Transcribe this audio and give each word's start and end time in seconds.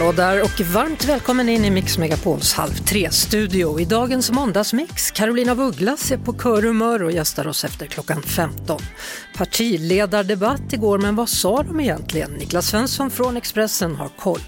Hallå 0.00 0.12
där 0.12 0.42
och 0.42 0.60
varmt 0.60 1.04
välkommen 1.04 1.48
in 1.48 1.64
i 1.64 1.70
Mix 1.70 1.98
Megapols 1.98 2.52
Halv 2.52 2.72
tre-studio. 2.72 3.80
I 3.80 3.84
dagens 3.84 4.30
måndagsmix, 4.30 5.10
Carolina 5.10 5.54
Vugglas 5.54 6.12
är 6.12 6.18
på 6.18 6.32
körhumör 6.32 7.02
och 7.02 7.12
gästar 7.12 7.46
oss 7.46 7.64
efter 7.64 7.86
klockan 7.86 8.22
15. 8.22 8.80
Partiledardebatt 9.36 10.72
igår, 10.72 10.98
men 10.98 11.16
vad 11.16 11.28
sa 11.28 11.62
de 11.62 11.80
egentligen? 11.80 12.30
Niklas 12.30 12.66
Svensson 12.66 13.10
från 13.10 13.36
Expressen 13.36 13.94
har 13.96 14.08
koll. 14.08 14.40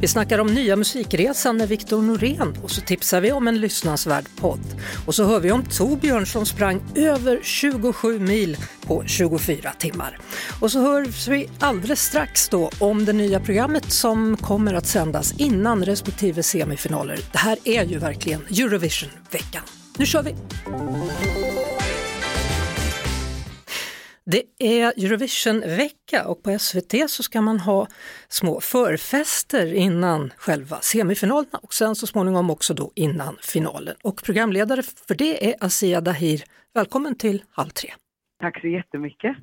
Vi 0.00 0.08
snackar 0.08 0.38
om 0.38 0.54
nya 0.54 0.76
musikresan 0.76 1.56
med 1.56 1.68
Viktor 1.68 2.02
Norén 2.02 2.56
och 2.62 2.70
så 2.70 2.80
tipsar 2.80 3.20
vi 3.20 3.32
om 3.32 3.48
en 3.48 3.60
lyssnansvärd 3.60 4.24
podd. 4.36 4.60
Och 5.06 5.14
så 5.14 5.24
hör 5.24 5.40
vi 5.40 5.52
om 5.52 5.64
Torbjörn 5.64 6.26
som 6.26 6.46
sprang 6.46 6.80
över 6.94 7.40
27 7.42 8.18
mil 8.18 8.56
på 8.86 9.04
24 9.06 9.72
timmar. 9.78 10.18
Och 10.60 10.72
så 10.72 10.80
hör 10.80 11.30
vi 11.30 11.48
alldeles 11.58 12.02
strax 12.02 12.48
då 12.48 12.70
om 12.78 13.04
det 13.04 13.12
nya 13.12 13.40
programmet 13.40 13.92
som 13.92 14.36
kommer 14.36 14.74
att 14.74 14.86
sändas 14.86 15.32
innan 15.38 15.84
respektive 15.84 16.42
semifinaler. 16.42 17.18
Det 17.32 17.38
här 17.38 17.58
är 17.64 17.84
ju 17.84 17.98
verkligen 17.98 18.40
Eurovision-veckan. 18.40 19.62
Nu 19.98 20.06
kör 20.06 20.22
vi! 20.22 20.34
Det 24.32 24.42
är 24.58 25.04
Eurovision-vecka 25.04 26.26
och 26.26 26.42
på 26.42 26.58
SVT 26.58 27.10
så 27.10 27.22
ska 27.22 27.40
man 27.40 27.60
ha 27.60 27.86
små 28.28 28.60
förfester 28.60 29.74
innan 29.74 30.32
själva 30.36 30.76
semifinalerna 30.76 31.58
och 31.62 31.74
sen 31.74 31.94
så 31.94 32.06
småningom 32.06 32.50
också 32.50 32.74
då 32.74 32.92
innan 32.94 33.36
finalen. 33.42 33.94
Och 34.02 34.22
programledare 34.24 34.82
för 34.82 35.14
det 35.14 35.50
är 35.50 35.54
Asia 35.60 36.00
Dahir. 36.00 36.44
Välkommen 36.74 37.14
till 37.14 37.42
Halv 37.50 37.68
tre. 37.68 37.90
Tack 38.40 38.60
så 38.60 38.66
jättemycket. 38.66 39.36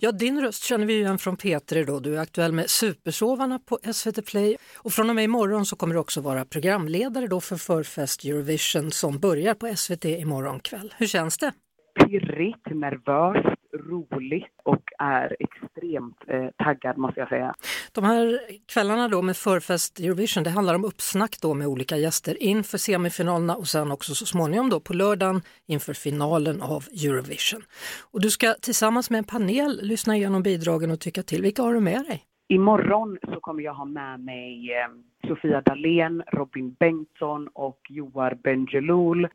Ja, 0.00 0.12
din 0.12 0.40
röst 0.40 0.64
känner 0.64 0.86
vi 0.86 0.92
ju 0.92 1.00
igen 1.00 1.18
från 1.18 1.36
P3 1.36 1.86
då. 1.86 2.00
Du 2.00 2.16
är 2.16 2.20
aktuell 2.20 2.52
med 2.52 2.70
Supersovarna 2.70 3.58
på 3.58 3.78
SVT 3.92 4.26
Play 4.26 4.56
och 4.76 4.92
från 4.92 5.10
och 5.10 5.16
med 5.16 5.24
imorgon 5.24 5.66
så 5.66 5.76
kommer 5.76 5.94
du 5.94 6.00
också 6.00 6.20
vara 6.20 6.44
programledare 6.44 7.26
då 7.26 7.40
för 7.40 7.56
förfest 7.56 8.24
Eurovision 8.24 8.90
som 8.90 9.18
börjar 9.18 9.54
på 9.54 9.76
SVT 9.76 10.04
imorgon 10.04 10.60
kväll. 10.60 10.94
Hur 10.98 11.06
känns 11.06 11.38
det? 11.38 11.52
Pirrigt, 12.00 12.66
nervöst, 12.66 13.57
roligt 13.74 14.52
och 14.62 14.82
är 14.98 15.36
extremt 15.40 16.16
eh, 16.26 16.48
taggad 16.64 16.98
måste 16.98 17.20
jag 17.20 17.28
säga. 17.28 17.54
De 17.92 18.04
här 18.04 18.40
kvällarna 18.66 19.08
då 19.08 19.22
med 19.22 19.36
förfest 19.36 20.00
Eurovision, 20.00 20.44
det 20.44 20.50
handlar 20.50 20.74
om 20.74 20.84
uppsnack 20.84 21.36
då 21.42 21.54
med 21.54 21.66
olika 21.66 21.96
gäster 21.96 22.42
inför 22.42 22.78
semifinalerna 22.78 23.56
och 23.56 23.66
sen 23.66 23.92
också 23.92 24.14
så 24.14 24.26
småningom 24.26 24.70
då 24.70 24.80
på 24.80 24.94
lördagen 24.94 25.42
inför 25.66 25.94
finalen 25.94 26.62
av 26.62 26.84
Eurovision. 27.04 27.62
Och 28.10 28.20
du 28.20 28.30
ska 28.30 28.54
tillsammans 28.54 29.10
med 29.10 29.18
en 29.18 29.24
panel 29.24 29.80
lyssna 29.82 30.16
igenom 30.16 30.42
bidragen 30.42 30.90
och 30.90 31.00
tycka 31.00 31.22
till. 31.22 31.42
Vilka 31.42 31.62
har 31.62 31.74
du 31.74 31.80
med 31.80 32.04
dig? 32.04 32.24
Imorgon 32.48 33.18
så 33.22 33.40
kommer 33.40 33.62
jag 33.62 33.74
ha 33.74 33.84
med 33.84 34.20
mig 34.20 34.72
eh, 34.72 34.88
Sofia 35.26 35.60
Dalén, 35.60 36.22
Robin 36.32 36.76
Bengtsson 36.78 37.48
och 37.52 37.78
Joar 37.88 38.38
Bendjelloul. 38.42 39.28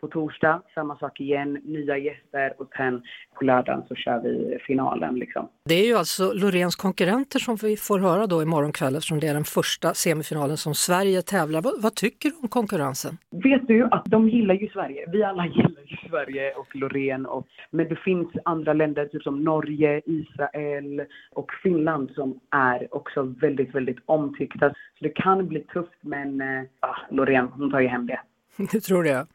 På 0.00 0.08
torsdag, 0.08 0.62
samma 0.74 0.96
sak 0.96 1.20
igen, 1.20 1.52
nya 1.64 1.98
gäster 1.98 2.54
och 2.58 2.68
sen 2.76 3.02
på 3.34 3.44
lördagen 3.44 3.82
så 3.88 3.94
kör 3.94 4.22
vi 4.22 4.58
finalen. 4.66 5.14
Liksom. 5.14 5.48
Det 5.64 5.74
är 5.74 5.86
ju 5.86 5.94
alltså 5.94 6.32
Loreens 6.32 6.76
konkurrenter 6.76 7.38
som 7.38 7.56
vi 7.56 7.76
får 7.76 7.98
höra 7.98 8.26
då 8.26 8.42
imorgon 8.42 8.72
kväll 8.72 8.96
eftersom 8.96 9.20
det 9.20 9.26
är 9.26 9.34
den 9.34 9.44
första 9.44 9.94
semifinalen 9.94 10.56
som 10.56 10.74
Sverige 10.74 11.22
tävlar. 11.22 11.62
Vad, 11.62 11.82
vad 11.82 11.94
tycker 11.94 12.28
du 12.28 12.36
om 12.42 12.48
konkurrensen? 12.48 13.18
Vet 13.30 13.68
du 13.68 13.88
att 13.90 14.04
de 14.04 14.28
gillar 14.28 14.54
ju 14.54 14.68
Sverige. 14.68 15.04
Vi 15.12 15.22
alla 15.22 15.46
gillar 15.46 15.82
ju 15.86 15.96
Sverige 16.08 16.52
och 16.54 16.76
Loreen. 16.76 17.26
Och, 17.26 17.46
men 17.70 17.88
det 17.88 17.96
finns 17.96 18.28
andra 18.44 18.72
länder 18.72 19.06
typ 19.06 19.22
som 19.22 19.44
Norge, 19.44 20.02
Israel 20.06 21.02
och 21.30 21.50
Finland 21.62 22.10
som 22.10 22.40
är 22.50 22.94
också 22.94 23.22
väldigt, 23.22 23.74
väldigt 23.74 23.98
omtyckta. 24.06 24.74
Så 24.98 25.04
det 25.04 25.10
kan 25.10 25.48
bli 25.48 25.60
tufft 25.60 25.98
men 26.00 26.40
äh, 26.40 26.64
Loreen, 27.10 27.48
hon 27.48 27.70
tar 27.70 27.80
ju 27.80 27.88
hem 27.88 28.06
det. 28.06 28.20
Du 28.72 28.80
tror 28.80 29.02
det? 29.02 29.26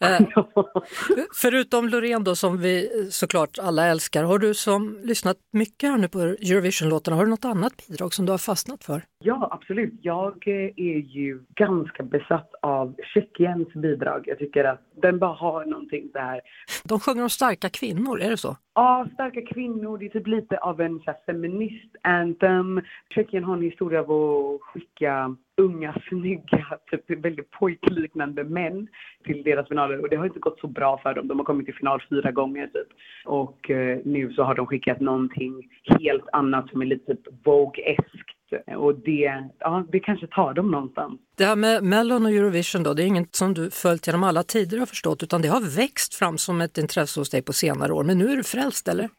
Eh, 0.00 0.28
förutom 1.34 1.88
Loreen 1.88 2.24
då 2.24 2.34
som 2.34 2.58
vi 2.58 2.88
såklart 3.10 3.58
alla 3.62 3.86
älskar, 3.86 4.24
har 4.24 4.38
du 4.38 4.54
som 4.54 4.98
lyssnat 5.02 5.36
mycket 5.52 5.90
här 5.90 5.98
nu 5.98 6.08
på 6.08 6.18
Eurovision-låtarna, 6.18 7.16
har 7.16 7.24
du 7.24 7.30
något 7.30 7.44
annat 7.44 7.72
bidrag 7.88 8.14
som 8.14 8.26
du 8.26 8.32
har 8.32 8.38
fastnat 8.38 8.84
för? 8.84 9.02
Ja, 9.24 9.48
absolut. 9.50 9.94
Jag 10.02 10.48
är 10.76 10.98
ju 10.98 11.40
ganska 11.54 12.02
besatt 12.02 12.50
av 12.62 12.94
Tjeckiens 13.14 13.72
bidrag. 13.72 14.24
Jag 14.26 14.38
tycker 14.38 14.64
att 14.64 14.80
den 15.02 15.18
bara 15.18 15.34
har 15.34 15.64
någonting 15.64 16.10
där. 16.12 16.40
De 16.84 17.00
sjunger 17.00 17.22
om 17.22 17.30
starka 17.30 17.68
kvinnor, 17.68 18.20
är 18.20 18.30
det 18.30 18.36
så? 18.36 18.56
Ja, 18.74 19.06
starka 19.14 19.40
kvinnor. 19.54 19.98
Det 19.98 20.06
är 20.06 20.10
typ 20.10 20.26
lite 20.26 20.58
av 20.58 20.80
en 20.80 20.98
så 20.98 21.04
här, 21.10 21.16
feminist-anthem. 21.26 22.82
Tjeckien 23.14 23.44
har 23.44 23.56
en 23.56 23.62
historia 23.62 24.00
av 24.00 24.10
att 24.10 24.60
skicka 24.60 25.36
unga, 25.58 26.02
snygga, 26.08 26.78
typ 26.90 27.24
väldigt 27.24 27.50
pojkliknande 27.50 28.44
män 28.44 28.88
till 29.24 29.42
deras 29.42 29.68
finaler 29.68 30.00
och 30.00 30.08
det 30.08 30.16
har 30.16 30.26
inte 30.26 30.38
gått 30.38 30.60
så 30.60 30.66
bra 30.66 31.00
för 31.02 31.14
dem. 31.14 31.28
De 31.28 31.38
har 31.38 31.44
kommit 31.44 31.66
till 31.66 31.74
final 31.74 32.02
fyra 32.10 32.30
gånger 32.30 32.66
typ. 32.66 32.88
Och 33.24 33.70
eh, 33.70 33.98
nu 34.04 34.32
så 34.32 34.42
har 34.42 34.54
de 34.54 34.66
skickat 34.66 35.00
någonting 35.00 35.68
helt 36.00 36.24
annat 36.32 36.70
som 36.70 36.82
är 36.82 36.86
lite 36.86 37.14
typ 37.14 37.46
Vogue-eskt 37.46 38.38
och 38.76 38.94
det, 38.94 39.44
ja, 39.58 39.84
det 39.92 40.00
kanske 40.00 40.26
tar 40.26 40.54
dem 40.54 40.70
någonstans. 40.70 41.20
Det 41.36 41.44
här 41.44 41.56
med 41.56 41.84
Mellon 41.84 42.26
och 42.26 42.32
Eurovision 42.32 42.82
då, 42.82 42.94
det 42.94 43.02
är 43.02 43.06
inget 43.06 43.34
som 43.34 43.54
du 43.54 43.70
följt 43.70 44.06
genom 44.06 44.24
alla 44.24 44.42
tider 44.42 44.78
har 44.78 44.86
förstått 44.86 45.22
utan 45.22 45.42
det 45.42 45.48
har 45.48 45.76
växt 45.76 46.14
fram 46.14 46.38
som 46.38 46.60
ett 46.60 46.78
intresse 46.78 47.20
hos 47.20 47.30
dig 47.30 47.42
på 47.42 47.52
senare 47.52 47.92
år. 47.92 48.04
Men 48.04 48.18
nu 48.18 48.28
är 48.28 48.36
du 48.36 48.42
frälst 48.42 48.88
eller? 48.88 49.08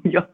ja, 0.04 0.26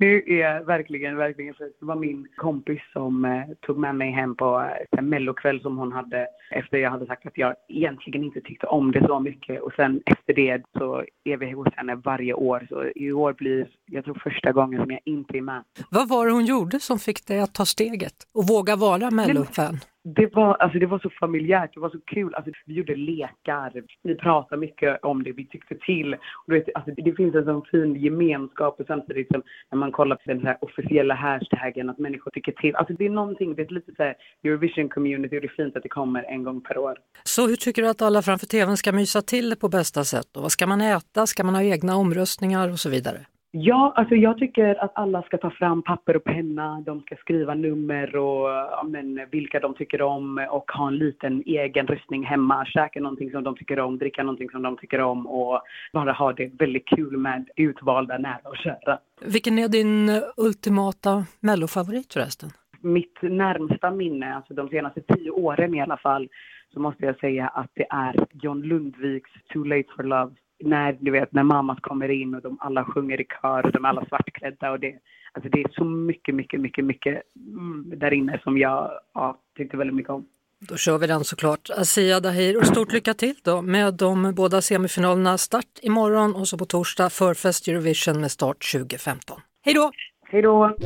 nu 0.00 0.22
är 0.26 0.38
jag 0.38 0.64
verkligen, 0.64 1.16
verkligen 1.16 1.54
frälst. 1.54 1.76
Det 1.80 1.86
var 1.86 1.96
min 1.96 2.28
kompis 2.36 2.80
som 2.92 3.24
eh, 3.24 3.42
tog 3.66 3.78
med 3.78 3.94
mig 3.94 4.10
hem 4.10 4.36
på 4.36 4.60
eh, 4.60 4.98
en 4.98 5.08
mellokväll 5.08 5.60
som 5.60 5.76
hon 5.78 5.92
hade 5.92 6.26
efter 6.50 6.78
jag 6.78 6.90
hade 6.90 7.06
sagt 7.06 7.26
att 7.26 7.38
jag 7.38 7.54
egentligen 7.68 8.24
inte 8.24 8.40
tyckte 8.40 8.66
om 8.66 8.92
det 8.92 9.06
så 9.06 9.20
mycket 9.20 9.62
och 9.62 9.72
sen 9.76 10.02
efter 10.06 10.34
det 10.34 10.62
så 10.78 11.04
är 11.24 11.36
vi 11.36 11.50
hos 11.50 11.68
henne 11.76 11.94
varje 11.94 12.34
år. 12.34 12.66
Så 12.68 12.84
i 12.94 13.12
år 13.12 13.32
blir, 13.32 13.68
jag 13.86 14.04
tror 14.04 14.20
första 14.24 14.52
gången 14.52 14.80
som 14.80 14.90
jag 14.90 15.00
inte 15.04 15.38
är 15.38 15.42
med. 15.42 15.64
Vad 15.90 16.08
var 16.08 16.26
det 16.26 16.32
hon 16.32 16.46
gjorde 16.46 16.80
som 16.80 16.98
fick 16.98 17.26
dig 17.26 17.40
att 17.40 17.54
ta 17.54 17.64
steget 17.64 18.14
och 18.34 18.46
våga 18.48 18.76
vara 18.76 19.10
mellofan? 19.10 19.78
Det 20.04 20.34
var, 20.34 20.54
alltså 20.54 20.78
det 20.78 20.86
var 20.86 20.98
så 20.98 21.10
familjärt, 21.20 21.74
det 21.74 21.80
var 21.80 21.90
så 21.90 22.00
kul. 22.00 22.34
Alltså 22.34 22.52
vi 22.66 22.74
gjorde 22.74 22.96
lekar, 22.96 23.82
vi 24.02 24.14
pratade 24.14 24.60
mycket 24.60 25.04
om 25.04 25.22
det 25.22 25.32
vi 25.32 25.46
tyckte 25.46 25.74
till. 25.74 26.14
Och 26.14 26.54
vet, 26.54 26.64
alltså 26.74 26.90
det 26.96 27.12
finns 27.12 27.34
en 27.34 27.44
sån 27.44 27.62
fin 27.70 27.96
gemenskap 27.96 28.80
och 28.80 28.86
samtidigt 28.86 29.28
som 29.28 29.42
när 29.70 29.78
man 29.78 29.92
kollar 29.92 30.16
på 30.16 30.22
den 30.24 30.46
här 30.46 30.58
officiella 30.60 31.14
hashtaggen 31.14 31.90
att 31.90 31.98
människor 31.98 32.30
tycker 32.30 32.52
till. 32.52 32.76
Alltså 32.76 32.94
det 32.94 33.06
är 33.06 33.10
någonting, 33.10 33.54
det 33.54 33.62
är 33.62 33.74
lite 33.74 33.92
så 33.96 34.02
här 34.02 34.14
Eurovision 34.44 34.88
community 34.88 35.36
och 35.36 35.40
det 35.40 35.46
är 35.46 35.64
fint 35.64 35.76
att 35.76 35.82
det 35.82 35.88
kommer 35.88 36.22
en 36.22 36.42
gång 36.44 36.60
per 36.60 36.78
år. 36.78 36.98
Så 37.24 37.46
hur 37.48 37.56
tycker 37.56 37.82
du 37.82 37.88
att 37.88 38.02
alla 38.02 38.22
framför 38.22 38.46
tvn 38.46 38.76
ska 38.76 38.92
mysa 38.92 39.22
till 39.22 39.50
det 39.50 39.56
på 39.56 39.68
bästa 39.68 40.04
sätt? 40.04 40.36
Och 40.36 40.42
vad 40.42 40.52
ska 40.52 40.66
man 40.66 40.80
äta? 40.80 41.26
Ska 41.26 41.44
man 41.44 41.54
ha 41.54 41.62
egna 41.62 41.96
omröstningar 41.96 42.72
och 42.72 42.78
så 42.78 42.90
vidare? 42.90 43.18
Ja, 43.54 43.92
alltså 43.96 44.14
jag 44.14 44.38
tycker 44.38 44.84
att 44.84 44.92
alla 44.94 45.22
ska 45.22 45.38
ta 45.38 45.50
fram 45.50 45.82
papper 45.82 46.16
och 46.16 46.24
penna. 46.24 46.82
De 46.86 47.00
ska 47.00 47.16
skriva 47.16 47.54
nummer 47.54 48.16
och 48.16 48.48
ja, 48.48 48.84
men, 48.88 49.20
vilka 49.30 49.60
de 49.60 49.74
tycker 49.74 50.02
om 50.02 50.46
och 50.50 50.72
ha 50.72 50.88
en 50.88 50.96
liten 50.96 51.42
egen 51.46 51.86
röstning 51.86 52.24
hemma. 52.24 52.64
Käka 52.66 53.00
någonting 53.00 53.30
som 53.30 53.44
de 53.44 53.56
tycker 53.56 53.80
om, 53.80 53.98
dricka 53.98 54.22
någonting 54.22 54.50
som 54.50 54.62
de 54.62 54.76
tycker 54.76 55.00
om 55.00 55.26
och 55.26 55.60
bara 55.92 56.12
ha 56.12 56.32
det 56.32 56.50
väldigt 56.58 56.86
kul 56.86 57.16
med 57.16 57.48
utvalda 57.56 58.18
nära 58.18 58.40
och 58.44 58.56
kära. 58.56 58.98
Vilken 59.20 59.58
är 59.58 59.68
din 59.68 60.10
ultimata 60.36 61.26
mellofavorit 61.40 62.12
förresten? 62.12 62.50
Mitt 62.80 63.18
närmsta 63.22 63.90
minne, 63.90 64.34
alltså 64.36 64.54
de 64.54 64.68
senaste 64.68 65.00
tio 65.00 65.30
åren 65.30 65.74
i 65.74 65.82
alla 65.82 65.96
fall, 65.96 66.28
så 66.72 66.80
måste 66.80 67.06
jag 67.06 67.18
säga 67.18 67.48
att 67.48 67.70
det 67.74 67.86
är 67.90 68.26
John 68.32 68.62
Lundviks 68.62 69.30
Too 69.52 69.64
Late 69.64 69.88
for 69.96 70.02
Love 70.02 70.34
när, 70.64 70.96
du 71.00 71.10
vet, 71.10 71.32
när 71.32 71.42
mammas 71.42 71.78
kommer 71.80 72.08
in 72.08 72.34
och 72.34 72.42
de 72.42 72.56
alla 72.60 72.84
sjunger 72.84 73.20
i 73.20 73.24
kör 73.24 73.66
och 73.66 73.72
de 73.72 73.84
är 73.84 73.88
alla 73.88 74.04
svartklädda 74.04 74.70
och 74.70 74.80
det, 74.80 74.94
alltså 75.32 75.50
det 75.50 75.60
är 75.60 75.68
så 75.72 75.84
mycket, 75.84 76.34
mycket, 76.34 76.60
mycket, 76.60 76.84
mycket 76.84 77.22
mm, 77.36 77.92
där 77.96 78.12
inne 78.12 78.40
som 78.42 78.58
jag 78.58 78.90
ja, 79.14 79.38
tyckte 79.56 79.76
väldigt 79.76 79.96
mycket 79.96 80.10
om. 80.10 80.26
Då 80.68 80.76
kör 80.76 80.98
vi 80.98 81.06
den 81.06 81.24
såklart. 81.24 81.70
Asia 81.70 82.20
Dahir 82.20 82.58
och 82.58 82.66
stort 82.66 82.92
lycka 82.92 83.14
till 83.14 83.34
då 83.44 83.62
med 83.62 83.94
de 83.94 84.32
båda 84.34 84.62
semifinalerna. 84.62 85.38
Start 85.38 85.78
imorgon 85.82 86.34
och 86.34 86.48
så 86.48 86.58
på 86.58 86.64
torsdag 86.64 87.10
förfest 87.10 87.68
Eurovision 87.68 88.20
med 88.20 88.30
start 88.30 88.72
2015. 88.72 89.40
Hej 89.64 89.74
då! 89.74 89.90
Hej 90.24 90.42
då! 90.42 90.76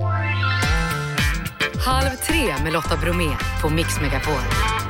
Halv 1.87 2.11
tre 2.28 2.64
med 2.64 2.73
Lotta 2.73 2.96
Bromé 3.02 3.31
på 3.62 3.70
Mix 3.70 4.00
Megapol. 4.00 4.85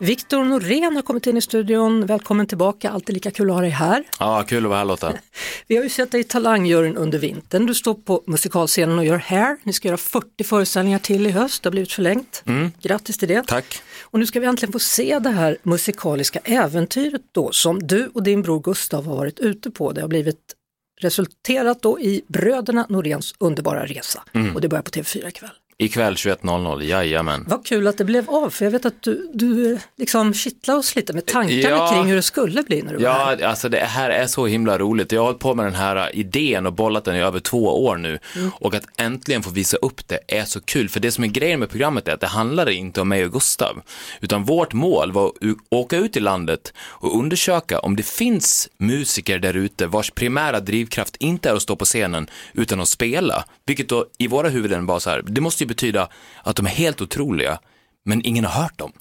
Viktor 0.00 0.44
Norén 0.44 0.96
har 0.96 1.02
kommit 1.02 1.26
in 1.26 1.36
i 1.36 1.40
studion. 1.40 2.06
Välkommen 2.06 2.46
tillbaka, 2.46 2.90
alltid 2.90 3.14
lika 3.14 3.30
kul 3.30 3.50
att 3.50 3.54
ha 3.56 3.60
dig 3.60 3.70
här. 3.70 4.04
Ja, 4.18 4.44
kul 4.48 4.64
att 4.64 4.68
vara 4.68 4.78
här 4.78 4.84
Lotta. 4.84 5.12
Vi 5.66 5.76
har 5.76 5.82
ju 5.82 5.88
sett 5.88 6.12
dig 6.12 6.20
i 6.20 6.24
Talangjuryn 6.24 6.96
under 6.96 7.18
vintern. 7.18 7.66
Du 7.66 7.74
står 7.74 7.94
på 7.94 8.22
musikalscenen 8.26 8.98
och 8.98 9.04
gör 9.04 9.16
Hair. 9.16 9.56
Ni 9.62 9.72
ska 9.72 9.88
göra 9.88 9.96
40 9.96 10.44
föreställningar 10.44 10.98
till 10.98 11.26
i 11.26 11.30
höst, 11.30 11.62
det 11.62 11.66
har 11.66 11.70
blivit 11.70 11.92
förlängt. 11.92 12.42
Grattis 12.82 13.18
till 13.18 13.28
det. 13.28 13.46
Tack. 13.46 13.82
Och 14.02 14.18
nu 14.18 14.26
ska 14.26 14.40
vi 14.40 14.46
äntligen 14.46 14.72
få 14.72 14.78
se 14.78 15.18
det 15.18 15.30
här 15.30 15.56
musikaliska 15.62 16.40
äventyret 16.44 17.22
då 17.32 17.52
som 17.52 17.86
du 17.86 18.10
och 18.14 18.22
din 18.22 18.42
bror 18.42 18.60
Gustav 18.60 19.06
har 19.06 19.16
varit 19.16 19.38
ute 19.38 19.70
på. 19.70 19.92
Det 19.92 20.00
har 20.00 20.08
blivit 20.08 20.54
resulterat 21.00 21.82
då 21.82 22.00
i 22.00 22.22
Bröderna 22.28 22.86
Noréns 22.88 23.34
underbara 23.38 23.86
resa 23.86 24.24
och 24.54 24.60
det 24.60 24.68
börjar 24.68 24.82
på 24.82 24.90
TV4 24.90 25.28
ikväll. 25.28 25.50
Ikväll 25.80 26.14
21.00, 26.14 26.82
jajamän. 26.82 27.44
Vad 27.48 27.66
kul 27.66 27.86
att 27.86 27.98
det 27.98 28.04
blev 28.04 28.30
av, 28.30 28.50
för 28.50 28.64
jag 28.64 28.72
vet 28.72 28.84
att 28.86 29.02
du, 29.02 29.30
du 29.34 29.72
eh, 29.72 29.78
liksom 29.96 30.34
kittlade 30.34 30.78
oss 30.78 30.96
lite 30.96 31.12
med 31.12 31.26
tankarna 31.26 31.60
Ja. 31.76 31.90
kring 31.92 32.06
hur 32.06 32.16
det 32.16 32.22
skulle 32.22 32.62
bli 32.62 32.82
när 32.82 32.92
du 32.94 33.04
var 33.04 33.12
här. 33.12 33.38
Ja, 33.40 33.48
alltså 33.48 33.68
det 33.68 33.78
här 33.78 34.10
är 34.10 34.26
så 34.26 34.46
himla 34.46 34.78
roligt. 34.78 35.12
Jag 35.12 35.20
har 35.20 35.24
hållit 35.26 35.40
på 35.40 35.54
med 35.54 35.66
den 35.66 35.74
här 35.74 36.16
idén 36.16 36.66
och 36.66 36.72
bollat 36.72 37.04
den 37.04 37.16
i 37.16 37.20
över 37.20 37.40
två 37.40 37.84
år 37.84 37.96
nu. 37.96 38.18
Och 38.52 38.74
att 38.74 38.84
äntligen 38.96 39.42
få 39.42 39.50
visa 39.50 39.76
upp 39.76 40.08
det 40.08 40.18
är 40.28 40.44
så 40.44 40.60
kul. 40.60 40.88
För 40.88 41.00
det 41.00 41.10
som 41.12 41.24
är 41.24 41.28
grejen 41.28 41.60
med 41.60 41.70
programmet 41.70 42.08
är 42.08 42.12
att 42.12 42.20
det 42.20 42.26
handlade 42.26 42.74
inte 42.74 43.00
om 43.00 43.08
mig 43.08 43.24
och 43.24 43.32
Gustav. 43.32 43.82
Utan 44.20 44.44
vårt 44.44 44.72
mål 44.72 45.12
var 45.12 45.26
att 45.26 45.34
åka 45.70 45.96
ut 45.96 46.16
i 46.16 46.20
landet 46.20 46.72
och 46.80 47.18
undersöka 47.18 47.78
om 47.78 47.96
det 47.96 48.06
finns 48.06 48.68
musiker 48.78 49.38
där 49.38 49.54
ute 49.56 49.86
vars 49.86 50.10
primära 50.10 50.60
drivkraft 50.60 51.16
inte 51.16 51.50
är 51.50 51.54
att 51.54 51.62
stå 51.62 51.76
på 51.76 51.84
scenen 51.84 52.30
utan 52.52 52.80
att 52.80 52.88
spela. 52.88 53.44
Vilket 53.66 53.88
då 53.88 54.06
i 54.18 54.26
våra 54.26 54.48
huvuden 54.48 54.86
var 54.86 54.98
så 54.98 55.10
här, 55.10 55.22
det 55.26 55.40
måste 55.40 55.64
ju 55.64 55.67
betyda 55.68 56.08
att 56.42 56.56
de 56.56 56.66
är 56.66 56.70
helt 56.70 57.00
otroliga, 57.00 57.58
men 58.04 58.26
ingen 58.26 58.44
har 58.44 58.62
hört 58.62 58.78
dem. 58.78 58.92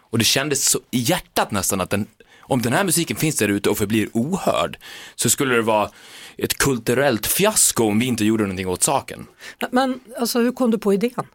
Och 0.00 0.18
det 0.18 0.24
kändes 0.24 0.70
så 0.70 0.78
i 0.90 0.98
hjärtat 0.98 1.50
nästan 1.50 1.80
att 1.80 1.90
den, 1.90 2.06
om 2.40 2.62
den 2.62 2.72
här 2.72 2.84
musiken 2.84 3.16
finns 3.16 3.36
där 3.36 3.48
ute 3.48 3.70
och 3.70 3.78
förblir 3.78 4.08
ohörd 4.12 4.78
så 5.14 5.30
skulle 5.30 5.54
det 5.54 5.62
vara 5.62 5.90
ett 6.38 6.58
kulturellt 6.58 7.26
fiasko 7.26 7.84
om 7.84 7.98
vi 7.98 8.06
inte 8.06 8.24
gjorde 8.24 8.42
någonting 8.42 8.68
åt 8.68 8.82
saken. 8.82 9.26
Men 9.70 10.00
alltså 10.18 10.40
hur 10.40 10.52
kom 10.52 10.70
du 10.70 10.78
på 10.78 10.92
idén? 10.92 11.26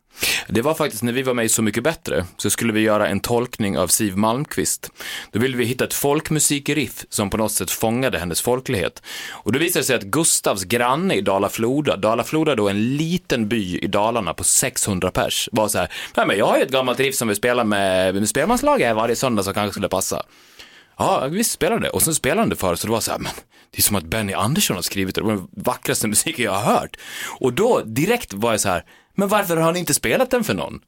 Det 0.48 0.62
var 0.62 0.74
faktiskt 0.74 1.04
när 1.04 1.14
vi 1.14 1.24
var 1.24 1.34
med 1.34 1.46
i 1.46 1.50
Så 1.50 1.62
mycket 1.62 1.84
bättre 1.84 2.26
så 2.38 2.50
skulle 2.50 2.74
vi 2.74 2.82
göra 2.82 3.08
en 3.08 3.20
tolkning 3.20 3.78
av 3.78 3.88
Siv 3.88 4.18
Malmkvist. 4.18 4.92
Då 5.32 5.40
ville 5.40 5.58
vi 5.58 5.66
hitta 5.66 5.84
ett 5.84 5.94
folkmusikriff 5.94 7.06
som 7.10 7.30
på 7.30 7.38
något 7.38 7.52
sätt 7.52 7.72
fångade 7.72 8.20
hennes 8.20 8.42
folklighet. 8.42 9.02
Och 9.32 9.52
då 9.52 9.60
visade 9.60 9.82
det 9.82 9.86
sig 9.86 9.96
att 9.96 10.04
Gustavs 10.04 10.64
granne 10.64 11.16
i 11.16 11.22
Dala-Floda, 11.22 11.98
Dala-Floda 11.98 12.56
då 12.56 12.70
en 12.70 12.98
liten 12.98 13.48
by 13.48 13.78
i 13.78 13.88
Dalarna 13.88 14.34
på 14.34 14.44
600 14.44 15.12
pers, 15.12 15.50
var 15.52 15.68
så 15.68 15.78
här, 15.78 15.92
nej 16.16 16.28
men 16.28 16.38
jag 16.38 16.46
har 16.46 16.58
ju 16.58 16.64
ett 16.64 16.72
gammalt 16.72 17.00
riff 17.00 17.16
som 17.16 17.28
vi 17.28 17.36
spelar 17.36 17.64
med, 17.64 18.16
med 18.16 18.30
spelmanslaget 18.30 18.96
varje 18.96 19.16
söndag 19.16 19.44
som 19.44 19.54
kanske 19.54 19.72
skulle 19.72 19.90
passa. 19.90 20.24
Ja, 20.98 21.28
visst 21.28 21.51
spelar 21.51 21.80
det. 21.80 21.90
Och 21.90 22.01
sen 22.01 22.16
spelade 22.16 22.42
han 22.42 22.50
det 22.50 22.56
för 22.56 22.72
och 22.72 22.80
det 22.81 22.90
var 22.90 23.00
så 23.00 23.12
här, 23.12 23.19
men 23.19 23.31
det 23.72 23.78
är 23.78 23.81
som 23.81 23.95
att 23.95 24.04
Benny 24.04 24.34
Andersson 24.34 24.75
har 24.75 24.84
skrivit 24.84 25.16
det, 25.16 25.22
det 25.22 25.25
var 25.25 25.34
den 25.34 25.48
vackraste 25.51 26.07
musiken 26.07 26.45
jag 26.45 26.51
har 26.51 26.74
hört. 26.80 26.98
Och 27.40 27.54
då 27.54 27.81
direkt 27.86 28.34
var 28.34 28.51
jag 28.51 28.62
så 28.62 28.69
här, 28.69 28.86
men 29.16 29.28
varför 29.28 29.57
har 29.57 29.74
ni 29.74 29.80
inte 29.80 29.94
spelat 29.94 30.30
den 30.31 30.44
för 30.44 30.54
någon? 30.54 30.80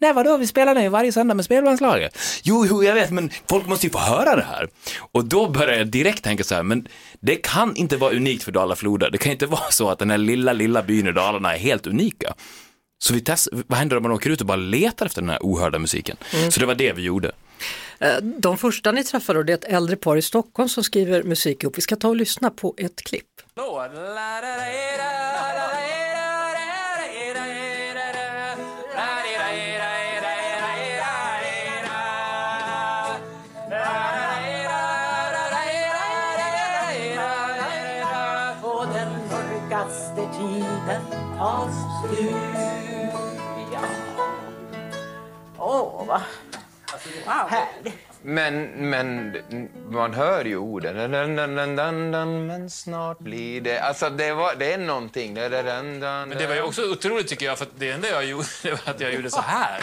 Nej, 0.00 0.12
vadå, 0.12 0.36
vi 0.36 0.46
spelar 0.46 0.74
den 0.74 0.84
ju 0.84 0.88
varje 0.88 1.12
söndag 1.12 1.34
med 1.34 1.44
spelmanslaget. 1.44 2.18
Jo, 2.42 2.66
jo, 2.68 2.84
jag 2.84 2.94
vet, 2.94 3.10
men 3.10 3.30
folk 3.48 3.66
måste 3.66 3.86
ju 3.86 3.90
få 3.90 3.98
höra 3.98 4.36
det 4.36 4.42
här. 4.42 4.68
Och 5.12 5.24
då 5.24 5.48
började 5.48 5.78
jag 5.78 5.86
direkt 5.86 6.24
tänka 6.24 6.44
så 6.44 6.54
här, 6.54 6.62
men 6.62 6.88
det 7.20 7.36
kan 7.36 7.76
inte 7.76 7.96
vara 7.96 8.12
unikt 8.14 8.42
för 8.42 8.52
Dala-Floda. 8.52 9.10
Det 9.10 9.18
kan 9.18 9.32
inte 9.32 9.46
vara 9.46 9.70
så 9.70 9.90
att 9.90 9.98
den 9.98 10.10
här 10.10 10.18
lilla, 10.18 10.52
lilla 10.52 10.82
byn 10.82 11.06
i 11.06 11.12
Dalarna 11.12 11.54
är 11.54 11.58
helt 11.58 11.86
unika. 11.86 12.34
Så 12.98 13.14
vi 13.14 13.20
test, 13.20 13.48
vad 13.52 13.78
händer 13.78 13.96
om 13.96 14.02
man 14.02 14.12
åker 14.12 14.30
ut 14.30 14.40
och 14.40 14.46
bara 14.46 14.56
letar 14.56 15.06
efter 15.06 15.22
den 15.22 15.30
här 15.30 15.38
ohörda 15.42 15.78
musiken? 15.78 16.16
Så 16.50 16.60
det 16.60 16.66
var 16.66 16.74
det 16.74 16.92
vi 16.92 17.02
gjorde. 17.02 17.32
De 18.22 18.58
första 18.58 18.92
ni 18.92 19.04
träffar 19.04 19.34
då, 19.34 19.42
det 19.42 19.52
är 19.52 19.56
ett 19.56 19.64
äldre 19.64 19.96
par 19.96 20.16
i 20.16 20.22
Stockholm 20.22 20.68
som 20.68 20.84
skriver 20.84 21.22
musik 21.22 21.62
ihop. 21.62 21.78
Vi 21.78 21.82
ska 21.82 21.96
ta 21.96 22.08
och 22.08 22.16
lyssna 22.16 22.50
på 22.50 22.74
ett 22.76 23.02
klipp. 23.02 23.24
på 38.62 38.84
den 38.94 39.08
mörkaste 39.30 40.28
tiden 40.38 41.02
tas 41.38 41.76
du 42.10 42.30
ja. 43.72 43.80
Åh, 45.58 46.04
vad 46.06 46.20
härligt. 47.28 47.94
Men, 48.22 48.62
men 48.90 49.36
man 49.90 50.14
hör 50.14 50.44
ju 50.44 50.56
orden. 50.56 51.12
Dun, 51.12 51.36
dun, 51.76 51.76
dun, 52.12 52.46
men 52.46 52.70
snart 52.70 53.18
blir 53.18 53.60
det... 53.60 53.80
Alltså 53.80 54.10
det, 54.10 54.32
var, 54.32 54.54
det 54.54 54.72
är 54.72 54.78
någonting. 54.78 55.34
Men 55.34 55.50
det 56.30 56.46
var 56.46 56.54
ju 56.54 56.62
också 56.62 56.90
otroligt 56.92 57.28
tycker 57.28 57.46
jag, 57.46 57.58
för 57.58 57.66
det 57.78 57.90
enda 57.90 58.08
jag 58.08 58.24
gjorde 58.24 58.46
det 58.62 58.70
var 58.70 58.80
att 58.94 59.00
jag 59.00 59.14
gjorde 59.14 59.30
så 59.30 59.40
här. 59.40 59.82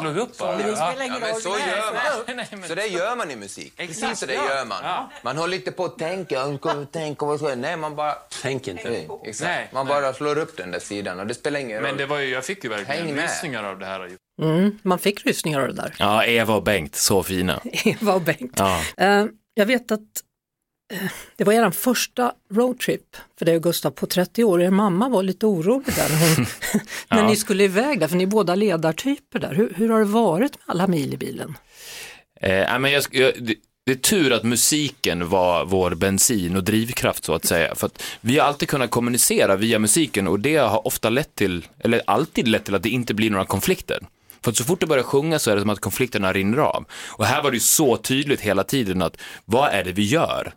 Slog 0.00 0.16
upp 0.18 0.38
bara. 0.38 0.56
Men 0.56 0.66
det 0.66 0.72
Ja. 0.72 0.76
spelar 0.90 1.04
ingen 1.06 1.20
Ja, 1.28 1.34
så 1.34 1.48
gör 1.48 1.92
man. 1.92 2.36
Nej, 2.36 2.46
men- 2.50 2.68
Så 2.68 2.74
det 2.74 2.86
gör 2.86 3.16
man 3.16 3.30
i 3.30 3.36
musik. 3.36 3.76
Precis 3.76 4.18
så 4.18 4.26
det 4.26 4.34
gör 4.34 4.64
man. 4.64 4.78
Ja. 4.84 5.10
Man 5.22 5.36
håller 5.36 5.56
inte 5.56 5.72
på 5.72 5.84
att 5.84 5.98
tänka, 5.98 6.34
"Jag 6.34 6.58
ska 6.58 6.84
tänka 6.84 7.26
vad 7.26 7.38
ska 7.38 7.48
jag-" 7.48 7.58
Nej, 7.58 7.76
man 7.76 7.96
bara... 7.96 8.14
Tänk 8.42 8.68
inte. 8.68 8.90
Nej, 8.90 9.08
exakt. 9.24 9.48
Nej, 9.48 9.68
man 9.72 9.86
bara 9.86 10.12
slår 10.12 10.38
upp 10.38 10.56
den 10.56 10.70
där 10.70 10.78
sidan 10.78 11.20
och 11.20 11.26
det 11.26 11.34
spelar 11.34 11.60
ingen 11.60 11.76
roll. 11.76 11.82
Men 11.88 11.96
det 11.96 12.06
var 12.06 12.18
ju, 12.18 12.28
jag 12.28 12.44
fick 12.44 12.64
ju 12.64 12.70
verkligen 12.70 13.16
rysningar 13.16 13.64
av 13.64 13.78
det 13.78 13.86
här. 13.86 14.10
Mm, 14.42 14.78
man 14.82 14.98
fick 14.98 15.26
rysningar 15.26 15.60
av 15.60 15.66
det 15.68 15.74
där. 15.74 15.94
Ja, 15.98 16.24
Eva 16.24 16.54
och 16.54 16.62
Bengt, 16.62 16.94
så 16.94 17.22
fina. 17.22 17.60
Eva 17.84 18.14
och 18.14 18.22
Bengt. 18.22 18.52
Ja. 18.56 18.80
Eh, 18.96 19.24
Jag 19.54 19.66
vet 19.66 19.90
att 19.92 20.00
eh, 20.92 21.10
det 21.36 21.44
var 21.44 21.52
er 21.52 21.70
första 21.70 22.32
roadtrip 22.52 23.16
för 23.38 23.44
dig 23.44 23.56
och 23.56 23.62
Gustav 23.62 23.90
på 23.90 24.06
30 24.06 24.44
år. 24.44 24.62
Er 24.62 24.70
mamma 24.70 25.08
var 25.08 25.22
lite 25.22 25.46
orolig 25.46 25.94
där 25.96 26.08
när, 26.08 26.36
hon, 26.36 26.46
när 27.10 27.18
Ja. 27.18 27.28
ni 27.28 27.36
skulle 27.36 27.64
iväg 27.64 28.00
där, 28.00 28.08
för 28.08 28.16
ni 28.16 28.22
är 28.22 28.28
båda 28.28 28.54
ledartyper 28.54 29.38
där. 29.38 29.54
Hur, 29.54 29.72
hur 29.76 29.88
har 29.88 29.98
det 29.98 30.04
varit 30.04 30.52
med 30.52 30.60
alla 30.66 30.86
mil 30.86 31.14
i 31.14 31.16
bilen? 31.16 31.58
Eh, 32.40 32.78
men 32.78 32.92
jag, 32.92 33.04
jag, 33.10 33.32
det, 33.38 33.54
det 33.86 33.92
är 33.92 33.96
tur 33.96 34.32
att 34.32 34.42
musiken 34.44 35.28
var 35.28 35.64
vår 35.64 35.94
bensin 35.94 36.56
och 36.56 36.64
drivkraft 36.64 37.24
så 37.24 37.34
att 37.34 37.44
säga. 37.44 37.74
För 37.74 37.86
att 37.86 38.02
vi 38.20 38.38
har 38.38 38.46
alltid 38.46 38.68
kunnat 38.68 38.90
kommunicera 38.90 39.56
via 39.56 39.78
musiken 39.78 40.28
och 40.28 40.40
det 40.40 40.56
har 40.56 40.86
ofta 40.86 41.10
lett 41.10 41.34
till, 41.34 41.66
eller 41.78 42.02
alltid 42.06 42.48
lett 42.48 42.64
till 42.64 42.74
att 42.74 42.82
det 42.82 42.88
inte 42.88 43.14
blir 43.14 43.30
några 43.30 43.44
konflikter. 43.46 44.06
För 44.46 44.50
att 44.50 44.56
så 44.56 44.64
fort 44.64 44.80
det 44.80 44.86
börjar 44.86 45.02
sjunga 45.04 45.38
så 45.38 45.50
är 45.50 45.54
det 45.54 45.60
som 45.60 45.70
att 45.70 45.80
konflikterna 45.80 46.32
rinner 46.32 46.58
av. 46.58 46.84
Och 47.08 47.26
här 47.26 47.42
var 47.42 47.50
det 47.50 47.56
ju 47.56 47.60
så 47.60 47.96
tydligt 47.96 48.40
hela 48.40 48.64
tiden 48.64 49.02
att 49.02 49.16
vad 49.44 49.72
är 49.72 49.84
det 49.84 49.92
vi 49.92 50.02
gör? 50.02 50.52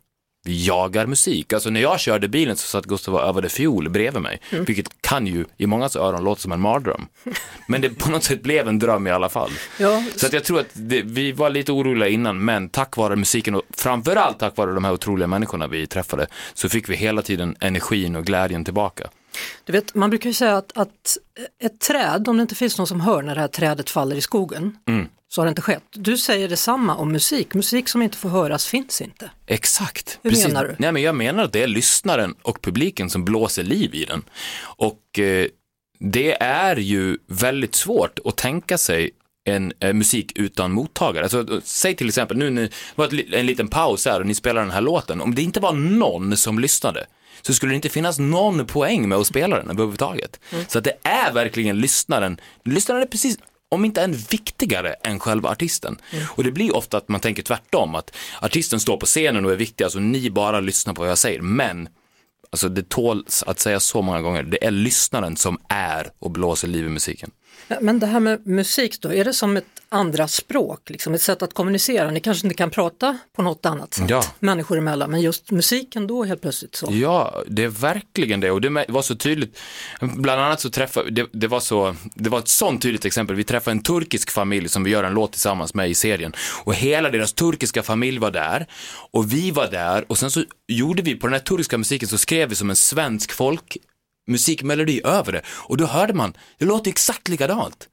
Vi 0.46 0.66
jagar 0.66 1.06
musik. 1.06 1.54
Alltså 1.54 1.70
när 1.70 1.82
jag 1.82 2.00
körde 2.00 2.28
bilen 2.28 2.56
så 2.58 2.68
satt 2.68 2.86
Gustav 2.86 3.16
och 3.16 3.22
övade 3.22 3.50
fiol 3.50 3.90
bredvid 3.90 4.22
mig, 4.22 4.42
vilket 4.50 5.02
kan 5.02 5.28
ju 5.28 5.46
i 5.58 5.66
mångas 5.66 5.96
öron 5.96 6.24
låta 6.24 6.42
som 6.42 6.52
en 6.52 6.60
mardröm. 6.60 7.06
Men 7.68 7.82
det 7.82 7.90
på 7.90 8.10
något 8.10 8.24
sätt 8.24 8.44
blev 8.44 8.68
en 8.68 8.80
dröm 8.80 9.08
i 9.08 9.12
alla 9.12 9.30
fall. 9.30 9.52
Ja, 9.80 10.04
Så 10.16 10.26
att 10.26 10.34
jag 10.34 10.44
tror 10.44 10.60
att 10.60 10.70
det, 10.74 11.02
vi 11.02 11.32
var 11.32 11.50
lite 11.50 11.72
oroliga 11.72 12.10
innan, 12.10 12.46
men 12.46 12.70
tack 12.70 12.98
vare 12.98 13.16
musiken 13.16 13.56
och 13.56 13.64
framförallt 13.78 14.40
tack 14.40 14.58
vare 14.58 14.74
de 14.74 14.84
här 14.84 14.94
otroliga 14.94 15.28
människorna 15.28 15.68
vi 15.68 15.88
träffade, 15.88 16.28
så 16.54 16.70
fick 16.70 16.90
vi 16.90 16.96
hela 16.96 17.22
tiden 17.22 17.56
energin 17.60 18.16
och 18.16 18.26
glädjen 18.26 18.66
tillbaka. 18.66 19.10
Du 19.66 19.72
vet, 19.74 19.96
man 19.96 20.10
brukar 20.10 20.30
ju 20.30 20.34
säga 20.34 20.58
att, 20.58 20.78
att 20.78 21.18
ett 21.64 21.80
träd, 21.80 22.28
om 22.28 22.38
det 22.38 22.42
inte 22.42 22.56
finns 22.56 22.78
någon 22.78 22.88
som 22.88 23.02
hör 23.02 23.22
när 23.22 23.36
det 23.36 23.42
här 23.42 23.48
trädet 23.48 23.90
faller 23.90 24.16
i 24.16 24.22
skogen, 24.22 24.78
så 25.32 25.42
har 25.42 25.46
det 25.46 25.50
inte 25.50 25.62
skett. 25.62 25.84
Du 25.92 26.18
säger 26.18 26.48
detsamma 26.50 26.96
om 26.96 27.12
musik. 27.12 27.54
Musik 27.54 27.90
som 27.90 28.02
inte 28.02 28.18
får 28.18 28.30
höras 28.30 28.66
finns 28.66 29.02
inte. 29.02 29.32
Exakt. 29.48 30.20
Hur 30.24 30.32
menar 30.48 30.66
du? 30.68 30.76
Nej, 30.80 30.92
men 30.92 31.02
jag 31.02 31.16
menar 31.16 31.44
att 31.44 31.54
det 31.54 31.64
är 31.64 31.68
lyssnaren 31.68 32.36
och 32.42 32.62
publiken 32.62 33.10
som 33.10 33.26
blåser 33.26 33.64
liv 33.64 33.96
i 33.96 34.06
den. 34.06 34.24
Och 34.62 35.20
eh, 35.20 35.48
det 36.00 36.42
är 36.42 36.76
ju 36.76 37.18
väldigt 37.28 37.76
svårt 37.76 38.20
att 38.26 38.38
tänka 38.38 38.78
sig 38.78 39.12
en 39.46 39.74
eh, 39.80 39.94
musik 39.94 40.32
utan 40.36 40.72
mottagare. 40.72 41.24
Alltså, 41.24 41.62
säg 41.64 41.96
till 41.96 42.08
exempel, 42.08 42.38
nu 42.38 42.50
när 42.50 42.62
det 42.62 42.70
var 42.96 43.08
li- 43.10 43.36
en 43.36 43.46
liten 43.46 43.68
paus 43.68 44.06
här 44.06 44.20
och 44.20 44.26
ni 44.28 44.36
spelar 44.36 44.62
den 44.62 44.72
här 44.72 44.82
låten, 44.82 45.22
om 45.22 45.36
det 45.36 45.42
inte 45.42 45.60
var 45.60 45.74
någon 45.74 46.38
som 46.38 46.60
lyssnade, 46.60 47.06
så 47.42 47.54
skulle 47.54 47.72
det 47.72 47.76
inte 47.76 47.90
finnas 47.90 48.20
någon 48.20 48.66
poäng 48.66 49.10
med 49.10 49.18
att 49.18 49.28
spela 49.28 49.58
den 49.58 49.70
överhuvudtaget. 49.70 50.40
Så 50.68 50.78
att 50.78 50.84
det 50.84 50.98
är 51.04 51.32
verkligen 51.34 51.80
lyssnaren, 51.80 52.40
lyssnaren 52.66 53.02
är 53.02 53.08
precis, 53.08 53.38
om 53.70 53.86
inte 53.86 54.02
än 54.02 54.14
viktigare 54.14 54.94
än 54.94 55.20
själva 55.20 55.50
artisten. 55.50 55.98
Och 56.26 56.44
det 56.44 56.52
blir 56.52 56.76
ofta 56.76 56.98
att 56.98 57.10
man 57.10 57.20
tänker 57.20 57.44
tvärtom, 57.44 57.96
att 57.96 58.16
artisten 58.42 58.80
står 58.80 58.98
på 58.98 59.06
scenen 59.06 59.46
och 59.46 59.52
är 59.52 59.56
viktig, 59.56 59.84
alltså 59.84 60.00
ni 60.00 60.30
bara 60.30 60.60
lyssnar 60.60 60.94
på 60.94 61.02
vad 61.02 61.12
jag 61.12 61.18
säger, 61.18 61.42
men 61.42 61.90
Alltså 62.52 62.70
det 62.70 62.90
tåls 62.90 63.44
att 63.48 63.60
säga 63.60 63.80
så 63.80 64.02
många 64.02 64.22
gånger, 64.22 64.44
det 64.44 64.66
är 64.66 64.72
lyssnaren 64.72 65.38
som 65.38 65.58
är 65.70 66.12
och 66.20 66.32
blåser 66.32 66.68
liv 66.68 66.86
i 66.86 66.90
musiken. 66.90 67.32
Men 67.82 68.00
det 68.00 68.08
här 68.08 68.20
med 68.20 68.48
musik 68.48 69.02
då, 69.02 69.14
är 69.14 69.24
det 69.26 69.34
som 69.34 69.58
ett 69.58 69.66
andra 69.90 70.28
språk, 70.28 70.90
liksom 70.90 71.14
ett 71.14 71.22
sätt 71.22 71.42
att 71.42 71.54
kommunicera? 71.54 72.12
Ni 72.12 72.20
kanske 72.20 72.48
inte 72.48 72.56
kan 72.56 72.70
prata 72.70 73.18
på 73.36 73.42
något 73.42 73.66
annat 73.66 73.94
sätt 73.94 74.10
Ja. 74.10 74.24
människor 74.40 74.78
emellan, 74.78 75.12
men 75.12 75.22
just 75.22 75.52
musiken 75.52 76.08
då 76.08 76.24
helt 76.24 76.42
plötsligt 76.42 76.76
så. 76.76 76.88
Ja, 76.92 77.44
det 77.48 77.64
är 77.64 77.68
verkligen 77.68 78.40
det 78.40 78.52
och 78.52 78.62
det 78.62 78.86
var 78.90 79.02
så 79.02 79.16
tydligt. 79.16 79.60
Bland 80.02 80.42
annat 80.42 80.62
så 80.62 80.70
träffade, 80.70 81.12
det, 81.12 81.26
det 81.32 81.48
var 81.48 81.60
så, 81.60 81.96
det 82.16 82.30
var 82.30 82.40
ett 82.40 82.48
sånt 82.48 82.82
tydligt 82.82 83.06
exempel. 83.06 83.36
Vi 83.36 83.44
träffade 83.44 83.72
en 83.72 83.84
turkisk 83.84 84.32
familj 84.32 84.70
som 84.70 84.84
vi 84.84 84.92
gör 84.92 85.04
en 85.04 85.14
låt 85.14 85.32
tillsammans 85.32 85.74
med 85.74 85.90
i 85.90 85.94
serien 85.96 86.34
och 86.64 86.74
hela 86.76 87.10
deras 87.10 87.34
turkiska 87.34 87.84
familj 87.84 88.20
var 88.20 88.32
där 88.32 88.68
och 89.12 89.34
vi 89.34 89.52
var 89.52 89.68
där 89.72 90.06
och 90.08 90.18
sen 90.18 90.32
så 90.32 90.44
gjorde 90.68 91.02
vi 91.02 91.16
på 91.16 91.28
den 91.28 91.34
här 91.34 91.40
turkiska 91.40 91.78
musiken 91.78 92.08
så 92.08 92.18
skrev 92.18 92.50
vi 92.50 92.56
som 92.56 92.70
en 92.70 92.76
svensk 92.76 93.32
folkmusikmelodi 94.30 95.02
över 95.04 95.32
det 95.32 95.42
och 95.48 95.78
då 95.78 95.86
hörde 95.86 96.14
man, 96.14 96.34
det 96.58 96.66
låter 96.66 96.92
exakt 96.92 97.28
likadant. 97.28 97.88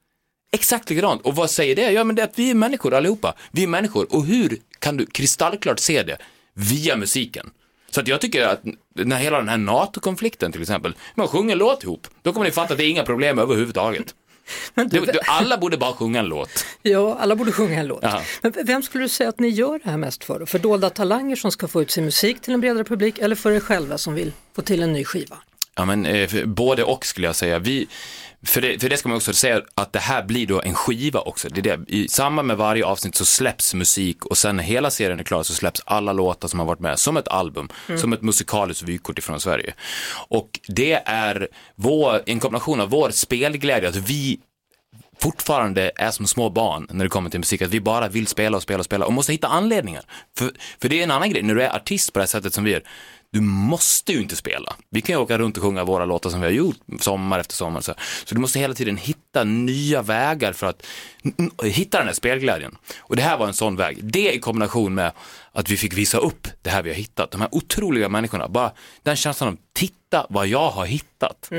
Exakt 0.52 0.90
likadant. 0.90 1.22
Och 1.22 1.36
vad 1.36 1.50
säger 1.50 1.76
det? 1.76 1.92
Ja, 1.92 2.04
men 2.04 2.16
det 2.16 2.22
är 2.22 2.26
att 2.26 2.38
vi 2.38 2.50
är 2.50 2.54
människor 2.54 2.94
allihopa. 2.94 3.34
Vi 3.52 3.62
är 3.62 3.66
människor. 3.66 4.06
Och 4.10 4.24
hur 4.24 4.58
kan 4.78 4.96
du 4.96 5.06
kristallklart 5.06 5.78
se 5.78 6.02
det? 6.02 6.18
Via 6.54 6.96
musiken. 6.96 7.50
Så 7.90 8.00
att 8.00 8.08
jag 8.08 8.20
tycker 8.20 8.46
att 8.46 8.60
när 8.94 9.16
hela 9.16 9.38
den 9.38 9.48
här 9.48 9.56
NATO-konflikten 9.56 10.52
till 10.52 10.62
exempel, 10.62 10.94
man 11.14 11.28
sjunger 11.28 11.52
en 11.52 11.58
låt 11.58 11.84
ihop, 11.84 12.06
då 12.22 12.32
kommer 12.32 12.46
ni 12.46 12.52
fatta 12.52 12.72
att 12.72 12.78
det 12.78 12.84
är 12.84 12.90
inga 12.90 13.04
problem 13.04 13.38
överhuvudtaget. 13.38 14.14
Du, 14.74 15.00
det, 15.00 15.20
alla 15.26 15.58
borde 15.58 15.76
bara 15.76 15.92
sjunga 15.92 16.18
en 16.18 16.26
låt. 16.26 16.64
Ja, 16.82 17.16
alla 17.20 17.36
borde 17.36 17.52
sjunga 17.52 17.80
en 17.80 17.86
låt. 17.86 18.02
Ja. 18.02 18.22
Men 18.42 18.52
vem 18.64 18.82
skulle 18.82 19.04
du 19.04 19.08
säga 19.08 19.28
att 19.28 19.40
ni 19.40 19.48
gör 19.48 19.80
det 19.84 19.90
här 19.90 19.96
mest 19.96 20.24
för? 20.24 20.46
För 20.46 20.58
dolda 20.58 20.90
talanger 20.90 21.36
som 21.36 21.50
ska 21.52 21.68
få 21.68 21.82
ut 21.82 21.90
sin 21.90 22.04
musik 22.04 22.40
till 22.40 22.54
en 22.54 22.60
bredare 22.60 22.84
publik 22.84 23.18
eller 23.18 23.36
för 23.36 23.52
er 23.52 23.60
själva 23.60 23.98
som 23.98 24.14
vill 24.14 24.32
få 24.54 24.62
till 24.62 24.82
en 24.82 24.92
ny 24.92 25.04
skiva? 25.04 25.36
Ja, 25.76 25.84
men 25.84 26.06
eh, 26.06 26.44
både 26.44 26.84
och 26.84 27.06
skulle 27.06 27.26
jag 27.26 27.36
säga. 27.36 27.58
Vi, 27.58 27.88
för, 28.46 28.60
det, 28.60 28.78
för 28.80 28.88
det 28.88 28.96
ska 28.96 29.08
man 29.08 29.16
också 29.16 29.32
säga 29.32 29.62
att 29.74 29.92
det 29.92 29.98
här 29.98 30.22
blir 30.22 30.46
då 30.46 30.62
en 30.62 30.74
skiva 30.74 31.20
också. 31.20 31.48
Det 31.48 31.60
är 31.60 31.76
det. 31.76 31.92
I 31.92 32.08
samband 32.08 32.48
med 32.48 32.56
varje 32.56 32.84
avsnitt 32.84 33.14
så 33.14 33.24
släpps 33.24 33.74
musik 33.74 34.24
och 34.24 34.38
sen 34.38 34.56
när 34.56 34.64
hela 34.64 34.90
serien 34.90 35.20
är 35.20 35.24
klar 35.24 35.42
så 35.42 35.54
släpps 35.54 35.82
alla 35.84 36.12
låtar 36.12 36.48
som 36.48 36.58
har 36.58 36.66
varit 36.66 36.80
med 36.80 36.98
som 36.98 37.16
ett 37.16 37.28
album, 37.28 37.68
som 38.00 38.12
ett 38.12 38.22
musikaliskt 38.22 38.82
vykort 38.82 39.18
ifrån 39.18 39.40
Sverige. 39.40 39.74
Och 40.28 40.60
det 40.68 41.02
är 41.06 41.48
vår, 41.74 42.22
en 42.26 42.40
kombination 42.40 42.80
av 42.80 42.90
vår 42.90 43.10
spelglädje, 43.10 43.88
att 43.88 43.96
vi 43.96 44.40
fortfarande 45.20 45.92
är 45.96 46.10
som 46.10 46.26
små 46.26 46.50
barn 46.50 46.86
när 46.90 47.04
det 47.04 47.08
kommer 47.08 47.30
till 47.30 47.40
musik, 47.40 47.62
att 47.62 47.70
vi 47.70 47.80
bara 47.80 48.08
vill 48.08 48.26
spela 48.26 48.56
och 48.56 48.62
spela 48.62 48.78
och 48.78 48.84
spela 48.84 49.06
och 49.06 49.12
måste 49.12 49.32
hitta 49.32 49.48
anledningar. 49.48 50.04
För, 50.38 50.50
för 50.80 50.88
det 50.88 50.98
är 50.98 51.02
en 51.02 51.10
annan 51.10 51.30
grej, 51.30 51.42
när 51.42 51.54
du 51.54 51.62
är 51.62 51.76
artist 51.76 52.12
på 52.12 52.18
det 52.18 52.22
här 52.22 52.28
sättet 52.28 52.54
som 52.54 52.64
vi 52.64 52.74
är, 52.74 52.82
du 53.30 53.40
måste 53.40 54.12
ju 54.12 54.22
inte 54.22 54.36
spela. 54.36 54.76
Vi 54.90 55.00
kan 55.00 55.14
ju 55.14 55.20
åka 55.20 55.38
runt 55.38 55.56
och 55.56 55.62
sjunga 55.62 55.84
våra 55.84 56.04
låtar 56.04 56.30
som 56.30 56.40
vi 56.40 56.46
har 56.46 56.52
gjort 56.52 56.76
sommar 57.00 57.38
efter 57.38 57.54
sommar. 57.54 57.80
Så, 57.80 57.94
så 58.24 58.34
du 58.34 58.40
måste 58.40 58.58
hela 58.58 58.74
tiden 58.74 58.96
hitta 58.96 59.44
nya 59.44 60.02
vägar 60.02 60.52
för 60.52 60.66
att 60.66 60.86
hitta 61.62 61.98
den 61.98 62.06
här 62.06 62.14
spelglädjen. 62.14 62.76
Och 62.98 63.16
det 63.16 63.22
här 63.22 63.38
var 63.38 63.46
en 63.46 63.54
sån 63.54 63.76
väg. 63.76 64.04
Det 64.04 64.34
i 64.34 64.38
kombination 64.38 64.94
med 64.94 65.12
att 65.52 65.70
vi 65.70 65.76
fick 65.76 65.92
visa 65.92 66.18
upp 66.18 66.48
det 66.62 66.70
här 66.70 66.82
vi 66.82 66.90
har 66.90 66.96
hittat. 66.96 67.30
De 67.30 67.40
här 67.40 67.54
otroliga 67.54 68.08
människorna, 68.08 68.48
bara 68.48 68.72
den 69.02 69.16
känslan 69.16 69.48
av 69.48 69.56
titta 69.72 70.26
vad 70.28 70.46
jag 70.46 70.70
har 70.70 70.86
hittat. 70.86 71.50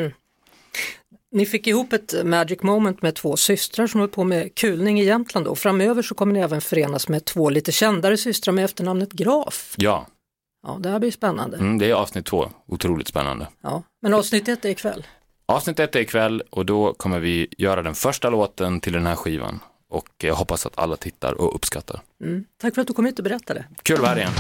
Ni 1.32 1.46
fick 1.46 1.68
ihop 1.68 1.94
ett 1.94 2.26
magic 2.26 2.64
moment 2.64 3.02
med 3.02 3.16
två 3.16 3.38
systrar 3.38 3.88
som 3.88 4.00
höll 4.00 4.10
på 4.10 4.24
med 4.24 4.56
kulning 4.56 5.00
i 5.00 5.06
Jämtland 5.06 5.46
då. 5.46 5.56
Framöver 5.56 6.02
så 6.02 6.16
kommer 6.16 6.34
ni 6.34 6.40
även 6.40 6.62
förenas 6.62 7.08
med 7.08 7.26
två 7.26 7.50
lite 7.50 7.72
kändare 7.72 8.18
systrar 8.18 8.54
med 8.54 8.66
efternamnet 8.66 9.12
Graf. 9.12 9.76
Ja, 9.78 10.08
Ja, 10.68 10.78
det 10.80 10.90
här 10.90 11.00
blir 11.00 11.12
spännande. 11.12 11.58
mm, 11.58 11.78
det 11.78 11.90
är 11.90 11.94
avsnitt 11.94 12.26
två. 12.26 12.50
Otroligt 12.66 13.08
spännande. 13.08 13.48
Ja. 13.62 13.84
Men 14.02 14.14
avsnitt 14.14 14.48
ett 14.48 14.66
är 14.66 14.70
ikväll. 14.70 15.08
Avsnitt 15.46 15.80
ett 15.80 15.96
är 15.96 16.00
ikväll 16.00 16.44
och 16.50 16.66
då 16.66 16.94
kommer 16.94 17.20
vi 17.20 17.48
göra 17.58 17.82
den 17.84 17.96
första 17.96 18.30
låten 18.30 18.80
till 18.80 18.94
den 18.94 19.06
här 19.06 19.16
skivan. 19.16 19.60
Och 19.90 20.08
jag 20.18 20.36
hoppas 20.36 20.66
att 20.66 20.78
alla 20.80 20.96
tittar 20.96 21.34
och 21.34 21.56
uppskattar. 21.56 22.02
Mm. 22.24 22.46
Tack 22.62 22.74
för 22.74 22.82
att 22.82 22.88
du 22.88 22.94
kom 22.94 23.06
hit 23.06 23.20
och 23.20 23.24
berättade. 23.24 23.66
Kul 23.84 23.96
att 23.96 24.02
vara 24.02 24.10
här 24.10 24.18
igen. 24.18 24.32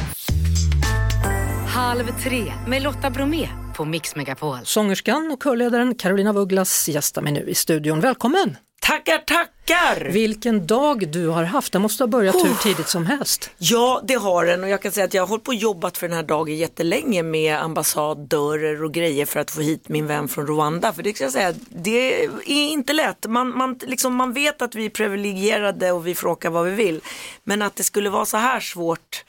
Halv 1.67 2.19
tre 2.23 2.53
med 2.67 2.81
Lotta 2.81 3.09
Bromé 3.09 3.49
på 3.75 3.85
Mix 3.85 4.15
Megapol. 4.15 4.57
Sångerskan 4.63 5.31
och 5.31 5.43
körledaren 5.43 5.95
Carolina 5.95 6.33
Vugglas 6.33 6.89
gästar 6.89 7.21
mig 7.21 7.33
nu 7.33 7.49
i 7.49 7.55
studion. 7.55 7.99
Välkommen! 7.99 8.57
Tackar, 8.87 9.17
tackar! 9.17 10.09
Vilken 10.09 10.67
dag 10.67 11.07
du 11.07 11.27
har 11.27 11.43
haft. 11.43 11.73
Det 11.73 11.79
måste 11.79 12.03
ha 12.03 12.07
börjat 12.07 12.35
hur 12.35 12.53
tidigt 12.63 12.87
som 12.87 13.05
helst. 13.05 13.49
Ja, 13.57 14.01
det 14.03 14.13
har 14.13 14.45
den 14.45 14.63
och 14.63 14.69
jag 14.69 14.81
kan 14.81 14.91
säga 14.91 15.05
att 15.05 15.13
jag 15.13 15.21
har 15.21 15.27
hållit 15.27 15.43
på 15.43 15.49
och 15.49 15.55
jobbat 15.55 15.97
för 15.97 16.07
den 16.07 16.17
här 16.17 16.23
dagen 16.23 16.57
jättelänge 16.57 17.23
med 17.23 17.61
ambassadörer 17.61 18.83
och 18.83 18.93
grejer 18.93 19.25
för 19.25 19.39
att 19.39 19.51
få 19.51 19.61
hit 19.61 19.89
min 19.89 20.07
vän 20.07 20.27
från 20.27 20.47
Rwanda. 20.47 20.93
För 20.93 21.03
det 21.03 21.13
ska 21.13 21.23
jag 21.23 21.33
säga, 21.33 21.53
det 21.69 22.25
är 22.25 22.49
inte 22.49 22.93
lätt. 22.93 23.25
Man, 23.27 23.57
man, 23.57 23.79
liksom, 23.81 24.15
man 24.15 24.33
vet 24.33 24.61
att 24.61 24.75
vi 24.75 24.85
är 24.85 24.89
privilegierade 24.89 25.91
och 25.91 26.07
vi 26.07 26.15
får 26.15 26.27
åka 26.27 26.49
vad 26.49 26.65
vi 26.65 26.71
vill. 26.71 27.01
Men 27.43 27.61
att 27.61 27.75
det 27.75 27.83
skulle 27.83 28.09
vara 28.09 28.25
så 28.25 28.37
här 28.37 28.59
svårt 28.59 29.23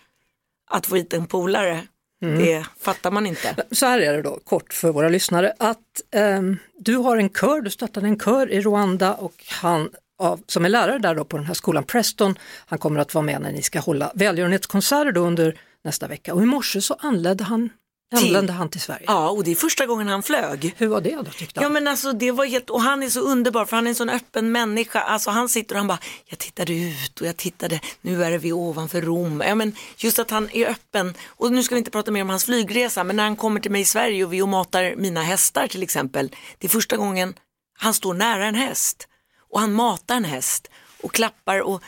att 0.70 0.86
få 0.86 0.96
hit 0.96 1.12
en 1.12 1.26
polare, 1.26 1.82
det 2.20 2.66
fattar 2.80 3.10
man 3.10 3.26
inte. 3.26 3.64
Så 3.70 3.86
här 3.86 4.00
är 4.00 4.12
det 4.12 4.22
då, 4.22 4.38
kort 4.44 4.72
för 4.72 4.92
våra 4.92 5.08
lyssnare, 5.08 5.52
att 5.58 5.78
ehm, 6.10 6.56
du 6.78 6.96
har 6.96 7.16
en 7.16 7.30
kör, 7.30 7.60
du 7.60 7.70
startade 7.70 8.06
en 8.06 8.18
kör 8.18 8.50
i 8.50 8.60
Rwanda 8.60 9.14
och 9.14 9.44
han 9.48 9.90
av, 10.18 10.40
som 10.46 10.64
är 10.64 10.68
lärare 10.68 10.98
där 10.98 11.14
då 11.14 11.24
på 11.24 11.36
den 11.36 11.46
här 11.46 11.54
skolan, 11.54 11.84
Preston, 11.84 12.38
han 12.66 12.78
kommer 12.78 13.00
att 13.00 13.14
vara 13.14 13.22
med 13.22 13.40
när 13.40 13.52
ni 13.52 13.62
ska 13.62 13.80
hålla 13.80 14.12
välgörenhetskonserter 14.14 15.12
då 15.12 15.20
under 15.20 15.58
nästa 15.84 16.06
vecka. 16.06 16.34
Och 16.34 16.42
i 16.42 16.46
morse 16.46 16.80
så 16.80 16.96
anlände 17.00 17.44
han, 17.44 17.70
anlände 18.16 18.52
han 18.52 18.68
till 18.68 18.80
Sverige. 18.80 19.04
Ja, 19.06 19.30
och 19.30 19.44
det 19.44 19.50
är 19.50 19.54
första 19.54 19.86
gången 19.86 20.08
han 20.08 20.22
flög. 20.22 20.74
Hur 20.76 20.86
var 20.86 21.00
det 21.00 21.16
då 21.16 21.24
tyckte 21.24 21.60
Ja 21.60 21.62
han? 21.62 21.72
men 21.72 21.88
alltså 21.88 22.12
det 22.12 22.32
var 22.32 22.44
helt, 22.44 22.70
och 22.70 22.80
han 22.82 23.02
är 23.02 23.10
så 23.10 23.20
underbar 23.20 23.64
för 23.64 23.76
han 23.76 23.86
är 23.86 23.88
en 23.88 23.94
sån 23.94 24.10
öppen 24.10 24.52
människa. 24.52 25.00
Alltså 25.00 25.30
han 25.30 25.48
sitter 25.48 25.74
och 25.74 25.78
han 25.78 25.86
bara, 25.86 25.98
jag 26.26 26.38
tittade 26.38 26.72
ut 26.72 27.20
och 27.20 27.26
jag 27.26 27.36
tittade, 27.36 27.80
nu 28.00 28.24
är 28.24 28.38
vi 28.38 28.52
ovanför 28.52 29.02
Rom. 29.02 29.42
Ja 29.46 29.54
men 29.54 29.76
just 29.96 30.18
att 30.18 30.30
han 30.30 30.50
är 30.52 30.66
öppen, 30.66 31.14
och 31.26 31.52
nu 31.52 31.62
ska 31.62 31.74
vi 31.74 31.78
inte 31.78 31.90
prata 31.90 32.10
mer 32.10 32.22
om 32.22 32.30
hans 32.30 32.44
flygresa, 32.44 33.04
men 33.04 33.16
när 33.16 33.24
han 33.24 33.36
kommer 33.36 33.60
till 33.60 33.70
mig 33.70 33.80
i 33.80 33.84
Sverige 33.84 34.24
och 34.24 34.32
vi 34.32 34.42
och 34.42 34.48
matar 34.48 34.94
mina 34.96 35.22
hästar 35.22 35.66
till 35.66 35.82
exempel, 35.82 36.30
det 36.58 36.66
är 36.66 36.68
första 36.70 36.96
gången 36.96 37.34
han 37.78 37.94
står 37.94 38.14
nära 38.14 38.46
en 38.46 38.54
häst 38.54 39.08
och 39.50 39.60
han 39.60 39.72
matar 39.72 40.16
en 40.16 40.24
häst 40.24 40.68
och 41.02 41.12
klappar 41.12 41.60
och 41.60 41.82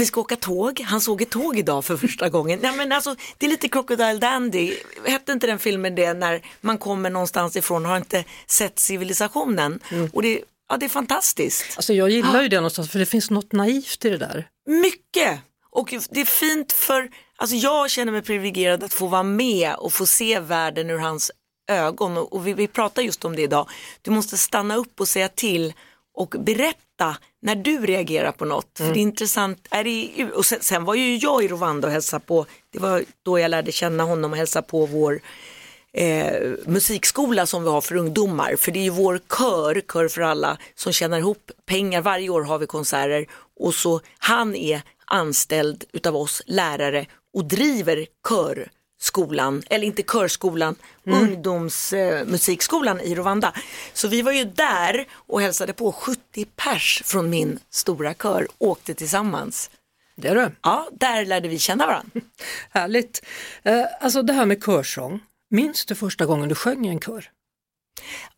vi 0.00 0.06
ska 0.06 0.20
åka 0.20 0.36
tåg, 0.36 0.80
han 0.80 1.00
såg 1.00 1.22
ett 1.22 1.30
tåg 1.30 1.58
idag 1.58 1.84
för 1.84 1.96
första 1.96 2.28
gången. 2.36 2.58
Nej, 2.62 2.76
men 2.76 2.92
alltså, 2.92 3.16
det 3.38 3.46
är 3.46 3.50
lite 3.50 3.68
Crocodile 3.68 4.18
Dandy, 4.18 4.74
hette 5.06 5.32
inte 5.32 5.46
den 5.46 5.58
filmen 5.58 5.94
det 5.94 6.14
när 6.14 6.42
man 6.60 6.78
kommer 6.78 7.10
någonstans 7.10 7.56
ifrån 7.56 7.84
och 7.84 7.90
har 7.90 7.96
inte 7.96 8.24
sett 8.46 8.78
civilisationen. 8.78 9.80
Och 10.12 10.22
det, 10.22 10.40
ja, 10.68 10.76
det 10.76 10.86
är 10.86 10.88
fantastiskt. 10.88 11.76
Alltså 11.76 11.92
jag 11.92 12.10
gillar 12.10 12.42
ju 12.42 12.48
det 12.48 12.56
någonstans 12.56 12.90
för 12.90 12.98
det 12.98 13.06
finns 13.06 13.30
något 13.30 13.52
naivt 13.52 14.04
i 14.04 14.10
det 14.10 14.18
där. 14.18 14.48
Mycket! 14.66 15.40
Och 15.70 15.94
det 16.10 16.20
är 16.20 16.24
fint 16.24 16.72
för, 16.72 17.10
alltså 17.36 17.56
jag 17.56 17.90
känner 17.90 18.12
mig 18.12 18.22
privilegierad 18.22 18.82
att 18.84 18.92
få 18.92 19.06
vara 19.06 19.22
med 19.22 19.74
och 19.74 19.92
få 19.92 20.06
se 20.06 20.40
världen 20.40 20.90
ur 20.90 20.98
hans 20.98 21.30
ögon. 21.70 22.16
Och 22.16 22.32
och 22.32 22.46
vi, 22.46 22.52
vi 22.52 22.66
pratar 22.66 23.02
just 23.02 23.24
om 23.24 23.36
det 23.36 23.42
idag. 23.42 23.68
Du 24.02 24.10
måste 24.10 24.38
stanna 24.38 24.76
upp 24.76 25.00
och 25.00 25.08
säga 25.08 25.28
till 25.28 25.72
och 26.20 26.34
berätta 26.38 27.16
när 27.42 27.54
du 27.54 27.86
reagerar 27.86 28.32
på 28.32 28.44
något. 28.44 28.70
För 28.78 28.84
det 28.84 28.98
är 28.98 29.02
intressant, 29.02 29.68
är 29.70 29.84
det, 29.84 30.24
och 30.34 30.46
sen, 30.46 30.58
sen 30.60 30.84
var 30.84 30.94
ju 30.94 31.16
jag 31.16 31.44
i 31.44 31.48
Rwanda 31.48 31.88
och 31.88 31.92
hälsade 31.92 32.24
på, 32.26 32.46
det 32.72 32.78
var 32.78 33.04
då 33.22 33.38
jag 33.38 33.50
lärde 33.50 33.72
känna 33.72 34.04
honom 34.04 34.30
och 34.30 34.36
hälsa 34.36 34.62
på 34.62 34.86
vår 34.86 35.20
eh, 35.92 36.52
musikskola 36.66 37.46
som 37.46 37.64
vi 37.64 37.70
har 37.70 37.80
för 37.80 37.96
ungdomar. 37.96 38.56
För 38.56 38.72
det 38.72 38.78
är 38.78 38.84
ju 38.84 38.90
vår 38.90 39.20
kör, 39.38 39.82
Kör 39.92 40.08
för 40.08 40.22
alla, 40.22 40.58
som 40.74 40.92
tjänar 40.92 41.18
ihop 41.18 41.50
pengar. 41.66 42.00
Varje 42.00 42.28
år 42.28 42.42
har 42.42 42.58
vi 42.58 42.66
konserter 42.66 43.26
och 43.60 43.74
så 43.74 44.00
han 44.18 44.56
är 44.56 44.82
anställd 45.04 45.84
utav 45.92 46.16
oss 46.16 46.42
lärare 46.46 47.06
och 47.34 47.44
driver 47.44 48.06
körskolan, 49.00 49.62
eller 49.70 49.86
inte 49.86 50.02
körskolan, 50.02 50.74
ungdomsmusikskolan 51.04 53.00
eh, 53.00 53.06
i 53.06 53.14
Rwanda. 53.14 53.52
Så 53.92 54.08
vi 54.08 54.22
var 54.22 54.32
ju 54.32 54.44
där 54.44 55.06
och 55.12 55.40
hälsade 55.40 55.72
på 55.72 55.92
70 55.92 56.44
pers 56.56 57.02
från 57.04 57.30
min 57.30 57.58
stora 57.70 58.14
kör, 58.14 58.48
åkte 58.58 58.94
tillsammans. 58.94 59.70
Det 60.16 60.28
är 60.28 60.34
det. 60.34 60.52
Ja, 60.62 60.88
där 60.92 61.24
lärde 61.26 61.48
vi 61.48 61.58
känna 61.58 61.86
varandra. 61.86 62.20
Härligt. 62.70 63.22
Eh, 63.62 63.84
alltså 64.00 64.22
det 64.22 64.32
här 64.32 64.46
med 64.46 64.64
körsång, 64.64 65.20
minns 65.50 65.86
du 65.86 65.94
första 65.94 66.26
gången 66.26 66.48
du 66.48 66.54
sjöng 66.54 66.86
i 66.86 66.88
en 66.88 67.00
kör? 67.00 67.30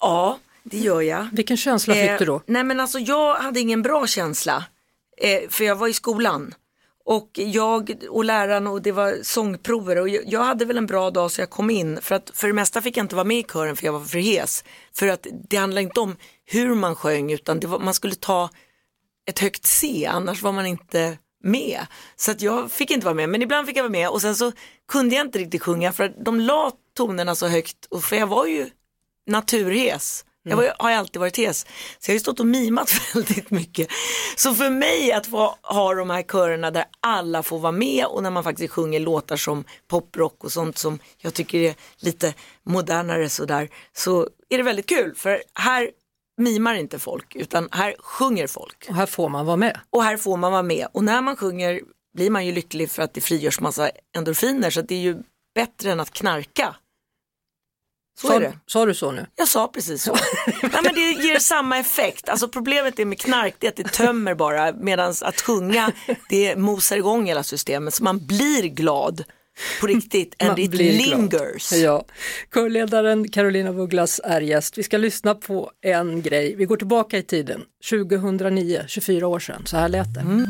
Ja, 0.01 0.39
det 0.63 0.79
gör 0.79 1.01
jag. 1.01 1.29
Vilken 1.33 1.57
känsla 1.57 1.95
fick 1.95 2.19
du 2.19 2.25
då? 2.25 2.37
Eh, 2.37 2.43
nej 2.47 2.65
men 2.65 2.81
alltså 2.81 2.99
jag 2.99 3.35
hade 3.35 3.61
ingen 3.61 3.83
bra 3.83 4.07
känsla. 4.07 4.65
Eh, 5.17 5.49
för 5.49 5.65
jag 5.65 5.77
var 5.77 5.89
i 5.89 5.93
skolan. 5.93 6.55
Och 7.05 7.31
jag 7.35 7.97
och 8.11 8.25
läraren 8.25 8.67
och 8.67 8.83
det 8.83 8.93
var 8.93 9.19
sångprover 9.23 9.99
och 9.99 10.09
jag, 10.09 10.41
hade 10.41 10.65
väl 10.65 10.79
en 10.79 10.87
bra 10.87 11.11
dag 11.11 11.31
så 11.31 11.41
jag 11.41 11.51
kom 11.51 11.71
in. 11.71 11.99
För 12.03 12.15
att 12.15 12.31
för 12.35 12.47
det 12.47 12.53
mesta 12.53 12.83
fick 12.83 12.97
jag 12.97 13.05
inte 13.05 13.15
vara 13.15 13.25
med 13.25 13.39
i 13.39 13.43
kören 13.53 13.77
för 13.77 13.85
jag 13.85 13.93
var 13.93 14.01
för 14.01 14.19
hes. 14.19 14.65
För 14.95 15.09
att 15.09 15.27
det 15.49 15.57
handlade 15.57 15.83
inte 15.83 16.01
om 16.01 16.17
hur 16.45 16.75
man 16.75 16.97
sjöng 16.97 17.33
utan 17.33 17.61
det 17.61 17.67
var, 17.67 17.79
man 17.79 17.95
skulle 17.95 18.15
ta 18.15 18.51
ett 19.29 19.39
högt 19.39 19.67
C 19.67 20.07
annars 20.11 20.43
var 20.43 20.53
man 20.53 20.67
inte 20.67 21.19
med. 21.45 21.87
Så 22.17 22.31
att 22.31 22.43
jag 22.43 22.71
fick 22.71 22.91
inte 22.91 23.07
vara 23.07 23.15
med 23.15 23.29
men 23.29 23.43
ibland 23.43 23.67
fick 23.67 23.77
jag 23.77 23.83
vara 23.83 23.93
med 23.93 24.09
och 24.09 24.23
sen 24.23 24.37
så 24.37 24.53
kunde 24.89 25.15
jag 25.17 25.27
inte 25.27 25.39
riktigt 25.39 25.63
sjunga 25.63 25.93
för 25.93 26.05
att 26.05 26.25
de 26.25 26.41
la 26.41 26.73
tonerna 26.97 27.35
så 27.35 27.47
högt 27.47 27.87
och 27.91 28.05
för 28.05 28.17
jag 28.17 28.27
var 28.27 28.47
ju 28.47 28.71
naturhes 29.27 30.25
jag 30.45 30.57
var, 30.57 30.75
har 30.79 30.91
ju 30.91 30.97
alltid 30.97 31.21
varit 31.21 31.39
hes. 31.39 31.67
Så 31.99 32.11
jag 32.11 32.13
har 32.13 32.15
ju 32.15 32.21
stått 32.21 32.41
och 32.41 32.47
mimat 32.47 32.91
väldigt 33.15 33.51
mycket. 33.51 33.89
Så 34.37 34.55
för 34.55 34.71
mig 34.71 35.13
att 35.13 35.27
få 35.27 35.57
ha 35.63 35.95
de 35.95 36.11
här 36.11 36.23
körerna 36.23 36.71
där 36.71 36.85
alla 37.01 37.43
får 37.43 37.59
vara 37.59 37.73
med 37.73 38.07
och 38.07 38.23
när 38.23 38.31
man 38.31 38.45
faktiskt 38.45 38.73
sjunger 38.73 39.01
låtar 39.01 39.37
som 39.37 39.65
poprock 39.89 40.45
och 40.45 40.53
sånt 40.53 40.79
som 40.79 40.99
jag 41.19 41.35
tycker 41.35 41.59
är 41.59 41.75
lite 41.99 42.35
modernare 42.63 43.29
sådär. 43.29 43.69
Så 43.93 44.29
är 44.49 44.57
det 44.57 44.63
väldigt 44.63 44.89
kul 44.89 45.15
för 45.15 45.43
här 45.55 45.91
mimar 46.37 46.75
inte 46.75 46.99
folk 46.99 47.37
utan 47.37 47.69
här 47.73 47.95
sjunger 47.99 48.47
folk. 48.47 48.87
Och 48.89 48.95
här 48.95 49.07
får 49.07 49.29
man 49.29 49.47
vara 49.47 49.57
med. 49.57 49.81
Och 49.91 50.03
här 50.03 50.17
får 50.17 50.37
man 50.37 50.53
vara 50.53 50.63
med. 50.63 50.87
Och 50.93 51.05
när 51.05 51.23
man 51.23 51.37
sjunger 51.37 51.81
blir 52.15 52.31
man 52.31 52.47
ju 52.47 52.53
lycklig 52.53 52.91
för 52.91 53.03
att 53.03 53.15
det 53.15 53.21
frigörs 53.21 53.61
massa 53.61 53.91
endorfiner 54.17 54.71
så 54.71 54.83
det 54.83 54.95
är 54.95 55.01
ju 55.01 55.23
bättre 55.55 55.93
än 55.93 56.01
att 56.01 56.11
knarka. 56.11 56.77
Så 58.23 58.29
sa, 58.29 58.35
är 58.37 58.41
det. 58.41 58.53
Sa 58.67 58.87
du 58.87 58.95
så 58.95 59.11
nu? 59.13 59.27
Jag 59.37 59.49
sa 59.49 59.69
precis 59.69 60.03
så. 60.03 60.13
Nej, 60.63 60.81
men 60.83 60.95
det 60.95 61.01
ger 61.01 61.39
samma 61.39 61.79
effekt. 61.79 62.29
Alltså 62.29 62.49
problemet 62.49 62.99
är 62.99 63.05
med 63.05 63.21
knark 63.21 63.55
det 63.59 63.67
är 63.67 63.71
att 63.71 63.77
det 63.77 63.93
tömmer 63.93 64.35
bara 64.35 64.73
medan 64.73 65.15
att 65.23 65.41
sjunga 65.41 65.93
det 66.29 66.57
mosar 66.57 66.97
igång 66.97 67.27
hela 67.27 67.43
systemet 67.43 67.95
så 67.95 68.05
man 68.05 68.27
blir 68.27 68.63
glad 68.63 69.25
på 69.81 69.87
riktigt 69.87 70.35
and 70.43 70.49
Man 70.51 70.59
it 70.59 70.71
blir 70.71 71.05
glad. 71.05 71.19
lingers. 71.21 71.73
Ja. 71.73 72.05
Körledaren 72.55 73.29
Carolina 73.29 73.73
Vugglas 73.73 74.21
är 74.25 74.41
gäst. 74.41 74.79
Vi 74.79 74.83
ska 74.83 74.97
lyssna 74.99 75.35
på 75.35 75.71
en 75.85 76.23
grej. 76.23 76.55
Vi 76.57 76.65
går 76.65 76.77
tillbaka 76.77 77.19
i 77.19 77.23
tiden, 77.23 77.63
2009, 77.91 78.85
24 78.89 79.27
år 79.27 79.39
sedan. 79.39 79.63
Så 79.67 79.77
här 79.77 79.89
lät 79.89 80.15
det. 80.15 80.21
Mm. 80.21 80.49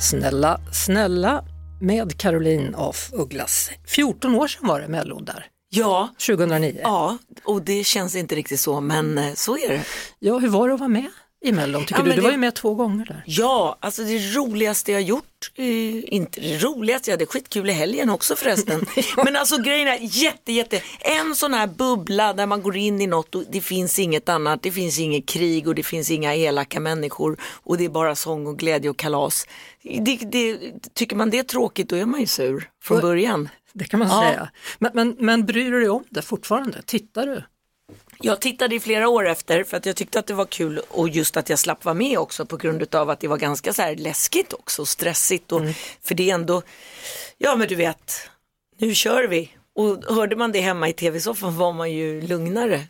Snälla, 0.00 0.60
snälla 0.72 1.44
med 1.80 2.18
Caroline 2.18 2.74
af 2.76 3.10
Ugglas. 3.12 3.70
14 3.86 4.34
år 4.34 4.46
sedan 4.48 4.68
var 4.68 4.80
det 4.80 4.88
Mellon 4.88 5.24
där, 5.24 5.46
Ja, 5.68 6.08
2009. 6.26 6.80
ja, 6.82 7.18
och 7.44 7.62
det 7.62 7.84
känns 7.86 8.14
inte 8.16 8.34
riktigt 8.34 8.60
så 8.60 8.80
men 8.80 9.18
eh, 9.18 9.34
så 9.34 9.56
är 9.58 9.68
det. 9.68 9.84
Ja, 10.18 10.38
hur 10.38 10.48
var 10.48 10.68
det 10.68 10.74
att 10.74 10.80
vara 10.80 10.88
med 10.88 11.06
i 11.44 11.52
Mellon 11.52 11.84
tycker 11.84 12.00
Ja, 12.00 12.04
du? 12.04 12.12
Du 12.12 12.20
var 12.20 12.28
det- 12.28 12.32
ju 12.34 12.38
med 12.38 12.54
två 12.54 12.74
gånger 12.74 13.04
där. 13.06 13.22
Ja, 13.26 13.76
alltså 13.80 14.02
det 14.02 14.18
roligaste 14.36 14.92
jag 14.92 15.02
gjort, 15.02 15.50
eh, 15.54 16.14
inte 16.14 16.40
det 16.40 16.58
roligaste, 16.58 17.10
jag 17.10 17.14
hade 17.16 17.26
skitkul 17.26 17.70
i 17.70 17.72
helgen 17.72 18.10
också 18.10 18.36
förresten. 18.36 18.86
Men 19.24 19.36
alltså 19.36 19.62
grejen 19.62 19.88
är 19.88 19.98
jätte, 20.00 20.52
jätte, 20.52 20.82
en 21.00 21.34
sån 21.36 21.54
här 21.54 21.66
bubbla 21.66 22.32
där 22.32 22.46
man 22.46 22.62
går 22.62 22.76
in 22.76 23.00
i 23.00 23.06
något 23.06 23.34
och 23.34 23.44
det 23.50 23.60
finns 23.60 23.98
inget 23.98 24.28
annat, 24.28 24.62
det 24.62 24.72
finns 24.72 24.98
inget 24.98 25.26
krig 25.28 25.68
och 25.68 25.74
det 25.74 25.82
finns 25.82 26.10
inga 26.10 26.34
elaka 26.34 26.80
människor 26.80 27.40
och 27.42 27.78
det 27.78 27.84
är 27.84 27.88
bara 27.88 28.14
sång 28.14 28.46
och 28.46 28.58
glädje 28.58 28.90
och 28.90 28.96
kalas. 28.96 29.46
Det, 29.82 30.16
det, 30.16 30.58
tycker 30.94 31.16
man 31.16 31.30
det 31.30 31.38
är 31.38 31.42
tråkigt 31.42 31.88
då 31.88 31.96
är 31.96 32.04
man 32.06 32.20
ju 32.20 32.26
sur 32.26 32.68
från 32.82 32.96
Och- 32.96 33.02
början. 33.02 33.48
Det 33.78 33.84
kan 33.84 34.00
man 34.00 34.08
Ja. 34.08 34.20
säga. 34.20 34.48
Men, 34.78 34.90
men, 34.94 35.16
men 35.18 35.46
bryr 35.46 35.70
du 35.70 35.80
dig 35.80 35.88
om 35.88 36.04
det 36.10 36.22
fortfarande? 36.22 36.82
Tittar 36.82 37.26
du? 37.26 37.42
Jag 38.20 38.40
tittade 38.40 38.74
i 38.74 38.80
flera 38.80 39.08
år 39.08 39.28
efter 39.28 39.64
för 39.64 39.76
att 39.76 39.86
jag 39.86 39.96
tyckte 39.96 40.18
att 40.18 40.26
det 40.26 40.34
var 40.34 40.44
kul 40.44 40.80
och 40.88 41.08
just 41.08 41.36
att 41.36 41.48
jag 41.50 41.58
slapp 41.58 41.84
vara 41.84 41.94
med 41.94 42.18
också 42.18 42.46
på 42.46 42.56
grund 42.56 42.94
av 42.94 43.10
att 43.10 43.20
det 43.20 43.28
var 43.28 43.36
ganska 43.36 43.72
så 43.72 43.82
här 43.82 43.96
läskigt 43.96 44.52
också, 44.52 44.82
och 44.82 44.88
stressigt 44.88 45.52
och 45.52 45.62
för 46.02 46.14
det 46.14 46.30
är 46.30 46.34
ändå, 46.34 46.62
ja 47.38 47.56
men 47.56 47.68
du 47.68 47.74
vet, 47.74 48.30
nu 48.78 48.94
kör 48.94 49.24
vi. 49.28 49.50
Och 49.74 50.14
hörde 50.14 50.36
man 50.36 50.52
det 50.52 50.60
hemma 50.60 50.88
i 50.88 50.92
tv-soffan 50.92 51.56
var 51.56 51.72
man 51.72 51.92
ju 51.92 52.20
lugnare. 52.20 52.80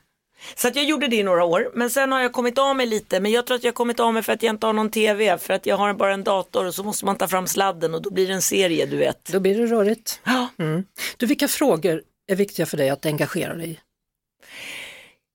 Så 0.54 0.68
att 0.68 0.76
jag 0.76 0.84
gjorde 0.84 1.08
det 1.08 1.16
i 1.16 1.22
några 1.22 1.44
år, 1.44 1.70
men 1.74 1.90
sen 1.90 2.12
har 2.12 2.20
jag 2.20 2.32
kommit 2.32 2.58
av 2.58 2.76
mig 2.76 2.86
lite, 2.86 3.20
men 3.20 3.32
jag 3.32 3.46
tror 3.46 3.56
att 3.56 3.64
jag 3.64 3.72
har 3.72 3.74
kommit 3.74 4.00
av 4.00 4.14
mig 4.14 4.22
för 4.22 4.32
att 4.32 4.42
jag 4.42 4.54
inte 4.54 4.66
har 4.66 4.72
någon 4.72 4.90
tv, 4.90 5.38
för 5.38 5.54
att 5.54 5.66
jag 5.66 5.76
har 5.76 5.94
bara 5.94 6.14
en 6.14 6.24
dator 6.24 6.66
och 6.66 6.74
så 6.74 6.82
måste 6.82 7.04
man 7.04 7.16
ta 7.16 7.28
fram 7.28 7.46
sladden 7.46 7.94
och 7.94 8.02
då 8.02 8.10
blir 8.10 8.26
det 8.26 8.32
en 8.32 8.42
serie, 8.42 8.86
du 8.86 8.96
vet. 8.96 9.24
Då 9.24 9.40
blir 9.40 9.58
det 9.58 9.66
rörigt. 9.66 10.20
Ja. 10.24 10.48
Mm. 10.58 10.84
Du, 11.16 11.26
vilka 11.26 11.48
frågor 11.48 12.02
är 12.28 12.36
viktiga 12.36 12.66
för 12.66 12.76
dig 12.76 12.90
att 12.90 13.06
engagera 13.06 13.54
dig 13.54 13.70
i? 13.70 13.78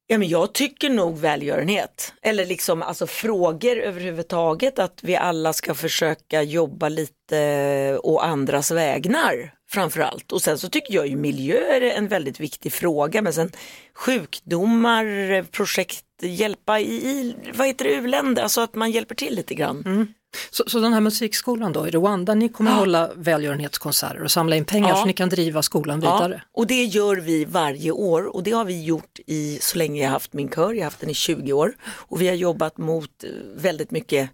Ja, 0.08 0.18
men 0.18 0.28
jag 0.28 0.54
tycker 0.54 0.90
nog 0.90 1.20
välgörenhet, 1.20 2.14
eller 2.22 2.46
liksom 2.46 2.82
alltså 2.82 3.08
frågor 3.08 3.78
överhuvudtaget, 3.78 4.80
att 4.80 5.00
vi 5.04 5.16
alla 5.16 5.54
ska 5.54 5.74
försöka 5.74 6.42
jobba 6.42 6.90
lite 6.90 8.00
å 8.04 8.20
andras 8.20 8.72
vägnar 8.72 9.54
framförallt. 9.72 10.32
Och 10.32 10.42
sen 10.42 10.58
så 10.58 10.70
tycker 10.70 10.94
jag 10.94 11.08
ju 11.08 11.16
miljö 11.16 11.58
är 11.58 11.82
en 11.82 12.08
väldigt 12.08 12.40
viktig 12.40 12.74
fråga, 12.74 13.22
men 13.22 13.34
sen 13.34 13.52
sjukdomar, 13.94 15.44
projekt, 15.44 16.06
hjälpa 16.22 16.80
i, 16.80 16.94
i 16.94 17.36
vad 17.54 17.68
heter 17.68 17.86
det, 17.86 17.92
u-länder, 17.92 18.44
alltså 18.44 18.62
att 18.62 18.76
man 18.76 18.92
hjälper 18.92 19.16
till 19.16 19.36
lite 19.36 19.56
grann. 19.56 20.08
Så, 20.52 20.64
så 20.68 20.80
den 20.80 20.94
här 20.94 21.02
musikskolan 21.02 21.74
då 21.74 21.88
i 21.88 21.92
Rwanda, 21.92 22.36
ni 22.36 22.50
kommer 22.50 22.72
hålla 22.72 23.10
välgörenhetskonserter 23.16 24.24
och 24.24 24.32
samla 24.32 24.56
in 24.56 24.66
pengar 24.66 24.90
Ja. 24.90 24.96
så 24.96 25.06
ni 25.06 25.14
kan 25.14 25.30
driva 25.30 25.62
skolan 25.62 26.00
vidare? 26.00 26.42
och 26.54 26.68
det 26.68 26.84
gör 26.84 27.16
vi 27.16 27.46
varje 27.46 27.92
år 27.92 28.36
och 28.36 28.44
det 28.44 28.52
har 28.52 28.66
vi 28.66 28.84
gjort 28.84 29.20
i 29.28 29.58
så 29.62 29.78
länge 29.78 30.04
jag 30.04 30.10
haft 30.10 30.34
min 30.34 30.50
kör, 30.50 30.74
jag 30.74 30.80
har 30.80 30.84
haft 30.84 31.00
den 31.00 31.10
i 31.10 31.14
20 31.14 31.54
år 31.54 31.74
och 31.84 32.22
vi 32.22 32.28
har 32.28 32.36
jobbat 32.36 32.78
mot 32.78 33.24
eh, 33.24 33.30
väldigt 33.56 33.92
mycket 33.92 34.30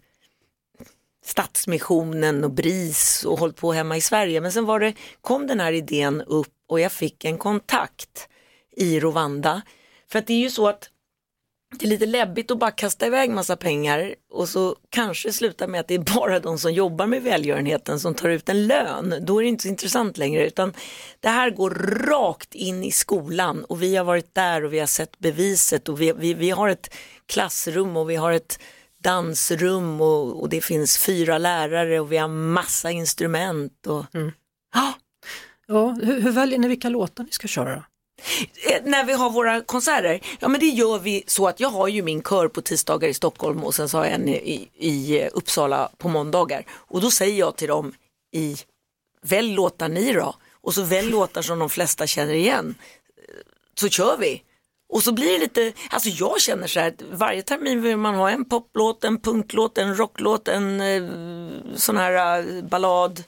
Stadsmissionen 1.28 2.44
och 2.44 2.52
BRIS 2.52 3.26
och 3.26 3.40
hållit 3.40 3.56
på 3.56 3.74
hemma 3.74 3.98
i 3.98 4.02
Sverige. 4.02 4.42
Men 4.42 4.52
sen 4.52 4.66
var 4.66 4.80
det, 4.80 4.94
kom 5.22 5.48
den 5.48 5.60
här 5.60 5.72
idén 5.72 6.22
upp 6.22 6.54
och 6.70 6.80
jag 6.80 6.92
fick 6.92 7.26
en 7.26 7.38
kontakt 7.38 8.30
i 8.78 9.00
Rwanda. 9.00 9.62
För 10.12 10.20
att 10.20 10.28
det 10.28 10.34
är 10.34 10.40
ju 10.40 10.50
så 10.50 10.68
att 10.68 10.90
det 11.80 11.86
är 11.86 11.90
lite 11.90 12.06
läbbigt 12.06 12.52
att 12.52 12.60
bara 12.60 12.72
kasta 12.72 13.08
iväg 13.08 13.30
massa 13.30 13.56
pengar 13.56 14.16
och 14.32 14.50
så 14.50 14.76
kanske 14.90 15.34
sluta 15.34 15.68
med 15.68 15.80
att 15.80 15.88
det 15.88 15.96
är 15.96 16.16
bara 16.20 16.40
de 16.40 16.60
som 16.60 16.74
jobbar 16.74 17.08
med 17.08 17.24
välgörenheten 17.24 18.00
som 18.00 18.13
tar 18.13 18.30
ut 18.30 18.50
en 18.50 18.68
lön. 18.68 19.16
Då 19.22 19.40
är 19.40 19.44
det 19.44 19.50
inte 19.50 19.62
så 19.62 19.68
intressant 19.68 20.18
längre 20.18 20.48
utan 20.48 20.74
det 21.20 21.30
här 21.30 21.50
går 21.50 21.70
rakt 22.10 22.56
in 22.56 22.84
i 22.84 22.92
skolan 22.92 23.63
och 23.63 23.84
vi 23.84 23.96
har 23.96 24.04
varit 24.04 24.36
där 24.36 24.63
och 24.63 24.74
vi 24.74 24.80
har 24.80 24.88
sett 24.88 25.20
beviset 25.20 25.90
och 25.90 26.02
vi, 26.02 26.13
vi, 26.13 26.34
vi 26.34 26.50
har 26.50 26.70
ett 26.70 26.94
klassrum 27.26 27.98
och 27.98 28.10
vi 28.10 28.16
har 28.16 28.32
ett 28.32 28.60
dansrum 29.12 30.02
och, 30.02 30.41
och 30.41 30.50
det 30.50 30.62
finns 30.62 30.98
fyra 30.98 31.38
lärare 31.38 32.00
och 32.00 32.12
vi 32.12 32.17
har 32.17 32.28
massa 32.28 32.91
instrument. 32.91 33.88
Och, 33.88 34.06
Ja, 34.74 34.93
Ja, 35.67 35.89
hur, 36.04 36.22
hur 36.22 36.32
väljer 36.32 36.60
ni 36.60 36.67
vilka 36.67 36.89
låtar 36.89 37.24
ni 37.24 37.32
ska 37.32 37.48
köra? 37.48 37.76
då? 37.76 37.82
Eh, 38.72 38.82
när 38.84 39.06
vi 39.06 39.13
har 39.13 39.30
våra 39.30 39.62
konserter, 39.62 40.20
ja 40.39 40.48
men 40.48 40.60
det 40.60 40.65
gör 40.65 41.00
vi 41.00 41.24
så 41.28 41.48
att 41.48 41.60
jag 41.60 41.70
har 41.70 41.88
ju 41.88 42.02
min 42.02 42.22
kör 42.24 42.48
på 42.48 42.62
tisdagar 42.62 43.08
i 43.10 43.13
Stockholm 43.13 43.63
och 43.63 43.76
sen 43.76 43.89
så 43.89 43.98
har 43.98 44.06
jag 44.06 44.13
en 44.13 44.28
i, 44.30 44.70
i 44.78 45.28
Uppsala 45.34 45.89
på 45.98 46.10
måndagar. 46.10 46.65
Och 46.72 47.02
då 47.02 47.12
säger 47.12 47.39
jag 47.39 47.56
till 47.56 47.67
dem 47.67 47.93
i, 48.36 48.56
välj 49.22 49.54
låtar 49.54 49.89
ni 49.89 50.13
då, 50.13 50.36
och 50.62 50.74
så 50.74 50.84
välj 50.84 51.10
låtar 51.10 51.41
som 51.41 51.60
de 51.60 51.70
flesta 51.70 52.08
känner 52.08 52.34
igen. 52.34 52.76
Eh, 53.17 53.34
Så 53.76 53.89
kör 53.89 54.17
vi. 54.17 54.43
Och 54.89 55.04
så 55.04 55.12
blir 55.12 55.34
det 55.34 55.39
lite, 55.39 55.73
alltså 55.89 56.10
jag 56.10 56.41
känner 56.41 56.67
så 56.67 56.80
här 56.80 56.88
att 56.88 57.02
varje 57.12 57.41
termin 57.41 57.82
vill 57.82 57.97
man 57.97 58.15
ha 58.15 58.30
en 58.30 58.45
poplåt, 58.45 59.04
en 59.04 59.19
punklåt, 59.21 59.78
en 59.78 59.95
rocklåt, 59.95 60.47
en 60.47 60.82
eh, 60.82 61.04
sån 61.76 61.97
här 61.97 62.39
eh, 62.39 62.63
ballad 62.63 63.23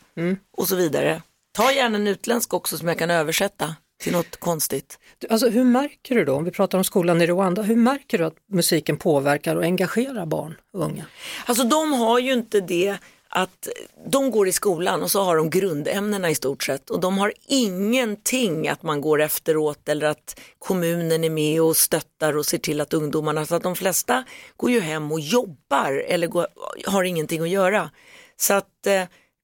och 0.58 0.68
så 0.68 0.76
vidare. 0.76 1.22
Ta 1.52 1.72
gärna 1.72 1.98
en 1.98 2.08
utländsk 2.08 2.54
också 2.54 2.78
som 2.78 2.88
jag 2.88 2.98
kan 3.00 3.10
översätta 3.12 3.76
till 4.04 4.12
något 4.14 4.38
konstigt. 4.38 5.00
Du, 5.18 5.28
Alltså, 5.28 5.50
hur 5.50 5.64
märker 5.64 6.16
du 6.16 6.26
då, 6.26 6.36
om 6.36 6.44
vi 6.44 6.52
pratar 6.52 6.78
om 6.78 6.84
skolan 6.84 7.22
i 7.22 7.28
Rwanda, 7.28 7.62
hur 7.62 7.76
märker 7.76 8.18
du 8.18 8.26
att 8.26 8.36
musiken 8.52 8.98
påverkar 8.98 9.56
och 9.56 9.64
engagerar 9.64 10.26
barn 10.26 10.56
och 10.74 10.84
unga? 10.84 11.06
Alltså 11.46 11.64
de 11.64 11.94
har 11.94 12.20
ju 12.20 12.34
inte 12.34 12.62
det 12.62 12.98
att 13.30 13.68
de 14.06 14.32
går 14.32 14.48
i 14.48 14.52
skolan 14.52 15.04
och 15.04 15.12
så 15.12 15.22
har 15.24 15.38
de 15.38 15.50
grundämnena 15.50 16.30
i 16.30 16.36
stort 16.36 16.64
sett 16.64 16.90
och 16.90 17.00
de 17.00 17.18
har 17.18 17.34
ingenting 17.48 18.68
att 18.68 18.84
man 18.84 19.02
går 19.02 19.22
efteråt 19.22 19.90
eller 19.90 20.08
att 20.08 20.40
kommunen 20.60 21.24
är 21.24 21.30
med 21.30 21.62
och 21.62 21.78
stöttar 21.78 22.38
och 22.38 22.46
ser 22.46 22.58
till 22.58 22.82
att 22.82 22.94
ungdomarna, 22.94 23.46
så 23.46 23.56
att 23.56 23.64
de 23.64 23.76
flesta 23.76 24.24
går 24.58 24.72
ju 24.72 24.80
hem 24.80 25.12
och 25.12 25.20
jobbar 25.20 25.92
eller 26.08 26.28
går, 26.28 26.48
har 26.86 27.04
ingenting 27.04 27.42
att 27.42 27.50
göra. 27.50 27.90
Så 28.38 28.54
att 28.54 28.88
eh, 28.88 29.04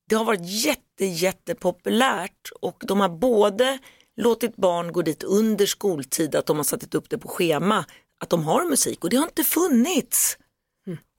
det 0.10 0.15
har 0.15 0.26
varit 0.26 0.45
jätte, 0.65 1.06
jättepopulärt 1.06 2.52
och 2.62 2.84
de 2.88 3.00
har 3.00 3.10
både 3.10 3.80
låtit 4.17 4.56
barn 4.56 4.91
gå 4.91 5.02
dit 5.02 5.24
under 5.24 5.65
skoltid, 5.65 6.36
att 6.36 6.45
de 6.45 6.58
har 6.58 6.63
satt 6.63 6.95
upp 6.95 7.10
det 7.10 7.17
på 7.17 7.28
schema, 7.28 7.86
att 8.19 8.30
de 8.30 8.43
har 8.43 8.63
musik 8.69 9.04
och 9.04 9.10
det 9.10 9.17
har 9.17 9.26
inte 9.26 9.43
funnits. 9.43 10.38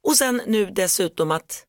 Och 0.02 0.16
sen 0.16 0.42
nu 0.46 0.66
dessutom 0.66 1.30
att 1.30 1.66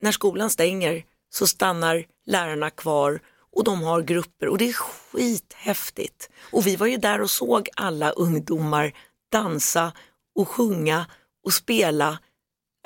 när 0.00 0.12
skolan 0.12 0.50
stänger 0.50 1.04
så 1.30 1.46
stannar 1.46 2.04
lärarna 2.26 2.70
kvar 2.70 3.20
och 3.52 3.64
de 3.64 3.82
har 3.82 4.02
grupper 4.02 4.48
och 4.48 4.58
det 4.58 4.68
är 4.68 4.72
skithäftigt. 4.72 6.30
Och 6.52 6.66
vi 6.66 6.76
var 6.76 6.86
ju 6.86 6.96
där 6.96 7.20
och 7.20 7.30
såg 7.30 7.68
alla 7.76 8.10
ungdomar 8.10 8.92
dansa 9.32 9.92
och 10.34 10.48
sjunga 10.48 11.06
och 11.44 11.52
spela. 11.52 12.18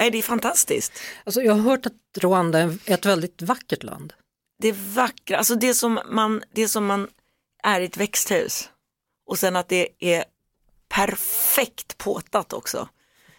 Nej, 0.00 0.11
det 0.11 0.18
är 0.18 0.22
fantastiskt. 0.22 0.92
Alltså, 1.24 1.42
jag 1.42 1.53
har 1.53 1.61
hört 1.61 1.87
att 1.87 1.92
Rwanda 2.18 2.59
är 2.59 2.79
ett 2.87 3.07
väldigt 3.07 3.42
vackert 3.42 3.83
land. 3.83 4.12
Det 4.59 4.68
är 4.68 4.94
vackra, 4.94 5.38
alltså 5.38 5.55
det 5.55 5.74
som 5.74 6.00
man, 6.11 6.42
det 6.53 6.68
som 6.68 6.87
man 6.87 7.09
är 7.62 7.81
i 7.81 7.85
ett 7.85 7.96
växthus. 7.96 8.70
Och 9.27 9.38
sen 9.38 9.57
att 9.57 9.68
det 9.68 9.88
är 9.98 10.24
perfekt 10.88 11.98
påtat 11.98 12.53
också. 12.53 12.88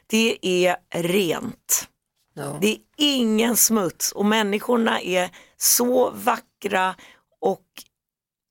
Det 0.07 0.37
är 0.41 0.77
rent. 0.89 1.89
Ja. 2.37 2.57
Det 2.61 2.67
är 2.71 2.77
ingen 2.97 3.57
smuts 3.57 4.11
och 4.11 4.25
människorna 4.25 5.01
är 5.01 5.29
så 5.57 6.11
vackra 6.11 6.95
och 7.41 7.65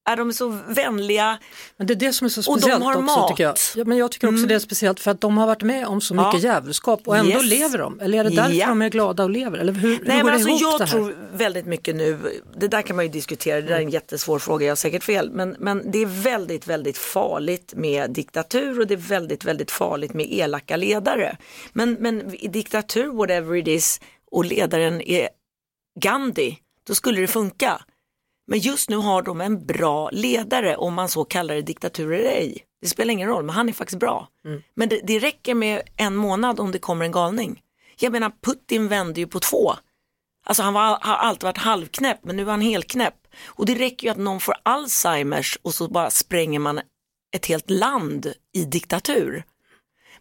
är 0.06 0.16
de 0.16 0.32
så 0.32 0.48
vänliga? 0.68 1.38
Men 1.76 1.86
det 1.86 1.94
är 1.94 1.96
det 1.96 2.12
som 2.12 2.24
är 2.24 2.28
så 2.28 2.40
Och 2.50 2.56
de 2.56 2.60
speciellt 2.60 2.84
har 2.84 2.92
också 2.92 3.02
mat. 3.02 3.28
tycker 3.28 3.44
jag. 3.44 3.54
Ja, 3.76 3.84
men 3.84 3.98
jag 3.98 4.12
tycker 4.12 4.26
också 4.26 4.36
Mm. 4.36 4.48
det 4.48 4.54
är 4.54 4.58
speciellt 4.58 5.00
för 5.00 5.10
att 5.10 5.20
de 5.20 5.38
har 5.38 5.46
varit 5.46 5.62
med 5.62 5.86
om 5.86 6.00
så 6.00 6.14
mycket 6.14 6.42
Ja. 6.42 6.52
djävulskap 6.52 7.00
och 7.08 7.16
ändå 7.16 7.30
Yes. 7.30 7.44
lever 7.44 7.78
de. 7.78 8.00
Eller 8.00 8.18
är 8.18 8.24
det 8.24 8.30
därför 8.36 8.52
Ja. 8.52 8.66
de 8.68 8.82
är 8.82 8.88
glada 8.88 9.22
och 9.24 9.30
lever? 9.30 9.58
Eller 9.58 9.72
hur, 9.72 9.88
hur 9.98 10.04
Nej 10.04 10.16
går 10.16 10.24
men 10.24 10.34
alltså 10.34 10.48
ihop 10.48 10.76
jag 10.80 10.88
tror 10.88 11.16
väldigt 11.32 11.66
mycket 11.66 11.96
nu, 11.96 12.18
det 12.56 12.68
där 12.68 12.82
kan 12.82 12.96
man 12.96 13.04
ju 13.04 13.10
diskutera, 13.10 13.60
det 13.60 13.66
där 13.66 13.74
är 13.76 13.80
en 13.80 13.90
jättesvår 13.90 14.38
fråga, 14.38 14.66
jag 14.66 14.70
har 14.70 14.76
säkert 14.76 15.04
fel, 15.04 15.30
men, 15.30 15.56
men 15.58 15.90
det 15.90 15.98
är 16.02 16.06
väldigt, 16.06 16.66
väldigt 16.66 16.98
farligt 16.98 17.72
med 17.76 18.10
diktatur 18.10 18.80
och 18.80 18.86
det 18.86 18.94
är 18.94 18.98
väldigt, 18.98 19.44
väldigt 19.44 19.70
farligt 19.70 20.14
med 20.14 20.26
elaka 20.32 20.76
ledare. 20.76 21.36
Men, 21.72 21.92
men 22.00 22.34
i 22.34 22.48
diktatur, 22.48 23.06
whatever 23.12 23.56
it 23.56 23.68
is, 23.68 24.00
och 24.30 24.44
ledaren 24.44 25.00
är 25.00 25.28
Gandhi, 26.00 26.58
då 26.86 26.94
skulle 26.94 27.20
det 27.20 27.26
funka. 27.26 27.80
Men 28.46 28.58
just 28.58 28.90
nu 28.90 28.96
har 28.96 29.22
de 29.22 29.40
en 29.40 29.66
bra 29.66 30.10
ledare, 30.10 30.76
om 30.76 30.94
man 30.94 31.08
så 31.08 31.24
kallar 31.24 31.54
det 31.54 31.62
diktatur 31.62 32.12
eller 32.12 32.30
ej. 32.30 32.64
Det 32.82 32.88
spelar 32.88 33.12
ingen 33.12 33.28
roll, 33.28 33.44
men 33.44 33.54
han 33.54 33.68
är 33.68 33.72
faktiskt 33.72 34.00
bra. 34.00 34.28
Men 34.74 34.88
det, 34.88 35.00
det 35.04 35.18
räcker 35.18 35.54
med 35.54 35.82
en 35.96 36.16
månad 36.16 36.60
om 36.60 36.72
det 36.72 36.78
kommer 36.78 37.04
en 37.04 37.12
galning. 37.12 37.60
Jag 37.98 38.12
menar, 38.12 38.32
Putin 38.42 38.88
vände 38.88 39.20
ju 39.20 39.26
på 39.26 39.40
två. 39.40 39.72
Alltså 40.46 40.62
han 40.62 40.74
var, 40.74 40.98
har 41.00 41.14
alltid 41.16 41.42
varit 41.42 41.58
halvknäpp, 41.58 42.18
men 42.24 42.36
nu 42.36 42.42
är 42.42 42.50
han 42.50 42.60
helknäpp. 42.60 43.14
Och 43.46 43.66
det 43.66 43.74
räcker 43.74 44.06
ju 44.06 44.10
att 44.10 44.18
någon 44.18 44.40
får 44.40 44.54
Alzheimers 44.62 45.58
och 45.62 45.74
så 45.74 45.88
bara 45.88 46.10
spränger 46.10 46.58
man 46.58 46.80
ett 47.34 47.46
helt 47.46 47.70
land 47.70 48.32
i 48.52 48.64
diktatur. 48.64 49.44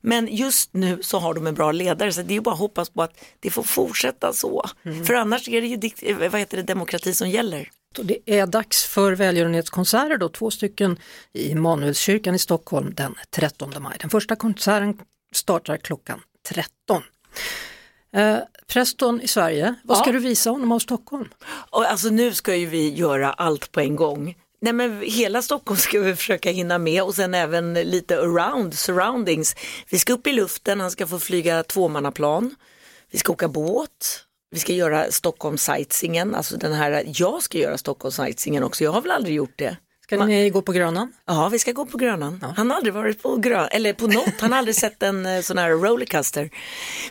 Men 0.04 0.28
just 0.36 0.74
nu 0.74 1.04
så 1.04 1.20
har 1.20 1.34
de 1.34 1.48
en 1.48 1.54
bra 1.54 1.72
ledare 1.72 2.14
så 2.14 2.22
det 2.22 2.36
är 2.36 2.42
bara 2.42 2.54
att 2.54 2.60
hoppas 2.60 2.90
på 2.90 3.04
att 3.04 3.18
det 3.40 3.50
får 3.50 3.64
fortsätta 3.64 4.34
så. 4.34 4.66
För 5.08 5.14
annars 5.14 5.50
är 5.50 5.62
det 5.62 5.68
ju 5.68 5.92
eh, 6.12 6.32
vad 6.32 6.40
heter 6.40 6.58
det, 6.58 6.64
demokrati 6.64 7.14
som 7.14 7.30
gäller. 7.30 7.70
Och 7.98 8.06
Det 8.06 8.18
är 8.26 8.48
dags 8.48 8.86
för 8.86 9.12
välgörenhetskonserter 9.12 10.18
då, 10.18 10.30
två 10.30 10.52
stycken 10.52 11.00
i 11.34 11.50
Immanuelskyrkan 11.52 12.36
i 12.36 12.40
Stockholm 12.40 12.94
den 12.94 13.16
13 13.30 13.74
maj. 13.80 13.98
Den 14.00 14.10
första 14.10 14.36
konserten 14.36 14.98
startar 15.36 15.78
klockan 15.78 16.22
13. 16.50 17.04
Eh, 18.16 18.38
Preston 18.68 19.22
i 19.22 19.28
Sverige, 19.28 19.76
vad 19.84 19.98
ska 19.98 20.08
Ja. 20.10 20.14
du 20.14 20.20
visa 20.20 20.50
honom 20.50 20.72
av 20.72 20.80
Stockholm? 20.80 21.30
Och 21.70 21.86
alltså 21.92 22.10
nu 22.10 22.34
ska 22.34 22.56
ju 22.56 22.66
vi 22.66 22.94
göra 22.94 23.34
allt 23.34 23.72
på 23.72 23.80
en 23.80 23.96
gång. 23.96 24.36
Nej 24.64 24.74
men 24.74 25.02
hela 25.02 25.42
Stockholm 25.42 25.78
ska 25.78 26.00
vi 26.00 26.16
försöka 26.16 26.52
hinna 26.52 26.78
med 26.78 27.04
och 27.04 27.16
sen 27.16 27.34
även 27.34 27.74
lite 27.74 28.20
around, 28.20 28.74
surroundings. 28.74 29.56
Vi 29.90 30.00
ska 30.00 30.14
upp 30.14 30.28
i 30.28 30.32
luften, 30.32 30.80
han 30.80 30.92
ska 30.92 31.08
få 31.08 31.20
flyga 31.20 31.64
tvåmannaplan. 31.64 32.56
Vi 33.12 33.18
ska 33.18 33.34
åka 33.34 33.48
båt. 33.48 34.26
Vi 34.52 34.60
ska 34.60 34.74
göra 34.74 35.12
Stockholm 35.12 35.58
sightseeingen, 35.58 36.36
alltså 36.36 36.58
den 36.58 36.74
här, 36.74 37.04
jag 37.16 37.44
ska 37.44 37.58
göra 37.58 37.78
Stockholm 37.78 38.12
sightseeingen 38.12 38.64
också, 38.64 38.84
jag 38.84 38.92
har 38.92 39.02
väl 39.02 39.12
aldrig 39.12 39.36
gjort 39.36 39.58
det. 39.58 39.78
Ska 40.18 40.26
ni 40.26 40.50
gå 40.50 40.62
på 40.62 40.72
Grönan? 40.72 41.14
Ja, 41.28 41.50
vi 41.50 41.60
ska 41.60 41.72
gå 41.72 41.86
på 41.86 41.98
Grönan. 41.98 42.46
Han 42.58 42.70
har 42.70 42.78
aldrig 42.78 42.94
varit 42.94 43.24
på 43.24 43.38
Grön, 43.38 43.68
eller 43.72 43.94
på 43.94 44.08
något, 44.08 44.42
han 44.42 44.52
har 44.52 44.60
aldrig 44.60 44.76
sett 44.76 45.04
en 45.04 45.26
eh, 45.26 45.42
sån 45.42 45.58
här 45.58 45.70
rollercoaster. 45.70 46.50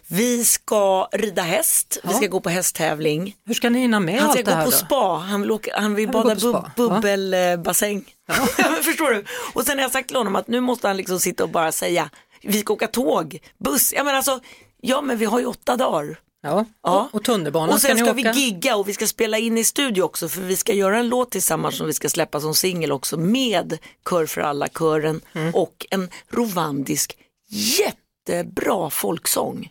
Vi 0.06 0.44
ska 0.44 1.08
rida 1.12 1.42
häst, 1.42 1.98
vi 2.04 2.14
ska 2.14 2.26
gå 2.26 2.40
på 2.40 2.48
hästtävling. 2.48 3.34
Hur 3.46 3.54
ska 3.54 3.70
ni 3.70 3.78
hinna 3.78 4.00
med 4.00 4.20
Han 4.20 4.32
ska 4.32 4.42
gå 4.42 4.50
på 4.50 4.64
då? 4.64 4.70
spa, 4.70 5.16
han 5.16 5.40
vill, 5.40 5.50
åka, 5.50 5.70
han 5.74 5.94
vill 5.94 6.08
Han 6.14 6.28
vill 6.28 6.36
bada 6.36 6.40
på 6.40 6.40
bub, 6.40 6.56
spa, 6.56 6.72
ja. 6.76 6.88
bubbelbassäng. 6.90 8.04
Förstår 8.82 9.10
du? 9.10 9.24
Och 9.54 9.64
sen 9.64 9.78
har 9.78 9.82
jag 9.82 9.92
sagt 9.92 10.08
till 10.08 10.16
honom 10.16 10.36
att 10.36 10.48
nu 10.48 10.60
måste 10.60 10.86
han 10.86 10.96
liksom 10.96 11.20
sitta 11.20 11.44
och 11.44 11.50
bara 11.50 11.72
säga, 11.72 12.10
vi 12.42 12.60
ska 12.60 12.72
åka 12.72 12.86
tåg, 12.86 13.38
buss, 13.58 13.92
ja 13.92 14.04
men 14.04 14.14
alltså, 14.16 14.40
ja 14.80 15.00
men 15.00 15.18
vi 15.18 15.24
har 15.24 15.40
ju 15.40 15.46
åtta 15.46 15.76
dagar. 15.76 16.18
Ja, 16.42 16.64
Ja. 16.82 17.08
och, 17.12 17.24
tunnelbanan 17.24 17.74
Och 17.74 17.80
sen 17.80 17.96
ska 17.96 18.04
ska, 18.06 18.12
vi 18.12 18.22
gigga 18.40 18.76
och 18.76 18.88
vi 18.88 18.92
ska 18.94 19.06
spela 19.06 19.38
in 19.38 19.58
i 19.58 19.64
studio 19.64 20.02
också 20.02 20.28
för 20.28 20.40
vi 20.40 20.56
ska 20.56 20.72
göra 20.72 20.98
en 20.98 21.08
låt 21.08 21.30
tillsammans 21.30 21.76
som 21.76 21.86
vi 21.86 21.92
ska 21.92 22.08
släppa 22.08 22.40
som 22.40 22.54
singel 22.54 22.92
också 22.92 23.16
med 23.16 23.78
Kör 24.10 24.26
för 24.26 24.40
alla-kören 24.40 25.20
Mm. 25.34 25.54
och 25.54 25.86
en 25.90 26.08
rovandisk 26.30 27.16
jättebra 27.48 28.90
folksång. 28.90 29.68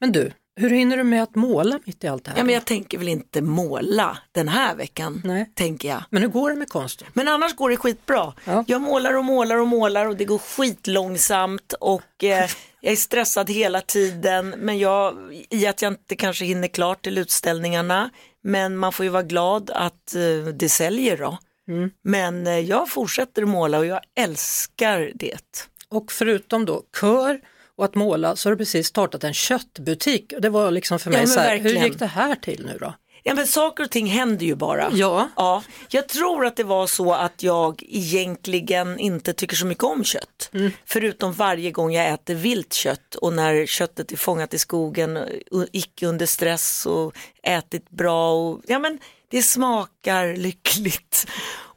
Men 0.00 0.12
du, 0.12 0.32
hur 0.56 0.70
hinner 0.70 0.96
du 0.96 1.04
med 1.04 1.22
att 1.22 1.34
måla 1.34 1.78
mitt 1.84 2.04
i 2.04 2.08
allt 2.08 2.24
det 2.24 2.30
här? 2.30 2.38
Ja 2.38 2.44
men 2.44 2.54
jag 2.54 2.64
tänker 2.64 2.98
väl 2.98 3.08
inte 3.08 3.42
måla 3.42 4.18
den 4.32 4.48
här 4.48 4.74
veckan, 4.74 5.22
Nej. 5.24 5.50
tänker 5.54 5.88
jag. 5.88 6.02
Men 6.10 6.22
hur 6.22 6.28
går 6.28 6.50
det 6.50 6.56
med 6.56 6.68
konsten? 6.68 7.08
Men 7.12 7.28
annars 7.28 7.54
går 7.56 7.70
det 7.70 7.76
skitbra. 7.76 8.32
Ja. 8.44 8.64
Jag 8.66 8.80
målar 8.80 9.16
och 9.16 9.24
målar 9.24 9.56
och 9.56 9.66
målar 9.68 10.06
och 10.06 10.16
det 10.16 10.24
går 10.24 10.38
skitlångsamt 10.38 11.72
och 11.80 12.24
eh, 12.24 12.50
jag 12.80 12.92
är 12.92 12.96
stressad 12.96 13.50
hela 13.50 13.80
tiden. 13.80 14.54
Men 14.58 14.78
jag, 14.78 15.16
i 15.50 15.66
att 15.66 15.82
jag 15.82 15.92
inte 15.92 16.16
kanske 16.16 16.44
hinner 16.44 16.68
klart 16.68 17.02
till 17.02 17.18
utställningarna. 17.18 18.10
Men 18.42 18.76
man 18.76 18.92
får 18.92 19.04
ju 19.04 19.10
vara 19.10 19.22
glad 19.22 19.70
att 19.70 20.14
eh, 20.14 20.52
det 20.54 20.68
säljer 20.68 21.16
då. 21.16 21.38
Mm. 21.68 21.90
Men 22.04 22.46
eh, 22.46 22.58
jag 22.58 22.88
fortsätter 22.88 23.44
måla 23.44 23.78
och 23.78 23.86
jag 23.86 24.00
älskar 24.16 25.12
det. 25.14 25.66
Och 25.88 26.12
förutom 26.12 26.64
då 26.64 26.82
kör 27.00 27.40
och 27.76 27.84
att 27.84 27.94
måla 27.94 28.36
så 28.36 28.48
har 28.48 28.54
du 28.54 28.58
precis 28.58 28.86
startat 28.86 29.24
en 29.24 29.34
köttbutik. 29.34 30.32
Det 30.38 30.48
var 30.48 30.70
liksom 30.70 30.98
för 30.98 31.10
Ja, 31.10 31.12
mig 31.12 31.20
men 31.20 31.28
så 31.28 31.40
här, 31.40 31.58
hur 31.58 31.70
gick 31.70 31.98
det 31.98 32.06
här 32.06 32.34
till 32.34 32.66
nu 32.66 32.78
då? 32.80 32.94
Ja 33.22 33.34
men 33.34 33.46
saker 33.46 33.84
och 33.84 33.90
ting 33.90 34.06
händer 34.06 34.46
ju 34.46 34.54
bara. 34.54 34.90
Ja. 34.92 35.28
ja. 35.36 35.62
Jag 35.88 36.08
tror 36.08 36.46
att 36.46 36.56
det 36.56 36.64
var 36.64 36.86
så 36.86 37.12
att 37.12 37.42
jag 37.42 37.82
egentligen 37.88 38.98
inte 38.98 39.32
tycker 39.32 39.56
så 39.56 39.66
mycket 39.66 39.84
om 39.84 40.04
kött. 40.04 40.50
Förutom 40.86 41.32
varje 41.32 41.70
gång 41.70 41.92
jag 41.92 42.08
äter 42.08 42.34
vilt 42.34 42.72
kött 42.72 43.14
och 43.14 43.32
när 43.32 43.66
köttet 43.66 44.12
är 44.12 44.16
fångat 44.16 44.54
i 44.54 44.58
skogen, 44.58 45.16
och 45.50 45.66
icke 45.72 46.06
under 46.06 46.26
stress 46.26 46.86
och 46.86 47.14
ätit 47.42 47.90
bra. 47.90 48.32
Och, 48.32 48.60
ja 48.66 48.78
men 48.78 48.98
det 49.30 49.42
smakar 49.42 50.36
lyckligt 50.36 51.26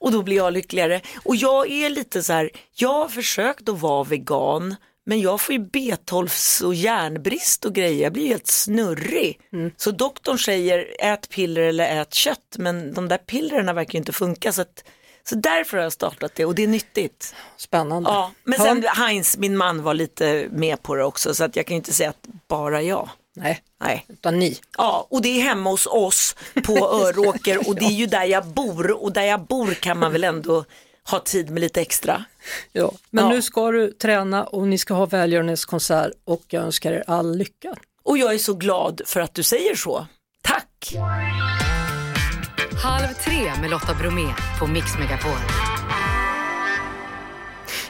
och 0.04 0.12
då 0.12 0.24
blir 0.24 0.36
jag 0.36 0.54
lyckligare. 0.54 1.02
Och 1.24 1.36
jag 1.36 1.72
är 1.72 1.90
lite 1.90 2.24
så 2.24 2.34
här, 2.34 2.50
jag 2.74 2.94
har 2.94 3.08
försökt 3.08 3.70
att 3.70 3.80
vara 3.80 4.04
vegan 4.04 4.76
men 5.06 5.22
jag 5.22 5.42
får 5.42 5.56
ju 5.56 5.62
B12 5.62 6.64
och 6.64 6.76
järnbrist 6.76 7.66
och 7.66 7.74
grejer, 7.74 8.04
jag 8.04 8.14
blir 8.14 8.28
helt 8.28 8.48
snurrig. 8.48 9.40
Så 9.78 9.92
doktorn 9.92 10.38
säger 10.38 10.88
ät 11.00 11.30
piller 11.30 11.62
eller 11.62 12.02
ät 12.02 12.14
kött 12.14 12.56
men 12.58 12.94
de 12.94 13.08
där 13.08 13.18
pillerna 13.18 13.74
verkar 13.74 13.94
ju 13.94 13.98
inte 13.98 14.14
funka 14.14 14.52
så, 14.52 14.62
att, 14.62 14.84
så 15.24 15.36
därför 15.36 15.78
har 15.78 15.84
jag 15.84 15.94
startat 15.94 16.32
det 16.36 16.46
och 16.46 16.56
det 16.56 16.64
är 16.64 16.68
nyttigt. 16.68 17.36
Spännande. 17.58 18.10
Ja, 18.10 18.32
men 18.44 18.60
sen 18.60 18.84
Heinz, 18.84 19.38
min 19.38 19.58
man 19.58 19.84
var 19.84 19.94
lite 19.94 20.48
med 20.52 20.84
på 20.84 20.96
det 20.96 21.04
också 21.04 21.34
så 21.34 21.44
att 21.44 21.56
jag 21.56 21.66
kan 21.66 21.76
ju 21.76 21.78
inte 21.78 21.94
säga 21.94 22.10
att 22.10 22.28
bara 22.48 22.82
jag. 22.82 23.10
Nej, 23.36 23.64
Nej. 23.82 24.06
utan 24.10 24.40
ni. 24.40 24.60
Ja, 24.78 25.08
och 25.10 25.22
det 25.22 25.30
är 25.30 25.42
hemma 25.42 25.70
hos 25.70 25.88
oss 25.88 26.36
på 26.64 26.78
Öråker 26.78 27.68
och 27.70 27.76
det 27.76 27.86
är 27.86 27.92
ju 27.92 28.06
där 28.06 28.24
jag 28.24 28.46
bor 28.46 29.04
och 29.04 29.14
där 29.14 29.24
jag 29.24 29.42
bor 29.42 29.74
kan 29.74 30.00
man 30.00 30.12
väl 30.12 30.24
ändå 30.24 30.66
ha 31.12 31.20
tid 31.20 31.50
med 31.50 31.62
lite 31.62 31.82
extra. 31.82 32.24
Ja. 32.72 32.92
Men 33.10 33.24
Ja. 33.24 33.30
nu 33.30 33.42
ska 33.42 33.72
du 33.72 33.92
träna 33.92 34.44
och 34.44 34.68
ni 34.68 34.78
ska 34.78 34.94
ha 34.94 35.06
välgörenhetskonsert 35.06 36.12
och 36.26 36.44
jag 36.48 36.64
önskar 36.64 36.92
er 36.92 37.04
all 37.08 37.38
lycka. 37.38 37.76
Och 38.04 38.18
jag 38.18 38.34
är 38.34 38.38
så 38.38 38.54
glad 38.54 39.02
för 39.06 39.20
att 39.20 39.34
du 39.34 39.44
säger 39.44 39.76
så. 39.76 40.08
Tack! 40.42 40.94
Halv 42.84 43.14
tre 43.26 43.52
med 43.62 43.70
Lotta 43.70 43.94
Bromé 43.94 44.34
på 44.60 44.68
Mix 44.68 44.86
Megapol. 45.00 45.38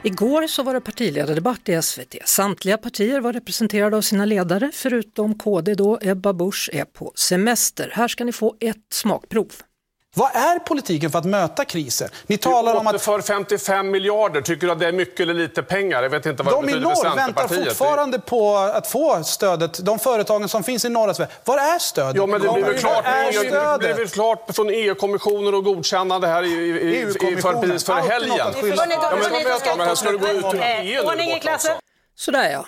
Igår 0.06 0.48
så 0.48 0.64
var 0.64 0.74
det 0.74 0.82
partiledardebatt 0.82 1.70
i 1.70 1.82
SVT. 1.82 2.16
Samtliga 2.26 2.78
partier 2.78 3.20
var 3.22 3.34
representerade 3.34 3.98
av 3.98 4.02
sina 4.02 4.26
ledare 4.26 4.72
förutom 4.74 5.38
KD 5.38 5.76
då 5.76 6.00
Ebba 6.02 6.34
Busch 6.34 6.70
är 6.74 6.86
på 6.86 7.12
semester. 7.16 7.92
Här 7.94 8.08
ska 8.08 8.24
ni 8.24 8.32
få 8.32 8.56
ett 8.60 8.78
smakprov. 8.94 9.52
Vad 10.16 10.36
är 10.36 10.60
politiken 10.60 11.12
för 11.12 11.20
att 11.20 11.26
möta 11.26 11.66
kriser? 11.66 12.10
Ni 12.28 12.38
talar 12.38 12.76
om 12.76 12.88
att 12.88 13.02
för 13.02 13.22
55 13.22 13.92
miljarder. 13.92 14.42
Tycker 14.42 14.68
du 14.68 14.74
att 14.74 14.80
det 14.80 14.88
är 14.88 14.92
mycket 14.92 15.20
eller 15.20 15.34
lite 15.34 15.64
pengar? 15.64 16.04
Jag 16.04 16.10
vet 16.10 16.26
inte 16.26 16.44
vad 16.44 16.54
de 16.54 16.66
det 16.66 16.72
i 16.72 16.74
för 16.74 16.82
norr 16.82 17.16
väntar 17.16 17.48
fortfarande 17.48 18.20
på 18.20 18.58
att 18.58 18.88
få 18.88 19.24
stödet. 19.24 19.86
De 19.86 20.00
företagen 20.00 20.50
som 20.50 20.64
finns 20.64 20.86
i 20.86 20.90
norra 20.90 21.14
Sverige. 21.14 21.32
Var 21.46 21.58
är 21.58 21.80
stödet? 21.80 22.16
Ja, 22.16 22.26
men 22.26 22.42
det 22.42 22.54
blir 22.54 22.64
väl 22.64 22.78
klart, 22.78 23.06
är 23.06 23.88
det 23.88 23.94
blir 23.96 24.08
klart 24.08 24.56
från 24.56 24.70
EU-kommissionen 24.70 25.54
och 25.54 25.64
godkännande 25.64 26.28
här 26.28 26.44
i, 26.44 26.48
i, 26.48 26.70
i, 26.70 27.02
i, 27.02 27.06
för, 27.42 27.80
före 27.80 27.96
Alltid 27.96 28.12
helgen. 28.12 28.38
här 29.80 29.96
ska 29.96 30.12
du 30.12 30.18
gå 30.18 30.28
ut 30.28 30.46
ur 30.46 30.62
EU 30.64 31.02
nu 31.04 31.10
Ordning 31.10 31.32
i 31.32 31.40
klassen. 31.40 31.76
Sådär 32.16 32.52
ja. 32.52 32.66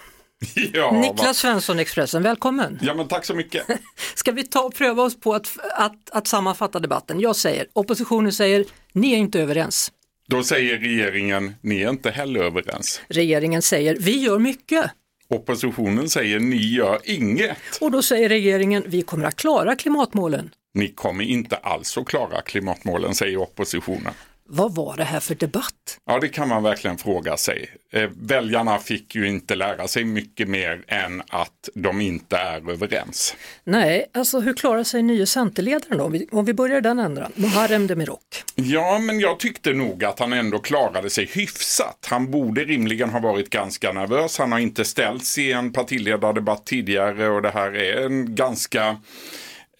Ja, 0.74 0.92
Niklas 0.92 1.38
Svensson, 1.38 1.80
Expressen, 1.80 2.24
välkommen. 2.24 2.80
Ja, 2.82 2.94
men 2.94 3.08
tack 3.08 3.26
så 3.26 3.34
mycket. 3.34 3.68
Ska 4.26 4.32
vi 4.32 4.44
ta 4.44 4.62
och 4.62 4.74
pröva 4.76 5.04
oss 5.04 5.20
på 5.20 5.34
att, 5.34 5.48
att, 5.76 6.10
att 6.12 6.28
sammanfatta 6.28 6.80
debatten? 6.80 7.20
Jag 7.20 7.36
säger, 7.36 7.68
oppositionen 7.74 8.34
säger, 8.34 8.66
ni 8.94 9.14
är 9.14 9.18
inte 9.18 9.42
överens. 9.42 9.92
Då 10.28 10.44
säger 10.44 10.78
regeringen, 10.78 11.56
ni 11.62 11.82
är 11.82 11.90
inte 11.90 12.12
heller 12.12 12.44
överens. 12.44 13.02
Regeringen 13.08 13.62
säger, 13.62 13.98
vi 14.00 14.24
gör 14.24 14.40
mycket. 14.40 14.92
Oppositionen 15.28 16.10
säger, 16.10 16.40
ni 16.40 16.58
gör 16.58 17.00
inget. 17.04 17.58
Och 17.82 17.92
då 17.92 18.02
säger 18.02 18.30
regeringen, 18.30 18.84
vi 18.88 19.02
kommer 19.02 19.26
att 19.26 19.36
klara 19.36 19.76
klimatmålen. 19.76 20.50
Ni 20.74 20.88
kommer 20.88 21.24
inte 21.24 21.56
alls 21.56 21.98
att 21.98 22.06
klara 22.06 22.42
klimatmålen, 22.42 23.16
säger 23.16 23.38
oppositionen. 23.38 24.14
Vad 24.50 24.76
var 24.76 24.98
det 24.98 25.04
här 25.04 25.20
för 25.20 25.36
debatt? 25.36 26.00
Ja, 26.06 26.20
det 26.20 26.30
kan 26.30 26.48
man 26.48 26.64
verkligen 26.64 26.98
fråga 26.98 27.38
sig. 27.38 27.70
Eh, 27.92 28.10
väljarna 28.22 28.78
fick 28.78 29.16
ju 29.16 29.28
inte 29.28 29.56
lära 29.56 29.88
sig 29.88 30.04
mycket 30.04 30.48
mer 30.48 30.84
än 30.88 31.22
att 31.30 31.70
de 31.74 32.02
inte 32.02 32.38
är 32.38 32.72
överens. 32.72 33.36
Nej, 33.64 34.06
alltså 34.14 34.40
hur 34.40 34.54
klarar 34.54 34.84
sig 34.84 35.04
nye 35.04 35.26
Centerledaren 35.26 35.98
då? 35.98 36.38
Om 36.38 36.46
vi, 36.46 36.54
börjar 36.54 36.82
den 36.82 37.00
änden. 37.00 37.32
Muharrem 37.36 37.88
Demirok. 37.88 38.44
Ja, 38.56 39.00
men 39.00 39.20
jag 39.20 39.40
tyckte 39.40 39.74
nog 39.74 40.04
att 40.04 40.20
han 40.20 40.34
ändå 40.34 40.60
klarade 40.60 41.10
sig 41.10 41.26
hyfsat. 41.26 42.08
Han 42.10 42.32
borde 42.32 42.64
rimligen 42.64 43.10
ha 43.10 43.20
varit 43.20 43.50
ganska 43.50 43.92
nervös. 43.92 44.38
Han 44.38 44.52
har 44.52 44.60
inte 44.60 44.86
ställts 44.86 45.38
i 45.38 45.52
en 45.52 45.74
partiledardebatt 45.74 46.66
tidigare 46.66 47.30
och 47.30 47.42
det 47.42 47.52
här 47.52 47.76
är 47.76 48.06
en 48.06 48.36
ganska 48.36 48.98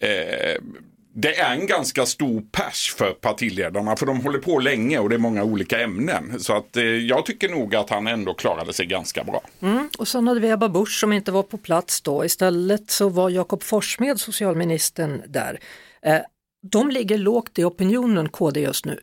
eh, 0.00 0.62
det 1.18 1.36
är 1.36 1.54
en 1.54 1.66
ganska 1.66 2.06
stor 2.06 2.40
pers 2.40 2.94
för 2.98 3.12
partiledarna 3.12 3.96
för 3.96 4.06
de 4.06 4.20
håller 4.20 4.38
på 4.38 4.58
länge 4.58 4.98
och 4.98 5.08
det 5.08 5.14
är 5.14 5.18
många 5.18 5.44
olika 5.44 5.80
ämnen. 5.80 6.40
Så 6.40 6.56
att 6.56 6.76
eh, 6.76 6.84
jag 6.84 7.26
tycker 7.26 7.48
nog 7.48 7.74
att 7.74 7.90
han 7.90 8.06
ändå 8.06 8.34
klarade 8.34 8.72
sig 8.72 8.86
ganska 8.86 9.24
bra. 9.24 9.42
Mm. 9.62 9.88
Och 9.98 10.08
sen 10.08 10.28
hade 10.28 10.40
vi 10.40 10.50
Ebba 10.50 10.68
Busch 10.68 11.00
som 11.00 11.12
inte 11.12 11.32
var 11.32 11.42
på 11.42 11.58
plats 11.58 12.00
då. 12.00 12.24
Istället 12.24 12.90
så 12.90 13.08
var 13.08 13.30
Jakob 13.30 13.62
Forssmed, 13.62 14.20
socialministern, 14.20 15.22
där. 15.28 15.60
Eh, 16.02 16.18
de 16.70 16.90
ligger 16.90 17.18
lågt 17.18 17.58
i 17.58 17.64
opinionen, 17.64 18.28
KD 18.28 18.60
just 18.60 18.84
nu. 18.84 19.00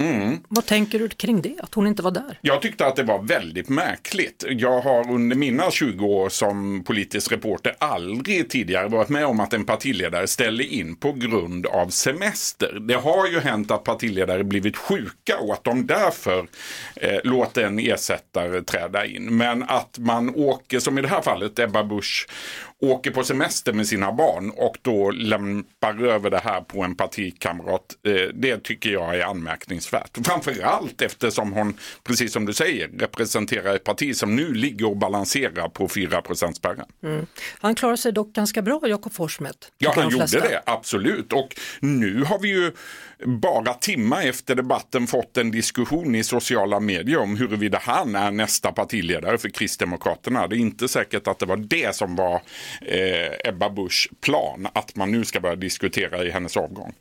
Mm. 0.00 0.38
Vad 0.48 0.66
tänker 0.66 0.98
du 0.98 1.08
kring 1.08 1.42
det, 1.42 1.54
att 1.62 1.74
hon 1.74 1.86
inte 1.86 2.02
var 2.02 2.10
där? 2.10 2.38
Jag 2.40 2.62
tyckte 2.62 2.86
att 2.86 2.96
det 2.96 3.02
var 3.02 3.22
väldigt 3.22 3.68
märkligt. 3.68 4.44
Jag 4.48 4.80
har 4.80 5.10
under 5.10 5.36
mina 5.36 5.70
20 5.70 6.06
år 6.06 6.28
som 6.28 6.84
politisk 6.84 7.32
reporter 7.32 7.74
aldrig 7.78 8.50
tidigare 8.50 8.88
varit 8.88 9.08
med 9.08 9.26
om 9.26 9.40
att 9.40 9.52
en 9.52 9.64
partiledare 9.64 10.26
ställer 10.26 10.64
in 10.64 10.96
på 10.96 11.12
grund 11.12 11.66
av 11.66 11.88
semester. 11.88 12.78
Det 12.80 12.94
har 12.94 13.26
ju 13.26 13.40
hänt 13.40 13.70
att 13.70 13.84
partiledare 13.84 14.44
blivit 14.44 14.76
sjuka 14.76 15.38
och 15.38 15.52
att 15.52 15.64
de 15.64 15.86
därför 15.86 16.46
eh, 16.96 17.18
låter 17.24 17.64
en 17.64 17.78
ersättare 17.78 18.62
träda 18.62 19.06
in. 19.06 19.36
Men 19.36 19.62
att 19.62 19.98
man 19.98 20.34
åker, 20.34 20.78
som 20.78 20.98
i 20.98 21.02
det 21.02 21.08
här 21.08 21.22
fallet 21.22 21.58
Ebba 21.58 21.84
Busch, 21.84 22.26
åker 22.90 23.10
på 23.10 23.24
semester 23.24 23.72
med 23.72 23.86
sina 23.86 24.12
barn 24.12 24.50
och 24.50 24.76
då 24.82 25.10
lämpar 25.10 26.04
över 26.04 26.30
det 26.30 26.38
här 26.38 26.60
på 26.60 26.82
en 26.82 26.94
partikamrat. 26.94 27.84
Eh, 28.06 28.12
det 28.34 28.62
tycker 28.62 28.90
jag 28.90 29.16
är 29.16 29.24
anmärkningsvärt. 29.24 30.18
Framförallt 30.26 31.02
eftersom 31.02 31.52
hon, 31.52 31.74
precis 32.02 32.32
som 32.32 32.46
du 32.46 32.52
säger, 32.52 32.88
representerar 32.88 33.74
ett 33.74 33.84
parti 33.84 34.16
som 34.16 34.36
nu 34.36 34.54
ligger 34.54 34.88
och 34.88 34.96
balanserar 34.96 35.68
på 35.68 35.88
4 35.88 36.22
spärren. 36.54 36.86
Mm. 37.02 37.26
Han 37.58 37.74
klarar 37.74 37.96
sig 37.96 38.12
dock 38.12 38.32
ganska 38.32 38.62
bra, 38.62 38.80
Jakob 38.84 39.12
Forssmed. 39.12 39.56
Ja, 39.78 39.92
han 39.96 40.08
de 40.08 40.12
gjorde 40.12 40.40
det, 40.40 40.62
absolut. 40.66 41.32
Och 41.32 41.56
nu 41.80 42.24
har 42.24 42.38
vi 42.38 42.48
ju 42.48 42.72
bara 43.26 43.74
timmar 43.74 44.22
efter 44.22 44.54
debatten 44.54 45.06
fått 45.06 45.36
en 45.36 45.50
diskussion 45.50 46.14
i 46.14 46.24
sociala 46.24 46.80
medier 46.80 47.18
om 47.18 47.36
huruvida 47.36 47.78
han 47.82 48.14
är 48.14 48.30
nästa 48.30 48.72
partiledare 48.72 49.38
för 49.38 49.48
Kristdemokraterna. 49.48 50.46
Det 50.46 50.56
är 50.56 50.58
inte 50.58 50.88
säkert 50.88 51.28
att 51.28 51.38
det 51.38 51.46
var 51.46 51.56
det 51.56 51.94
som 51.94 52.16
var 52.16 52.42
eh, 52.80 53.48
Ebba 53.48 53.70
Buschs 53.70 54.08
plan, 54.20 54.68
att 54.74 54.96
man 54.96 55.12
nu 55.12 55.24
ska 55.24 55.40
börja 55.40 55.56
diskutera 55.56 56.24
i 56.24 56.30
hennes 56.30 56.56
avgång. 56.56 56.94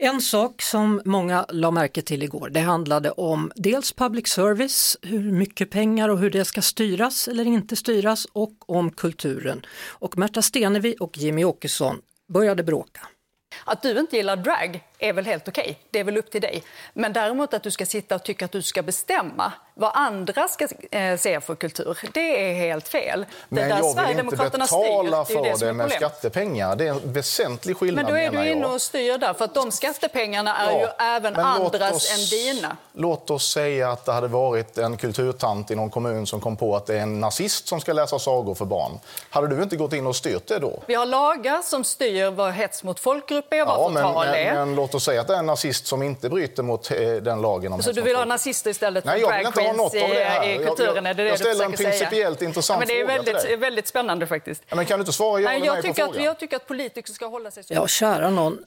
En 0.00 0.20
sak 0.20 0.62
som 0.62 1.02
många 1.04 1.46
la 1.48 1.70
märke 1.70 2.02
till 2.02 2.22
igår, 2.22 2.48
det 2.50 2.60
handlade 2.60 3.10
om 3.10 3.52
dels 3.54 3.92
public 3.92 4.28
service, 4.28 4.96
hur 5.02 5.32
mycket 5.32 5.70
pengar 5.70 6.08
och 6.08 6.18
hur 6.18 6.30
det 6.30 6.44
ska 6.44 6.62
styras 6.62 7.28
eller 7.28 7.44
inte 7.44 7.76
styras 7.76 8.26
och 8.32 8.70
om 8.70 8.90
kulturen. 8.90 9.66
Och 9.88 10.18
Märta 10.18 10.42
Stenevi 10.42 10.96
och 11.00 11.18
Jimmy 11.18 11.44
Åkesson 11.44 12.00
började 12.28 12.62
bråka. 12.62 13.00
Att 13.64 13.82
du 13.82 13.98
inte 13.98 14.16
gillar 14.16 14.36
drag 14.36 14.80
är 14.98 15.12
väl 15.12 15.26
helt 15.26 15.48
okej, 15.48 15.78
det 15.90 15.98
är 16.00 16.04
väl 16.04 16.16
upp 16.16 16.30
till 16.30 16.40
dig. 16.40 16.62
Men 16.92 17.12
däremot 17.12 17.54
att 17.54 17.62
du 17.62 17.70
ska 17.70 17.86
sitta 17.86 18.14
och 18.14 18.22
tycka 18.22 18.44
att 18.44 18.52
du 18.52 18.62
ska 18.62 18.82
bestämma 18.82 19.52
vad 19.74 19.90
andra 19.94 20.48
ska 20.48 20.68
eh, 20.90 21.16
se 21.18 21.40
för 21.40 21.54
kultur, 21.54 21.98
det 22.14 22.50
är 22.50 22.54
helt 22.54 22.88
fel. 22.88 23.26
Men 23.48 23.68
jag 23.68 24.06
vill 24.06 24.18
inte 24.18 24.36
betala 24.36 24.66
styr, 24.66 25.10
det 25.10 25.24
för 25.24 25.42
det 25.42 25.48
är 25.48 25.72
med 25.72 25.86
problemet. 25.86 25.92
skattepengar. 25.92 26.76
Det 26.76 26.84
är 26.86 26.90
en 26.90 27.12
väsentlig 27.12 27.76
skillnad 27.76 28.04
Men 28.04 28.12
då 28.14 28.18
är 28.20 28.30
du 28.30 28.50
inne 28.50 28.66
och 28.66 28.82
styr 28.82 29.18
där, 29.18 29.34
för 29.34 29.44
att 29.44 29.54
de 29.54 29.72
skattepengarna 29.72 30.56
är 30.56 30.72
Ja, 30.72 30.80
ju 30.80 30.86
även 31.04 31.36
andras 31.36 31.92
oss- 31.92 32.18
än 32.18 32.38
dina. 32.38 32.76
Låt 32.92 33.30
oss 33.30 33.52
säga 33.52 33.90
att 33.90 34.04
det 34.04 34.12
hade 34.12 34.28
varit 34.28 34.78
en 34.78 34.96
kulturtant 34.96 35.70
i 35.70 35.74
någon 35.74 35.90
kommun 35.90 36.26
som 36.26 36.40
kom 36.40 36.56
på 36.56 36.76
att 36.76 36.86
det 36.86 36.94
är 36.98 37.00
en 37.02 37.20
nazist 37.20 37.68
som 37.68 37.80
ska 37.80 37.92
läsa 37.92 38.18
sagor 38.18 38.54
för 38.54 38.64
barn. 38.64 38.98
Hade 39.30 39.56
du 39.56 39.62
inte 39.62 39.76
gått 39.76 39.92
in 39.92 40.06
och 40.06 40.16
styrt 40.16 40.46
det 40.46 40.58
då? 40.58 40.82
Vi 40.86 40.94
har 40.94 41.06
lagar 41.06 41.62
som 41.62 41.84
styr 41.84 42.30
vad 42.30 42.52
hets 42.52 42.82
mot 42.84 43.00
folkgrupp 43.00 43.52
är, 43.52 43.64
vad 43.64 43.92
Ja, 43.92 43.94
förtal 44.02 44.26
är. 44.26 44.54
men 44.54 44.74
låt 44.88 44.94
oss 44.94 45.04
säga 45.04 45.20
att 45.20 45.26
det 45.26 45.34
är 45.34 45.38
en 45.38 45.46
nazist 45.46 45.86
som 45.86 46.02
inte 46.02 46.28
bryter 46.28 46.62
mot 46.62 46.90
eh, 46.90 46.96
den 47.12 47.42
lagen 47.42 47.72
om 47.72 47.82
Så 47.82 47.92
du 47.92 48.00
vill 48.02 48.16
ha 48.16 48.24
nazister 48.24 48.70
istället 48.70 49.04
för 49.04 49.10
Nej, 49.10 49.20
jag 49.20 49.36
vill 49.38 49.46
inte 49.46 49.60
ha 49.60 49.72
något 49.72 49.94
av 49.94 50.08
det 50.08 50.24
här. 50.24 50.44
i, 50.46 50.48
i 50.48 50.54
Jag- 50.56 50.66
kulturen? 50.66 50.94
jag- 51.04 51.06
är 51.10 51.14
det 51.14 51.24
jag 51.24 51.38
ställer 51.38 51.64
en 51.64 51.70
försöker 51.70 51.90
säga? 51.90 51.90
principiellt 52.08 52.42
intressant 52.42 52.76
ja, 52.76 52.78
men 52.78 52.88
Det 52.88 53.00
är 53.00 53.06
fråga 53.06 53.22
till 53.22 53.32
väldigt, 53.32 53.48
dig. 53.48 53.56
väldigt 53.56 53.86
spännande 53.88 54.26
faktiskt. 54.26 54.62
Ja, 54.68 54.76
men 54.76 54.86
kan 54.86 54.98
du 54.98 55.02
inte 55.02 55.12
svara 55.12 55.40
ja 55.40 55.48
Nej, 55.48 55.56
eller 55.56 55.66
jag, 55.66 55.72
nej 55.72 55.82
på 55.82 55.88
tycker 55.88 56.02
att, 56.02 56.08
frågan? 56.10 56.24
jag 56.24 56.38
tycker 56.38 56.56
att 56.56 56.66
politiker 56.66 57.12
ska 57.12 57.26
hålla 57.26 57.50
sig 57.50 57.64
så. 57.64 57.74
Ja, 57.74 57.86
kära 57.86 58.30
någon, 58.30 58.58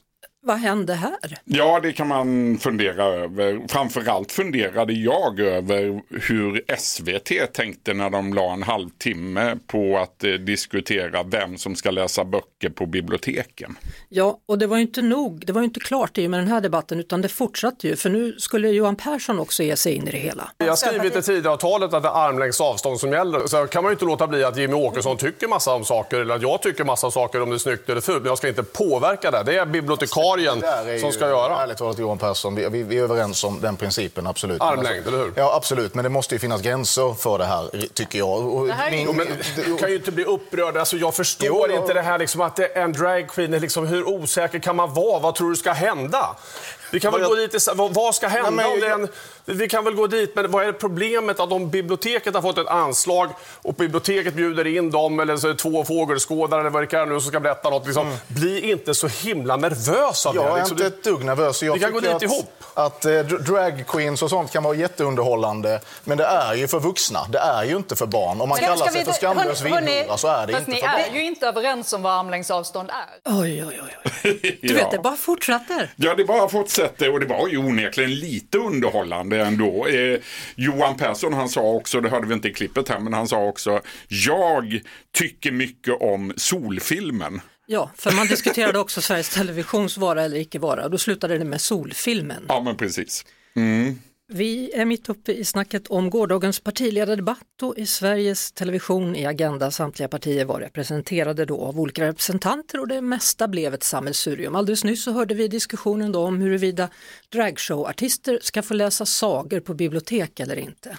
vad 0.44 0.56
hände 0.56 0.94
här? 0.94 1.38
Ja, 1.44 1.80
det 1.80 1.92
kan 1.92 2.08
man 2.08 2.58
fundera 2.58 3.04
över. 3.04 3.60
Framförallt 3.68 4.32
funderade 4.32 4.92
jag 4.92 5.40
över 5.40 6.02
hur 6.08 6.64
SVT 6.78 7.52
tänkte 7.52 7.94
när 7.94 8.10
de 8.10 8.34
la 8.34 8.52
en 8.52 8.62
halvtimme 8.62 9.58
på 9.66 9.98
att 9.98 10.24
eh, 10.24 10.32
diskutera 10.32 11.22
vem 11.22 11.56
som 11.56 11.76
ska 11.76 11.90
läsa 11.90 12.24
böcker 12.24 12.70
på 12.70 12.86
biblioteken. 12.86 13.78
Ja, 14.08 14.38
och 14.46 14.58
det 14.58 14.66
var 14.66 14.76
ju 14.76 14.82
inte 14.82 15.02
nog, 15.02 15.46
det 15.46 15.52
var 15.52 15.60
ju 15.60 15.64
inte 15.64 15.80
klart 15.80 16.18
i 16.18 16.26
och 16.26 16.30
med 16.30 16.40
den 16.40 16.48
här 16.48 16.60
debatten 16.60 17.00
utan 17.00 17.22
det 17.22 17.28
fortsatte 17.28 17.88
ju 17.88 17.96
för 17.96 18.10
nu 18.10 18.32
skulle 18.38 18.68
Johan 18.68 18.96
Persson 18.96 19.38
också 19.38 19.62
ge 19.62 19.76
sig 19.76 19.94
in 19.94 20.08
i 20.08 20.10
det 20.10 20.18
hela. 20.18 20.50
Jag 20.58 20.66
har 20.66 20.76
skrivit 20.76 21.16
i 21.16 21.22
Tidöavtalet 21.22 21.94
att 21.94 22.02
det 22.02 22.08
är 22.08 22.28
armlängds 22.28 22.60
avstånd 22.60 23.00
som 23.00 23.12
gäller. 23.12 23.46
Så 23.46 23.66
kan 23.66 23.82
man 23.82 23.90
ju 23.90 23.94
inte 23.94 24.04
låta 24.04 24.26
bli 24.26 24.44
att 24.44 24.56
Jimmy 24.56 24.74
Åkesson 24.74 25.16
tycker 25.16 25.48
massa 25.48 25.74
om 25.74 25.84
saker 25.84 26.20
eller 26.20 26.34
att 26.34 26.42
jag 26.42 26.62
tycker 26.62 26.84
massa 26.84 27.10
saker 27.10 27.42
om 27.42 27.50
det 27.50 27.56
är 27.56 27.58
snyggt 27.58 27.88
eller 27.88 28.00
fult. 28.00 28.22
Men 28.22 28.28
jag 28.28 28.38
ska 28.38 28.48
inte 28.48 28.62
påverka 28.62 29.30
det. 29.30 29.42
Det 29.42 29.56
är 29.56 29.66
bibliotekarien 29.66 30.31
Är 30.40 30.98
som 30.98 31.12
ska 31.12 31.28
göra. 31.28 31.62
Ärligt 31.62 31.78
talat 31.78 31.98
Johan 31.98 32.18
Persson, 32.18 32.54
vi, 32.54 32.68
vi, 32.68 32.82
vi 32.82 32.98
är 32.98 33.02
överens 33.02 33.44
om 33.44 33.60
den 33.60 33.76
principen, 33.76 34.26
absolut. 34.26 34.60
Armlängd, 34.62 35.06
eller 35.06 35.18
hur? 35.18 35.32
Ja, 35.36 35.54
absolut. 35.56 35.94
Men 35.94 36.02
det 36.02 36.08
måste 36.08 36.34
ju 36.34 36.38
finnas 36.38 36.60
gränser 36.62 37.14
för 37.14 37.38
det 37.38 37.44
här, 37.44 37.70
tycker 37.94 38.18
jag. 38.18 38.46
Och 38.46 38.62
min- 38.90 39.04
Jo, 39.04 39.12
men 39.12 39.26
du 39.56 39.76
kan 39.76 39.88
ju 39.90 39.96
inte 39.96 40.12
bli 40.12 40.24
upprörd. 40.24 40.76
Alltså, 40.76 40.96
jag 40.96 41.14
förstår 41.14 41.46
Jo, 41.46 41.66
jag- 41.68 41.76
inte 41.82 41.92
det 41.94 42.02
här 42.02 42.18
liksom, 42.18 42.40
att 42.40 42.56
det 42.56 42.76
är 42.78 42.82
en 42.82 42.92
dragqueen. 42.92 43.50
Liksom, 43.50 43.86
hur 43.86 44.08
osäker 44.08 44.58
kan 44.58 44.76
man 44.76 44.94
vara? 44.94 45.18
Vad 45.20 45.34
tror 45.34 45.50
du 45.50 45.56
ska 45.56 45.72
hända? 45.72 46.36
Vi 46.92 47.00
kan 47.00 47.12
väl 47.12 47.22
gå 47.22 47.28
jag- 47.40 47.50
dit 47.50 47.68
vad, 47.74 47.94
vad 47.94 48.14
ska 48.14 48.28
hända? 48.28 48.50
Nej, 48.50 48.56
men 48.64 48.72
om 48.74 48.80
det 48.80 48.86
är 48.86 48.90
jag- 48.90 49.00
en, 49.00 49.08
vi 49.44 49.68
kan 49.68 49.84
väl 49.84 49.94
gå 49.94 50.06
dit, 50.06 50.36
men 50.36 50.50
vad 50.50 50.64
är 50.64 50.72
problemet 50.72 51.40
att 51.40 51.52
om 51.52 51.70
biblioteket 51.70 52.34
har 52.34 52.42
fått 52.42 52.58
ett 52.58 52.66
anslag 52.66 53.28
och 53.62 53.74
biblioteket 53.74 54.34
bjuder 54.34 54.66
in 54.66 54.90
dem 54.90 55.20
eller 55.20 55.36
så 55.36 55.46
är 55.48 55.52
det 55.52 55.58
två 55.58 55.84
fågelskådare 55.84 56.60
eller 56.60 56.70
vad 56.70 56.82
det 56.82 56.86
kan 56.86 57.08
nu 57.08 57.20
som 57.20 57.28
ska 57.30 57.40
berätta 57.40 57.70
något. 57.70 57.86
Liksom, 57.86 58.16
Bli 58.28 58.70
inte 58.70 58.94
så 58.94 59.06
himla 59.08 59.56
nervös 59.56 60.26
av 60.26 60.32
Mm. 60.36 60.44
Jag 60.46 60.54
det. 60.54 60.58
är 60.58 60.62
Liksom, 60.64 60.76
inte 60.76 60.86
ett 60.86 61.04
dugg 61.04 61.24
nervös. 61.24 61.62
Jag 61.62 61.74
Vi 61.74 61.80
kan 61.80 61.92
gå 61.92 62.00
dit 62.00 62.10
att, 62.10 62.22
ihop. 62.22 62.52
Att 62.74 63.04
eh, 63.04 63.08
dr- 63.10 63.38
drag 63.38 63.84
queens 63.88 64.22
och 64.22 64.30
sånt 64.30 64.50
kan 64.52 64.62
vara 64.62 64.74
jätteunderhållande. 64.74 65.80
Men 66.04 66.18
det 66.18 66.24
är 66.24 66.54
ju 66.54 66.68
för 66.68 66.80
vuxna. 66.80 67.20
Det 67.28 67.38
är 67.38 67.64
ju 67.64 67.76
inte 67.76 67.96
för 67.96 68.06
barn. 68.06 68.40
Om 68.40 68.48
man 68.48 68.58
Ska- 68.58 68.66
kallar 68.66 68.86
sig 68.86 68.98
vi 68.98 69.04
för 69.04 69.12
skamlös 69.12 69.60
villhora 69.62 70.16
så 70.16 70.28
är 70.28 70.46
det 70.46 70.52
inte 70.58 70.70
ni 70.70 70.80
för 70.80 70.86
barn. 70.88 71.00
är 71.10 71.14
ju 71.14 71.24
inte 71.24 71.46
överens 71.46 71.92
om 71.92 72.02
vad 72.02 72.12
armlängds 72.12 72.50
avstånd 72.50 72.90
är. 72.90 73.32
Oj, 73.40 73.64
oj, 73.68 73.80
oj. 73.82 74.58
Du 74.62 74.74
vet, 74.74 74.90
det 74.90 74.98
bara 74.98 75.16
fortsätter. 75.16 75.92
Ja, 75.96 76.14
det 76.14 76.24
bara 76.24 76.48
fortsätter 76.48 76.81
och 76.84 77.20
det 77.20 77.26
var 77.26 77.48
ju 77.48 77.56
onekligen 77.56 78.14
lite 78.14 78.58
underhållande 78.58 79.40
ändå. 79.40 79.86
Eh, 79.86 80.20
Johan 80.54 80.96
Persson 80.96 81.32
han 81.32 81.48
sa 81.48 81.60
också, 81.60 82.00
det 82.00 82.08
hörde 82.08 82.26
vi 82.26 82.34
inte 82.34 82.48
i 82.48 82.52
klippet 82.52 82.88
här, 82.88 82.98
men 82.98 83.12
han 83.12 83.28
sa 83.28 83.44
också 83.44 83.80
jag 84.08 84.80
tycker 85.12 85.52
mycket 85.52 85.94
om 86.00 86.32
solfilmen. 86.36 87.40
Ja, 87.66 87.90
för 87.96 88.12
man 88.12 88.26
diskuterade 88.26 88.78
också 88.78 89.00
Sveriges 89.00 89.28
Televisions 89.28 89.98
vara 89.98 90.22
eller 90.22 90.36
icke 90.36 90.58
vara 90.58 90.84
och 90.84 90.90
då 90.90 90.98
slutade 90.98 91.38
det 91.38 91.44
med 91.44 91.60
solfilmen. 91.60 92.44
Ja, 92.48 92.60
men 92.60 92.76
precis. 92.76 93.24
Mm. 93.56 93.98
Vi 94.34 94.72
är 94.74 94.84
mitt 94.84 95.08
uppe 95.08 95.32
i 95.32 95.44
snacket 95.44 95.88
om 95.88 96.10
gårdagens 96.10 96.60
partiledardebatt 96.60 97.62
och 97.62 97.78
i 97.78 97.86
Sveriges 97.86 98.52
Television 98.52 99.16
i 99.16 99.26
Agenda 99.26 99.70
samtliga 99.70 100.08
partier 100.08 100.44
var 100.44 100.60
representerade 100.60 101.44
då 101.44 101.60
av 101.60 101.80
olika 101.80 102.06
representanter 102.06 102.80
och 102.80 102.88
det 102.88 103.00
mesta 103.00 103.48
blev 103.48 103.74
ett 103.74 103.82
sammelsurium. 103.82 104.54
Alldeles 104.54 104.84
nyss 104.84 105.04
så 105.04 105.12
hörde 105.12 105.34
vi 105.34 105.48
diskussionen 105.48 106.12
då 106.12 106.20
om 106.20 106.40
huruvida 106.40 106.88
dragshowartister 107.28 108.38
ska 108.42 108.62
få 108.62 108.74
läsa 108.74 109.06
sagor 109.06 109.60
på 109.60 109.74
bibliotek 109.74 110.40
eller 110.40 110.56
inte. 110.56 110.96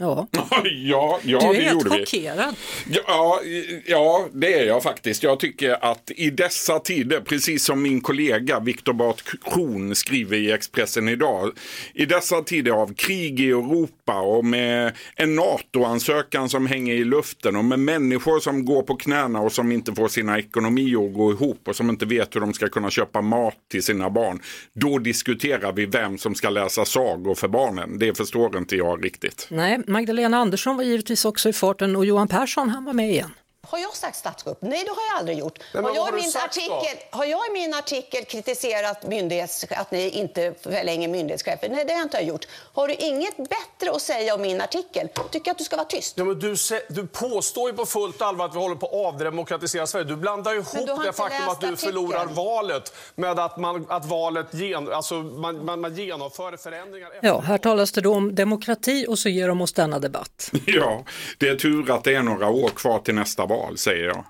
Ja. 0.00 0.26
ja, 0.64 1.18
ja 1.22 1.38
du 1.40 1.46
är 1.46 1.52
det 1.52 1.60
helt 1.60 1.88
chockerad. 1.88 2.54
Ja, 2.88 3.40
ja, 3.86 4.28
det 4.32 4.54
är 4.54 4.66
jag 4.66 4.82
faktiskt. 4.82 5.22
Jag 5.22 5.40
tycker 5.40 5.84
att 5.84 6.10
i 6.16 6.30
dessa 6.30 6.78
tider, 6.78 7.20
precis 7.20 7.64
som 7.64 7.82
min 7.82 8.00
kollega 8.00 8.60
Viktor 8.60 8.92
Bart 8.92 9.22
Kron 9.44 9.94
skriver 9.94 10.36
i 10.36 10.52
Expressen 10.52 11.08
idag, 11.08 11.50
i 11.94 12.06
dessa 12.06 12.42
tider 12.42 12.72
av 12.72 12.94
krig 12.94 13.40
i 13.40 13.48
Europa 13.48 14.20
och 14.20 14.44
med 14.44 14.92
en 15.16 15.34
NATO-ansökan 15.34 16.48
som 16.48 16.66
hänger 16.66 16.94
i 16.94 17.04
luften 17.04 17.56
och 17.56 17.64
med 17.64 17.78
människor 17.78 18.40
som 18.40 18.64
går 18.64 18.82
på 18.82 18.96
knäna 18.96 19.40
och 19.40 19.52
som 19.52 19.72
inte 19.72 19.94
får 19.94 20.08
sina 20.08 20.38
ekonomier 20.38 21.06
att 21.06 21.14
gå 21.14 21.32
ihop 21.32 21.68
och 21.68 21.76
som 21.76 21.90
inte 21.90 22.06
vet 22.06 22.36
hur 22.36 22.40
de 22.40 22.52
ska 22.52 22.68
kunna 22.68 22.90
köpa 22.90 23.20
mat 23.20 23.56
till 23.70 23.82
sina 23.82 24.10
barn. 24.10 24.40
Då 24.74 24.98
diskuterar 24.98 25.72
vi 25.72 25.86
vem 25.86 26.18
som 26.18 26.34
ska 26.34 26.50
läsa 26.50 26.84
sagor 26.84 27.34
för 27.34 27.48
barnen. 27.48 27.98
Det 27.98 28.16
förstår 28.16 28.58
inte 28.58 28.76
jag 28.76 29.04
riktigt. 29.04 29.46
Nej, 29.50 29.78
Magdalena 29.90 30.36
Andersson 30.36 30.76
var 30.76 30.84
givetvis 30.84 31.24
också 31.24 31.48
i 31.48 31.52
farten 31.52 31.96
och 31.96 32.04
Johan 32.04 32.28
Persson 32.28 32.68
han 32.68 32.84
var 32.84 32.92
med 32.92 33.10
igen. 33.10 33.30
Har 33.66 33.78
jag 33.78 33.96
sagt 33.96 34.16
statskupp? 34.16 34.58
Nej, 34.60 34.84
det 34.84 34.90
har 34.90 35.02
jag 35.10 35.18
aldrig 35.18 35.38
gjort. 35.38 35.58
men 35.72 35.84
har, 35.84 35.94
jag 35.94 36.02
har 36.02 36.12
min 36.12 36.30
då? 36.34 36.38
artikel, 36.38 36.96
har 37.10 37.24
jag 37.24 37.40
i 37.46 37.52
min 37.52 37.74
artikel 37.74 38.24
kritiserat 38.24 39.06
myndighets, 39.06 39.64
att 39.70 39.90
ni 39.90 40.08
inte 40.08 40.54
förlänger 40.60 41.08
myndighetschefer? 41.08 41.68
Nej, 41.68 41.84
det 41.84 41.92
har 41.92 41.98
jag 41.98 42.06
inte 42.06 42.20
gjort. 42.20 42.46
Har 42.72 42.88
du 42.88 42.94
inget 42.94 43.36
bättre 43.36 43.90
att 43.96 44.02
säga 44.02 44.34
om 44.34 44.42
min 44.42 44.60
artikel? 44.60 45.08
Tycker 45.08 45.48
jag 45.48 45.50
att 45.50 45.58
du 45.58 45.64
ska 45.64 45.76
vara 45.76 45.86
tyst. 45.86 46.14
Ja, 46.18 46.24
men 46.24 46.38
du, 46.38 46.54
du 46.88 47.06
påstår 47.06 47.70
ju 47.70 47.76
på 47.76 47.86
fullt 47.86 48.22
allvar 48.22 48.44
att 48.44 48.54
vi 48.54 48.58
håller 48.58 48.76
på 48.76 48.86
att 48.86 49.14
avdemokratisera 49.14 49.86
Sverige. 49.86 50.04
Du 50.04 50.16
blandar 50.16 50.54
ihop 50.54 50.86
du 50.86 51.04
det 51.04 51.12
faktum 51.12 51.48
att 51.48 51.60
du 51.60 51.66
artikeln. 51.66 51.76
förlorar 51.76 52.26
valet 52.26 52.94
med 53.14 53.38
att, 53.38 53.56
man, 53.56 53.86
att 53.88 54.06
valet 54.06 54.46
gen, 54.50 54.92
alltså, 54.92 55.14
man, 55.14 55.64
man, 55.64 55.80
man 55.80 55.96
genomför 55.96 56.56
förändringar. 56.56 57.10
Ja, 57.22 57.40
här 57.40 57.58
talas 57.58 57.92
det 57.92 58.00
då 58.00 58.14
om 58.14 58.34
demokrati 58.34 59.06
och 59.08 59.18
så 59.18 59.28
ger 59.28 59.48
de 59.48 59.60
oss 59.60 59.72
denna 59.72 59.98
debatt. 59.98 60.50
Ja, 60.66 61.04
det 61.38 61.48
är 61.48 61.56
tur 61.56 61.90
att 61.90 62.04
det 62.04 62.14
är 62.14 62.22
några 62.22 62.48
år 62.48 62.68
kvar 62.68 62.98
till 62.98 63.14
nästa 63.14 63.46
val, 63.50 63.78
säger 63.78 64.04
jag. 64.04 64.24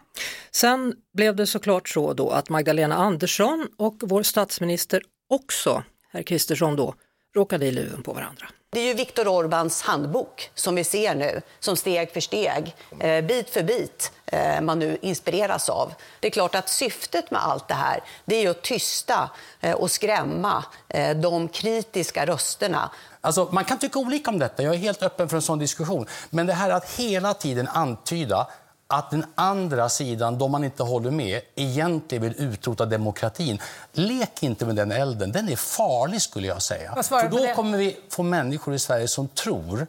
Sen 0.51 0.95
blev 1.13 1.37
det 1.37 1.47
såklart 1.47 1.89
så 1.89 2.13
då 2.13 2.31
att 2.31 2.49
Magdalena 2.49 2.97
Andersson 2.97 3.69
och 3.79 3.97
vår 4.01 4.23
statsminister 4.23 5.03
också, 5.29 5.83
herr 6.13 6.23
Kristersson 6.23 6.77
då, 6.77 6.95
råkade 7.35 7.67
i 7.67 7.73
luven 7.73 8.03
på 8.03 8.13
varandra. 8.13 8.47
Det 8.73 8.81
är 8.81 8.85
ju 8.85 8.95
Viktor 8.95 9.25
Orbáns 9.25 9.85
handbok 9.85 10.51
som 10.55 10.75
vi 10.75 10.85
ser 10.85 11.15
nu, 11.15 11.41
som 11.61 11.77
steg 11.77 12.13
för 12.13 12.21
steg, 12.21 12.75
eh, 13.01 13.25
bit 13.25 13.51
för 13.51 13.63
bit, 13.63 14.13
eh, 14.27 14.61
man 14.61 14.79
nu 14.79 14.99
inspireras 15.03 15.69
av. 15.69 15.93
Det 16.21 16.27
är 16.27 16.31
klart 16.31 16.55
att 16.55 16.69
syftet 16.69 17.31
med 17.31 17.47
allt 17.47 17.69
det 17.69 17.75
här, 17.75 18.01
det 18.25 18.37
är 18.37 18.43
ju 18.43 18.49
att 18.49 18.63
tysta 18.63 19.31
eh, 19.61 19.73
och 19.73 19.91
skrämma 19.91 20.65
eh, 20.89 21.17
de 21.17 21.49
kritiska 21.49 22.27
rösterna. 22.27 22.91
Alltså, 23.21 23.49
man 23.53 23.65
kan 23.65 23.79
tycka 23.79 23.99
olika 23.99 24.31
om 24.31 24.39
detta, 24.39 24.63
jag 24.63 24.75
är 24.75 24.79
helt 24.79 25.03
öppen 25.03 25.29
för 25.29 25.37
en 25.37 25.43
sån 25.43 25.59
diskussion. 25.59 26.07
Men 26.31 26.47
det 26.47 26.53
här 26.53 26.71
att 26.71 26.91
hela 26.91 27.35
tiden 27.35 27.69
antyda 27.69 28.47
att 28.91 29.11
den 29.11 29.25
andra 29.35 29.89
sidan, 29.89 30.39
de 30.39 30.51
man 30.51 30.65
inte 30.65 30.83
håller 30.83 31.11
med, 31.11 31.41
egentligen 31.55 32.23
vill 32.25 32.35
utrota 32.39 32.87
demokratin. 32.87 33.59
Lek 33.93 34.43
inte 34.43 34.67
med 34.67 34.77
den 34.77 34.93
elden, 34.93 35.33
den 35.33 35.49
är 35.49 35.57
farlig 35.57 36.23
skulle 36.23 36.47
jag 36.47 36.63
säga. 36.63 37.03
För 37.03 37.29
då 37.29 37.55
kommer 37.55 37.79
vi 37.79 37.99
få 38.09 38.23
människor 38.23 38.75
i 38.75 38.79
Sverige 38.79 39.09
som 39.09 39.29
tror 39.29 39.87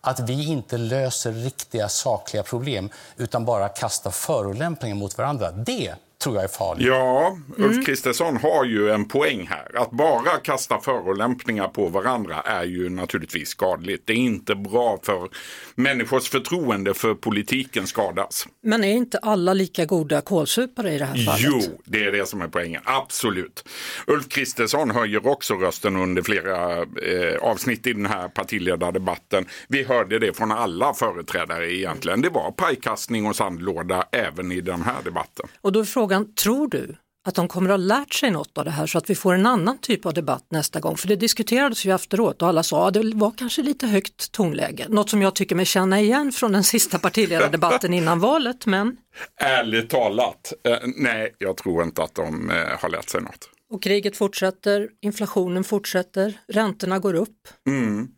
att 0.00 0.20
vi 0.20 0.48
inte 0.48 0.78
löser 0.78 1.32
riktiga 1.32 1.88
sakliga 1.88 2.42
problem 2.42 2.90
utan 3.16 3.44
bara 3.44 3.68
kastar 3.68 4.10
förolämpningar 4.10 4.96
mot 4.96 5.18
varandra. 5.18 5.50
Det 5.50 5.94
tror 6.22 6.34
jag 6.34 6.44
är 6.44 6.48
farligt. 6.48 6.86
Ja, 6.86 7.38
Ulf 7.56 7.72
Mm. 7.72 7.84
Kristersson 7.84 8.36
har 8.36 8.64
ju 8.64 8.90
en 8.90 9.04
poäng 9.08 9.46
här. 9.50 9.82
Att 9.82 9.90
bara 9.90 10.30
kasta 10.42 10.80
förolämpningar 10.80 11.68
på 11.68 11.86
varandra 11.88 12.40
är 12.40 12.64
ju 12.64 12.88
naturligtvis 12.88 13.48
skadligt. 13.48 14.02
Det 14.06 14.12
är 14.12 14.16
inte 14.16 14.54
bra 14.54 14.98
för 15.02 15.28
människors 15.74 16.28
förtroende 16.28 16.94
för 16.94 17.14
politiken 17.14 17.86
skadas. 17.86 18.46
Men 18.62 18.84
är 18.84 18.92
inte 18.92 19.18
alla 19.18 19.54
lika 19.54 19.84
goda 19.84 20.20
kålsupare 20.20 20.92
i 20.94 20.98
det 20.98 21.04
här 21.04 21.24
fallet? 21.26 21.40
Jo, 21.40 21.60
det 21.84 22.04
är 22.04 22.12
det 22.12 22.26
som 22.28 22.42
är 22.42 22.48
poängen. 22.48 22.82
Absolut. 22.84 23.68
Ulf 24.06 24.28
Kristersson 24.28 24.90
höjer 24.90 25.26
också 25.26 25.54
rösten 25.54 25.96
under 25.96 26.22
flera 26.22 26.76
eh, 26.76 27.38
avsnitt 27.42 27.86
i 27.86 27.92
den 27.92 28.06
här 28.06 28.28
partiledardebatten. 28.28 29.46
Vi 29.68 29.82
hörde 29.84 30.18
det 30.18 30.36
från 30.36 30.52
alla 30.52 30.94
företrädare 30.94 31.74
egentligen. 31.74 32.20
Det 32.22 32.28
var 32.30 32.50
pajkastning 32.50 33.26
och 33.26 33.36
sandlåda 33.36 34.04
även 34.12 34.52
i 34.52 34.60
den 34.60 34.82
här 34.82 35.02
debatten. 35.04 35.46
Och 35.60 35.72
då 35.72 35.80
är 35.80 35.84
frågan, 36.08 36.34
tror 36.34 36.68
du 36.68 36.96
att 37.26 37.34
de 37.34 37.48
kommer 37.48 37.70
att 37.70 37.72
ha 37.72 37.86
lärt 37.86 38.14
sig 38.14 38.30
något 38.30 38.58
av 38.58 38.64
det 38.64 38.70
här 38.70 38.86
så 38.86 38.98
att 38.98 39.10
vi 39.10 39.14
får 39.14 39.34
en 39.34 39.46
annan 39.46 39.78
typ 39.78 40.06
av 40.06 40.14
debatt 40.14 40.46
nästa 40.50 40.80
gång? 40.80 40.96
För 40.96 41.08
det 41.08 41.16
diskuterades 41.16 41.84
ju 41.84 41.94
efteråt 41.94 42.42
och 42.42 42.48
alla 42.48 42.62
sa 42.62 42.88
att 42.88 42.94
det 42.94 43.12
var 43.14 43.32
kanske 43.38 43.62
lite 43.62 43.86
högt 43.86 44.32
tonläge. 44.32 44.86
Något 44.88 45.10
som 45.10 45.22
jag 45.22 45.34
tycker 45.34 45.56
mig 45.56 45.66
känna 45.66 46.00
igen 46.00 46.32
från 46.32 46.52
den 46.52 46.64
sista 46.64 46.98
partiledardebatten 46.98 47.94
innan 47.94 48.20
valet, 48.20 48.66
men 48.66 48.96
Ärligt 49.40 49.90
talat, 49.90 50.52
eh, 50.64 50.76
nej, 50.96 51.34
jag 51.38 51.56
tror 51.56 51.82
inte 51.82 52.02
att 52.02 52.14
de 52.14 52.50
eh, 52.50 52.56
har 52.56 52.88
lärt 52.88 53.08
sig 53.08 53.20
något. 53.22 53.50
och 53.70 53.82
kriget 53.82 54.16
fortsätter, 54.16 54.88
inflationen 55.02 55.64
fortsätter, 55.64 56.38
räntorna 56.48 56.98
går 56.98 57.14
upp. 57.14 57.48
Mm. 57.66 58.08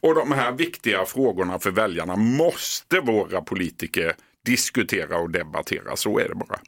Och 0.00 0.14
de 0.14 0.32
här 0.32 0.52
viktiga 0.52 1.04
frågorna 1.04 1.58
för 1.58 1.70
väljarna 1.70 2.16
måste 2.16 3.00
våra 3.00 3.40
politiker 3.40 4.14
diskutera 4.44 5.18
och 5.18 5.30
debattera. 5.30 5.96
Så 5.96 6.18
är 6.18 6.28
det 6.28 6.34
bara. 6.34 6.60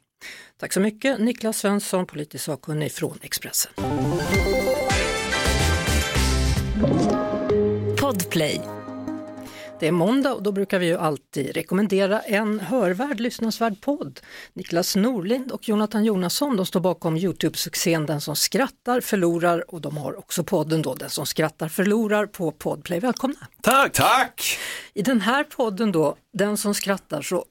Tack 0.57 0.73
så 0.73 0.79
mycket 0.79 1.19
Niklas 1.19 1.57
Svensson, 1.57 2.05
politisk 2.05 2.45
sakkunnig 2.45 2.91
från 2.91 3.19
Expressen. 3.21 3.71
Podplay. 7.99 8.61
Det 9.79 9.87
är 9.87 9.91
måndag 9.91 10.33
och 10.33 10.43
då 10.43 10.51
brukar 10.51 10.79
vi 10.79 10.85
ju 10.85 10.97
alltid 10.97 11.55
rekommendera 11.55 12.19
en 12.19 12.59
hörvärd, 12.59 13.19
lyssnansvärd 13.19 13.81
podd. 13.81 14.19
Niklas 14.53 14.95
Norlind 14.95 15.51
och 15.51 15.69
Jonathan 15.69 16.05
Jonasson 16.05 16.57
de 16.57 16.65
står 16.65 16.79
bakom 16.79 17.17
Youtube-succén 17.17 18.05
Den 18.05 18.21
som 18.21 18.35
skrattar 18.35 19.01
förlorar 19.01 19.73
och 19.73 19.81
de 19.81 19.97
har 19.97 20.19
också 20.19 20.43
podden 20.43 20.81
då 20.81 20.95
Den 20.95 21.09
som 21.09 21.25
skrattar 21.25 21.67
förlorar 21.67 22.25
på 22.25 22.51
Podplay. 22.51 22.99
Välkomna! 22.99 23.47
Tack! 23.61 23.93
Tack! 23.93 24.57
I 24.93 25.01
den 25.01 25.21
här 25.21 25.43
podden 25.43 25.91
då, 25.91 26.15
Den 26.33 26.57
som 26.57 26.75
skrattar 26.75 27.21
så 27.21 27.45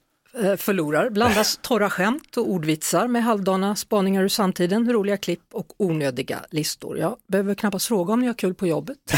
förlorar 0.57 1.09
blandas 1.09 1.59
torra 1.61 1.89
skämt 1.89 2.37
och 2.37 2.49
ordvitsar 2.49 3.07
med 3.07 3.23
halvdana 3.23 3.75
spaningar 3.75 4.23
ur 4.23 4.27
samtiden, 4.27 4.91
roliga 4.91 5.17
klipp 5.17 5.43
och 5.53 5.67
onödiga 5.77 6.39
listor. 6.49 6.97
Jag 6.97 7.17
behöver 7.27 7.55
knappast 7.55 7.87
fråga 7.87 8.13
om 8.13 8.19
ni 8.19 8.27
har 8.27 8.33
kul 8.33 8.53
på 8.53 8.67
jobbet. 8.67 8.97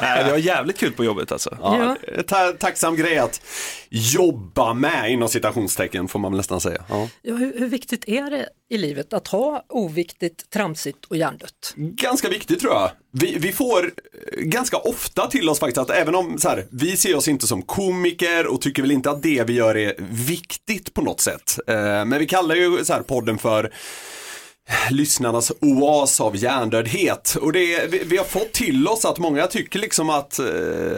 Nej, 0.00 0.24
vi 0.24 0.30
har 0.30 0.38
jävligt 0.38 0.78
kul 0.78 0.92
på 0.92 1.04
jobbet 1.04 1.32
alltså. 1.32 1.58
Ja. 1.60 1.96
Ja. 2.16 2.22
Ta 2.22 2.52
tacksam 2.52 2.96
grej 2.96 3.18
att 3.18 3.40
jobba 3.90 4.74
med 4.74 5.12
inom 5.12 5.28
citationstecken 5.28 6.08
får 6.08 6.18
man 6.18 6.32
väl 6.32 6.36
nästan 6.36 6.60
säga. 6.60 6.84
Ja. 6.88 7.08
Ja, 7.22 7.34
hur, 7.34 7.58
hur 7.58 7.68
viktigt 7.68 8.08
är 8.08 8.30
det 8.30 8.48
i 8.70 8.78
livet 8.78 9.12
att 9.12 9.28
ha 9.28 9.64
oviktigt, 9.68 10.50
tramsigt 10.50 11.04
och 11.04 11.16
hjärndött? 11.16 11.74
Ganska 11.76 12.28
viktigt 12.28 12.60
tror 12.60 12.72
jag. 12.72 12.90
Vi, 13.12 13.38
vi 13.38 13.52
får 13.52 13.84
eh, 13.84 13.90
ganska 14.38 14.76
ofta 14.76 15.26
till 15.26 15.48
oss 15.48 15.58
faktiskt 15.58 15.78
att 15.78 15.90
även 15.90 16.14
om 16.14 16.38
så 16.38 16.48
här, 16.48 16.66
vi 16.70 16.96
ser 16.96 17.16
oss 17.16 17.28
inte 17.28 17.46
som 17.46 17.62
komiker 17.62 18.46
och 18.46 18.60
tycker 18.60 18.82
väl 18.82 18.90
inte 18.90 19.10
att 19.10 19.22
det 19.22 19.44
vi 19.44 19.52
gör 19.52 19.76
är 19.76 19.94
viktigt 20.10 20.94
på 20.94 21.02
något 21.02 21.20
sätt. 21.20 21.58
Eh, 21.66 21.74
men 22.04 22.18
vi 22.18 22.26
kallar 22.26 22.54
ju 22.54 22.84
så 22.84 22.92
här 22.92 23.02
podden 23.02 23.38
för 23.38 23.72
lyssnarnas 24.90 25.52
oas 25.60 26.20
av 26.20 26.36
hjärndödhet. 26.36 27.36
Och 27.40 27.52
det 27.52 27.86
vi, 27.86 28.02
vi 28.04 28.16
har 28.16 28.24
fått 28.24 28.52
till 28.52 28.88
oss 28.88 29.04
att 29.04 29.18
många 29.18 29.46
tycker 29.46 29.78
liksom 29.78 30.10
att 30.10 30.38
eh, 30.38 30.46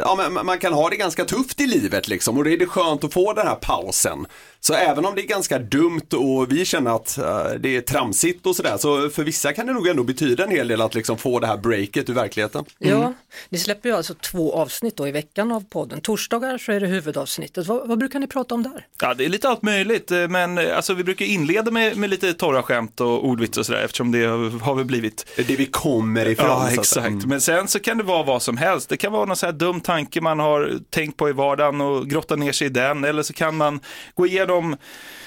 ja, 0.01 0.15
men 0.17 0.47
man 0.47 0.59
kan 0.59 0.73
ha 0.73 0.91
det 0.91 0.97
ganska 0.97 1.25
tufft 1.25 1.61
i 1.61 1.67
livet 1.67 2.09
liksom. 2.09 2.39
Och 2.39 2.45
det 2.45 2.53
är 2.53 2.59
det 2.59 2.67
skönt 2.67 3.05
att 3.05 3.13
få 3.13 3.33
den 3.33 3.47
här 3.47 3.55
pausen. 3.55 4.27
Så 4.67 4.75
även 4.75 5.07
om 5.07 5.15
det 5.15 5.23
är 5.23 5.27
ganska 5.27 5.59
dumt 5.59 6.09
och 6.13 6.53
vi 6.53 6.65
känner 6.65 6.97
att 6.97 7.19
eh, 7.19 7.51
det 7.61 7.77
är 7.77 7.81
tramsigt 7.81 8.47
och 8.47 8.57
sådär. 8.57 8.77
Så 8.79 9.11
för 9.11 9.25
vissa 9.25 9.53
kan 9.53 9.67
det 9.67 9.73
nog 9.73 9.89
ändå 9.89 10.03
betyda 10.03 10.45
en 10.45 10.51
hel 10.51 10.69
del 10.69 10.81
att 10.81 10.95
liksom 10.95 11.19
få 11.19 11.41
det 11.41 11.47
här 11.47 11.57
breaket 11.57 12.11
ur 12.11 12.15
verkligheten. 12.15 12.65
Ja, 12.79 13.13
ni 13.49 13.59
släpper 13.59 13.89
ju 13.89 13.95
alltså 13.97 14.15
två 14.15 14.55
avsnitt 14.55 14.97
då 14.97 15.09
i 15.09 15.11
veckan 15.11 15.53
av 15.53 15.65
podden. 15.71 16.01
Torsdagar 16.01 16.59
så 16.59 16.73
är 16.73 16.81
det 16.81 16.87
huvudavsnittet. 16.87 17.67
Vad, 17.67 17.89
vad 17.89 17.99
brukar 17.99 18.19
ni 18.19 18.27
prata 18.27 18.55
om 18.55 18.63
där? 18.63 18.87
Ja, 19.01 19.15
det 19.15 19.25
är 19.25 19.29
lite 19.29 19.49
allt 19.49 19.63
möjligt, 19.63 20.11
eh, 20.11 20.29
men 20.29 20.59
eh, 20.59 20.77
alltså, 20.77 20.95
vi 20.95 21.05
brukar 21.05 21.25
inleda 21.25 21.71
med, 21.71 21.97
med 21.97 22.11
lite 22.11 22.35
torra 22.35 22.63
skämt 22.63 23.01
och 23.01 23.25
ordvits 23.25 23.59
och 23.59 23.67
sådär 23.67 23.83
eftersom 23.85 24.13
det 24.13 24.25
har, 24.61 24.75
väl 24.75 24.85
blivit 24.85 25.27
det 25.37 25.57
vi 25.57 25.67
kommer 25.67 26.29
ifrån. 26.29 26.47
Ja, 26.47 26.71
exakt. 26.71 27.07
mm. 27.07 27.29
Men 27.29 27.41
sen 27.41 27.69
så 27.69 27.81
kan 27.81 27.99
det 27.99 28.05
vara 28.05 28.23
vad 28.23 28.43
som 28.43 28.57
helst. 28.57 28.89
Det 28.89 28.97
kan 28.97 29.13
vara 29.13 29.25
någon 29.25 29.37
så 29.37 29.47
här 29.47 29.53
dum 29.53 29.81
tanke 29.81 30.21
man 30.21 30.39
har 30.39 30.73
tänkt 30.91 31.17
på 31.17 31.29
i 31.29 31.33
vardagen 31.33 31.81
och 31.81 32.09
grotta 32.09 32.37
ner 32.37 32.53
sig 32.53 32.67
i 32.67 32.71
den. 32.71 33.05
Eller 33.05 33.23
så 33.23 33.33
kan 33.33 33.57
man 33.57 33.81
gå 34.15 34.27
igenom 34.27 34.56
liksom 34.57 34.77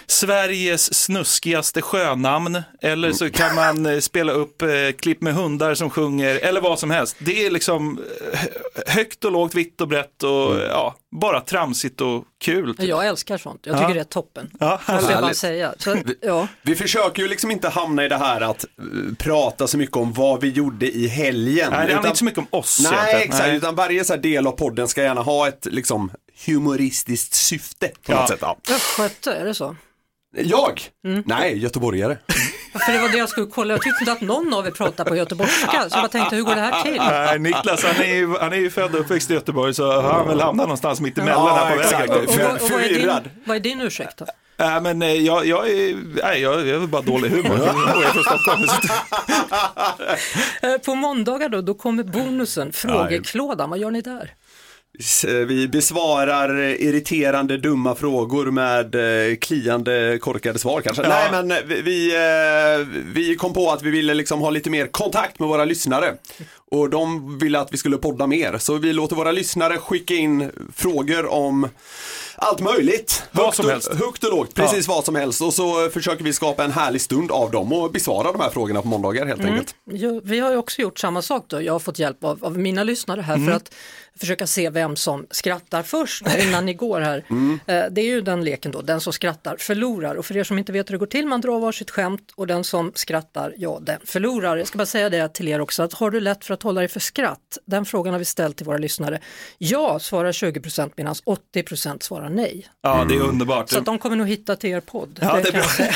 Sveriges 0.07 0.93
snuskigaste 0.93 1.81
sjönamn. 1.81 2.61
Eller 2.81 3.11
så 3.11 3.29
kan 3.29 3.55
man 3.55 3.85
eh, 3.85 3.99
spela 3.99 4.31
upp 4.31 4.61
eh, 4.61 4.67
klipp 4.99 5.21
med 5.21 5.33
hundar 5.33 5.73
som 5.75 5.89
sjunger, 5.89 6.35
eller 6.35 6.61
vad 6.61 6.79
som 6.79 6.91
helst. 6.91 7.15
Det 7.19 7.45
är 7.45 7.51
liksom 7.51 7.99
eh, 8.33 8.39
högt 8.87 9.25
och 9.25 9.31
lågt, 9.31 9.55
vitt 9.55 9.81
och 9.81 9.87
brett 9.87 10.23
och 10.23 10.55
ja, 10.69 10.95
bara 11.11 11.41
tramsigt 11.41 12.01
och 12.01 12.23
kul. 12.43 12.75
typ. 12.77 12.87
Jag 12.89 13.07
älskar 13.07 13.37
sånt, 13.37 13.61
jag 13.63 13.75
tycker 13.77 13.89
Ja. 13.89 13.93
det 13.93 13.99
är 13.99 14.03
toppen. 14.03 14.49
Ja, 14.59 14.79
Måste 14.87 15.11
jag 15.11 15.21
bara 15.21 15.33
säga. 15.33 15.73
Så, 15.77 15.97
ja. 16.21 16.47
Vi 16.61 16.75
försöker 16.75 17.21
ju 17.21 17.27
liksom 17.27 17.51
inte 17.51 17.69
hamna 17.69 18.05
i 18.05 18.09
det 18.09 18.17
här 18.17 18.41
att 18.41 18.63
eh, 18.63 19.15
prata 19.17 19.67
så 19.67 19.77
mycket 19.77 19.97
om 19.97 20.13
vad 20.13 20.41
vi 20.41 20.49
gjorde 20.49 20.91
i 20.91 21.07
helgen. 21.07 21.55
Nej, 21.55 21.69
det 21.69 21.75
handlar 21.75 21.93
Utan- 21.99 22.05
inte 22.05 22.17
så 22.19 22.25
mycket 22.25 22.39
om 22.39 22.47
oss 22.51 22.79
Nej, 22.83 22.91
egentligen. 22.93 23.21
exakt. 23.29 23.47
Nej. 23.47 23.57
Utan 23.57 23.75
varje 23.75 24.03
så 24.05 24.13
här 24.13 24.21
del 24.21 24.47
av 24.47 24.51
podden 24.51 24.87
ska 24.87 25.03
gärna 25.03 25.21
ha 25.21 25.47
ett 25.47 25.67
liksom 25.71 26.11
humoristiskt 26.45 27.33
syfte 27.33 27.87
på 27.87 28.11
Ja. 28.11 28.19
något 28.19 28.29
sätt. 28.29 28.39
Ja. 28.41 28.57
Östgöte, 28.69 29.33
är 29.33 29.45
det 29.45 29.53
så? 29.55 29.75
Jag? 30.37 30.81
Mm. 31.05 31.23
Nej, 31.25 31.57
göteborgare. 31.57 32.17
För 32.85 32.91
det 32.93 32.99
var 33.01 33.09
det 33.09 33.17
jag 33.17 33.29
skulle 33.29 33.47
kolla, 33.47 33.73
jag 33.73 33.81
tyckte 33.81 33.99
inte 34.01 34.11
att 34.11 34.21
någon 34.21 34.53
av 34.53 34.67
er 34.67 34.71
pratade 34.71 35.09
på 35.09 35.15
göteborgska, 35.15 35.89
så 35.89 35.97
jag 35.97 36.11
tänkte 36.11 36.35
hur 36.35 36.43
går 36.43 36.55
det 36.55 36.61
här 36.61 36.83
till? 36.83 36.95
Nej, 36.97 37.39
Niklas 37.39 37.83
han 37.83 37.95
är, 37.95 38.15
ju, 38.15 38.37
han 38.39 38.53
är 38.53 38.57
ju 38.57 38.69
född 38.69 38.93
och 38.95 38.99
uppväxt 39.01 39.31
i 39.31 39.33
Göteborg 39.33 39.73
så 39.73 40.01
han 40.01 40.27
väl 40.27 40.39
hamnat 40.41 40.65
någonstans 40.65 41.01
mitt 41.01 41.17
emellan 41.17 41.57
här 41.57 41.75
på 41.75 41.81
vägen. 41.81 42.09
Och, 42.27 42.35
vad- 42.35 42.61
och 42.61 42.69
vad, 42.71 42.81
är 42.81 42.89
din, 42.89 43.11
vad 43.45 43.55
är 43.55 43.59
din 43.59 43.81
ursäkt 43.81 44.17
då? 44.17 44.25
Nej, 44.57 44.81
men 44.81 45.01
eh, 45.01 45.13
jag, 45.13 45.45
jag, 45.45 45.69
är, 45.69 45.95
nej, 46.23 46.41
jag, 46.41 46.67
jag 46.67 46.83
är 46.83 46.87
bara 46.87 47.01
dålig 47.01 47.29
humor. 47.29 47.59
Jag 47.59 48.03
är 48.03 48.09
från 48.09 48.23
Stockholm. 48.23 48.63
Eh, 50.61 50.77
På 50.77 50.95
måndagar 50.95 51.49
då, 51.49 51.61
då 51.61 51.73
kommer 51.73 52.03
bonusen, 52.03 52.73
frågeklådan, 52.73 53.69
vad 53.69 53.79
gör 53.79 53.91
ni 53.91 54.01
där? 54.01 54.33
S- 54.99 55.25
Vi 55.47 55.67
besvarar 55.67 56.59
eh, 56.61 56.81
irriterande 56.81 57.57
dumma 57.57 57.95
frågor 57.95 58.45
med 58.51 58.95
eh, 59.29 59.35
kliande 59.35 60.17
korkade 60.21 60.59
svar 60.59 60.81
kanske. 60.81 61.03
Ja. 61.03 61.09
Nej 61.09 61.27
men 61.31 61.51
eh, 61.51 61.57
vi, 61.65 61.81
vi, 61.81 62.15
eh, 62.15 62.87
vi 63.13 63.35
kom 63.35 63.53
på 63.53 63.71
att 63.71 63.81
vi 63.81 63.89
ville 63.91 64.13
liksom 64.13 64.39
ha 64.39 64.49
lite 64.49 64.69
mer 64.69 64.87
kontakt 64.87 65.39
med 65.39 65.49
våra 65.49 65.65
lyssnare. 65.65 66.13
Och 66.71 66.89
de 66.89 67.37
ville 67.39 67.59
att 67.59 67.73
vi 67.73 67.77
skulle 67.77 67.97
podda 67.97 68.27
mer. 68.27 68.57
Så 68.57 68.73
vi 68.77 68.93
låter 68.93 69.15
våra 69.15 69.31
lyssnare 69.31 69.77
skicka 69.77 70.13
in 70.13 70.51
frågor 70.75 71.25
om 71.25 71.67
allt 72.35 72.59
möjligt. 72.59 73.23
Vad 73.31 73.45
Högt 73.45 73.57
som 73.57 73.65
och- 73.65 73.71
helst. 73.71 73.93
Högt 73.93 74.23
och 74.23 74.31
lågt, 74.31 74.53
precis 74.55 74.87
vad 74.87 75.05
som 75.05 75.15
helst. 75.15 75.41
Och 75.41 75.53
så 75.53 75.83
eh, 75.85 75.89
försöker 75.91 76.23
vi 76.23 76.33
skapa 76.33 76.63
en 76.63 76.71
härlig 76.71 77.01
stund 77.01 77.31
av 77.31 77.51
dem 77.51 77.73
och 77.73 77.91
besvara 77.91 78.31
de 78.31 78.41
här 78.41 78.49
frågorna 78.49 78.81
på 78.81 78.87
måndagar 78.87 79.25
helt 79.25 79.39
Mm. 79.41 79.51
enkelt. 79.53 79.75
Jo, 79.91 80.21
vi 80.23 80.39
har 80.39 80.51
ju 80.51 80.57
också 80.57 80.81
gjort 80.81 80.99
samma 80.99 81.21
sak 81.21 81.45
då. 81.47 81.61
Jag 81.61 81.73
har 81.73 81.79
fått 81.79 81.99
hjälp 81.99 82.23
av, 82.23 82.45
av 82.45 82.57
mina 82.57 82.83
lyssnare 82.83 83.21
här 83.21 83.35
Mm. 83.35 83.47
för 83.47 83.55
att 83.55 83.71
försöka 84.19 84.47
se 84.47 84.69
vem 84.69 84.95
som 84.95 85.27
skrattar 85.31 85.83
först 85.83 86.23
innan 86.47 86.65
ni 86.65 86.73
går 86.73 87.01
här. 87.01 87.23
Mm. 87.29 87.59
Eh, 87.67 87.83
Det 87.91 88.01
är 88.01 88.05
ju 88.05 88.21
den 88.21 88.43
leken 88.43 88.71
då, 88.71 88.81
den 88.81 89.01
som 89.01 89.13
skrattar 89.13 89.55
förlorar. 89.59 90.15
Och 90.15 90.25
för 90.25 90.37
er 90.37 90.43
som 90.43 90.57
inte 90.57 90.71
vet 90.71 90.89
hur 90.89 90.93
det 90.93 90.97
går 90.99 91.05
till, 91.05 91.27
man 91.27 91.41
drar 91.41 91.59
varsitt 91.59 91.91
skämt 91.91 92.31
och 92.35 92.47
den 92.47 92.63
som 92.63 92.91
skrattar, 92.95 93.53
ja 93.57 93.79
den 93.81 93.99
förlorar. 94.05 94.57
Jag 94.57 94.67
ska 94.67 94.77
bara 94.77 94.85
säga 94.85 95.09
det 95.09 95.33
till 95.33 95.47
er 95.47 95.61
också, 95.61 95.83
att 95.83 95.93
har 95.93 96.11
du 96.11 96.19
lätt 96.19 96.45
för 96.45 96.53
att 96.53 96.63
hålla 96.63 96.81
dig 96.81 96.87
för 96.87 96.99
skratt? 96.99 97.57
Den 97.65 97.85
frågan 97.85 98.13
har 98.13 98.19
vi 98.19 98.25
ställt 98.25 98.57
till 98.57 98.65
våra 98.65 98.77
lyssnare. 98.77 99.19
Ja 99.57 99.99
svarar 99.99 100.31
20% 100.31 100.91
medan 100.95 101.13
80% 101.55 102.03
svarar 102.03 102.29
nej. 102.29 102.67
Ja, 102.81 103.05
det 103.09 103.15
är 103.15 103.21
underbart. 103.21 103.69
Så 103.69 103.79
att 103.79 103.85
de 103.85 103.99
kommer 103.99 104.15
nog 104.15 104.27
hitta 104.27 104.55
till 104.55 104.69
er 104.69 104.79
podd. 104.79 105.19
Ja, 105.21 105.39
det 105.43 105.49
är 105.49 105.53
jag 105.53 105.65
säga. 105.65 105.93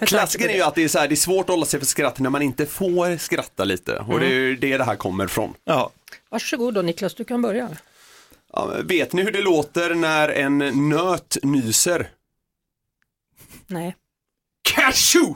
Klassikern 0.06 0.50
är 0.50 0.54
ju 0.54 0.62
att 0.62 0.74
det 0.74 0.84
är, 0.84 0.88
så 0.88 0.98
här, 0.98 1.08
det 1.08 1.14
är 1.14 1.16
svårt 1.16 1.44
att 1.44 1.50
hålla 1.54 1.66
sig 1.66 1.80
för 1.80 1.86
skratt 1.86 2.18
när 2.18 2.30
man 2.30 2.42
inte 2.42 2.66
får 2.66 3.16
skratta 3.16 3.64
lite. 3.64 3.96
Och 4.08 4.20
det 4.20 4.26
är 4.26 4.30
ju 4.30 4.56
det 4.56 4.78
det 4.78 4.84
här 4.84 4.96
kommer 4.96 5.26
från. 5.26 5.54
Ja. 5.64 5.90
Varsågod 6.34 6.74
då 6.74 6.82
Niklas, 6.82 7.14
du 7.14 7.24
kan 7.24 7.42
börja. 7.42 7.68
Ja, 8.52 8.80
vet 8.84 9.12
ni 9.12 9.22
hur 9.22 9.32
det 9.32 9.40
låter 9.40 9.94
när 9.94 10.28
en 10.28 10.88
nöt 10.88 11.36
nyser? 11.42 12.10
Nej. 13.66 13.96
Cashew! 14.62 15.34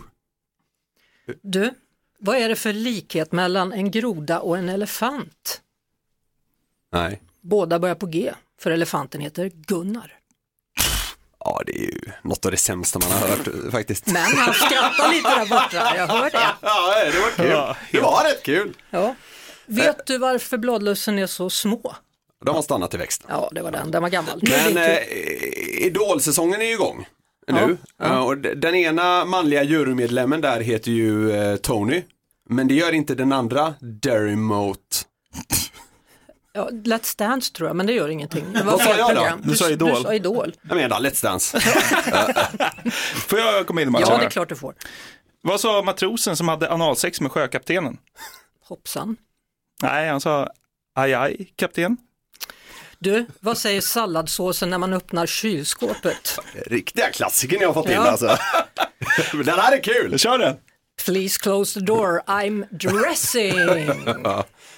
Du, 1.42 1.74
vad 2.18 2.36
är 2.36 2.48
det 2.48 2.56
för 2.56 2.72
likhet 2.72 3.32
mellan 3.32 3.72
en 3.72 3.90
groda 3.90 4.40
och 4.40 4.58
en 4.58 4.68
elefant? 4.68 5.60
Nej. 6.92 7.22
Båda 7.40 7.78
börjar 7.78 7.94
på 7.94 8.06
G, 8.06 8.32
för 8.60 8.70
elefanten 8.70 9.20
heter 9.20 9.50
Gunnar. 9.54 10.18
Ja, 11.40 11.62
det 11.66 11.72
är 11.78 11.82
ju 11.82 12.00
något 12.22 12.44
av 12.44 12.50
det 12.50 12.56
sämsta 12.56 12.98
man 12.98 13.12
har 13.12 13.28
hört 13.28 13.72
faktiskt. 13.72 14.06
Men 14.06 14.36
han 14.36 14.54
skrattar 14.54 15.12
lite 15.12 15.28
där 15.28 15.46
borta, 15.46 15.96
jag 15.96 16.06
hör 16.06 16.30
det. 16.30 16.38
Ja, 16.62 17.04
det 17.12 17.20
var 17.20 17.30
kul. 17.30 17.76
Det 17.92 18.00
var 18.00 18.24
rätt 18.24 18.42
kul. 18.42 18.76
Ja. 18.90 19.14
Vet 19.68 20.06
du 20.06 20.18
varför 20.18 20.56
bladlössen 20.58 21.18
är 21.18 21.26
så 21.26 21.50
små? 21.50 21.96
De 22.44 22.54
har 22.54 22.62
stannat 22.62 22.94
i 22.94 22.96
växt. 22.96 23.24
Ja, 23.28 23.48
det 23.52 23.62
var 23.62 23.70
den, 23.70 23.90
den 23.90 24.02
var 24.02 24.08
gammal. 24.08 24.40
Men 24.42 24.76
eh. 24.76 24.98
Idolsäsongen 25.86 26.60
är 26.60 26.64
ju 26.66 26.72
igång 26.72 27.06
nu. 27.48 27.76
Ja. 27.98 28.04
Eh, 28.06 28.18
Och 28.26 28.38
den 28.38 28.74
ena 28.74 29.24
manliga 29.24 29.62
jurymedlemmen 29.62 30.40
där 30.40 30.60
heter 30.60 30.90
ju 30.90 31.32
eh, 31.32 31.56
Tony. 31.56 32.02
Men 32.50 32.68
det 32.68 32.74
gör 32.74 32.92
inte 32.92 33.14
den 33.14 33.32
andra 33.32 33.74
Derimote. 33.80 34.96
Ja, 36.52 36.68
Let's 36.70 37.18
Dance 37.18 37.52
tror 37.52 37.68
jag, 37.68 37.76
men 37.76 37.86
det 37.86 37.92
gör 37.92 38.08
ingenting. 38.08 38.44
Det 38.52 38.62
var 38.62 38.72
Vad 38.72 38.80
sa 38.80 38.86
fel 38.90 38.98
jag 38.98 39.08
då? 39.10 39.14
program. 39.14 39.40
Du 39.44 39.56
sa 39.56 39.70
Idol. 39.70 39.94
Du 39.94 40.02
sa 40.02 40.14
Idol. 40.14 40.54
Jag 40.68 40.76
menar 40.76 41.00
Let's 41.00 41.22
Dance. 41.22 41.60
Får 43.28 43.38
jag 43.38 43.66
komma 43.66 43.82
in 43.82 43.88
i 43.88 43.90
matchen? 43.90 44.06
Ja, 44.10 44.18
det 44.18 44.24
är 44.24 44.30
klart 44.30 44.48
du 44.48 44.56
får. 44.56 44.74
Vad 45.42 45.60
sa 45.60 45.82
matrosen 45.82 46.36
som 46.36 46.48
hade 46.48 46.70
analsex 46.72 47.20
med 47.20 47.32
sjökaptenen? 47.32 47.98
Hoppsan. 48.68 49.16
Nej, 49.82 50.08
han 50.08 50.20
sa 50.20 50.48
aj 50.94 51.14
aj, 51.14 51.52
kapten. 51.56 51.96
Du, 52.98 53.26
vad 53.40 53.58
säger 53.58 53.80
salladsåsen 53.80 54.70
när 54.70 54.78
man 54.78 54.92
öppnar 54.92 55.26
kylskåpet? 55.26 56.38
Riktiga 56.66 57.10
klassiker 57.10 57.58
ni 57.58 57.64
har 57.64 57.72
fått 57.74 57.86
till 57.86 57.94
Ja. 57.94 58.10
alltså. 58.10 58.26
den 59.44 59.58
här 59.58 59.76
är 59.76 59.82
kul. 59.82 60.18
Kör 60.18 60.38
den. 60.38 60.56
Please 61.04 61.38
close 61.42 61.80
the 61.80 61.86
door, 61.86 62.20
I'm 62.26 62.66
dressing. 62.70 63.52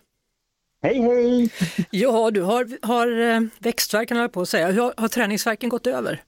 Hej 0.84 1.01
hej! 1.01 1.49
Ja, 1.91 2.32
du 2.32 2.41
har, 2.41 2.88
har 2.88 3.22
eh, 3.22 3.41
växtverken 3.59 4.18
höll 4.18 4.30
på 4.30 4.41
att 4.41 4.49
säga. 4.49 4.72
Hur 4.72 4.82
har, 4.82 4.93
har 4.97 5.07
träningsverken 5.07 5.70
gått 5.70 5.88
över? 5.88 6.24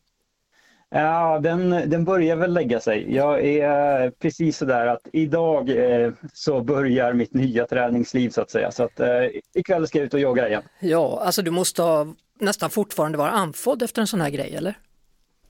Ja, 0.95 1.39
den, 1.39 1.69
den 1.69 2.05
börjar 2.05 2.35
väl 2.35 2.53
lägga 2.53 2.79
sig. 2.79 3.15
Jag 3.15 3.45
är 3.45 4.09
precis 4.09 4.57
sådär 4.57 4.87
att 4.87 5.07
idag 5.13 5.69
eh, 5.69 6.11
så 6.33 6.61
börjar 6.61 7.13
mitt 7.13 7.33
nya 7.33 7.65
träningsliv 7.65 8.29
så 8.29 8.41
att 8.41 8.51
säga. 8.51 8.71
Så 8.71 8.83
att 8.83 8.99
eh, 8.99 9.07
ikväll 9.53 9.87
ska 9.87 9.97
jag 9.97 10.05
ut 10.05 10.13
och 10.13 10.19
jogga 10.19 10.47
igen. 10.47 10.63
Ja, 10.79 11.21
alltså 11.25 11.41
du 11.41 11.51
måste 11.51 11.81
ha, 11.81 12.07
nästan 12.39 12.69
fortfarande 12.69 13.17
vara 13.17 13.31
andfådd 13.31 13.81
efter 13.83 14.01
en 14.01 14.07
sån 14.07 14.21
här 14.21 14.29
grej, 14.29 14.55
eller? 14.55 14.73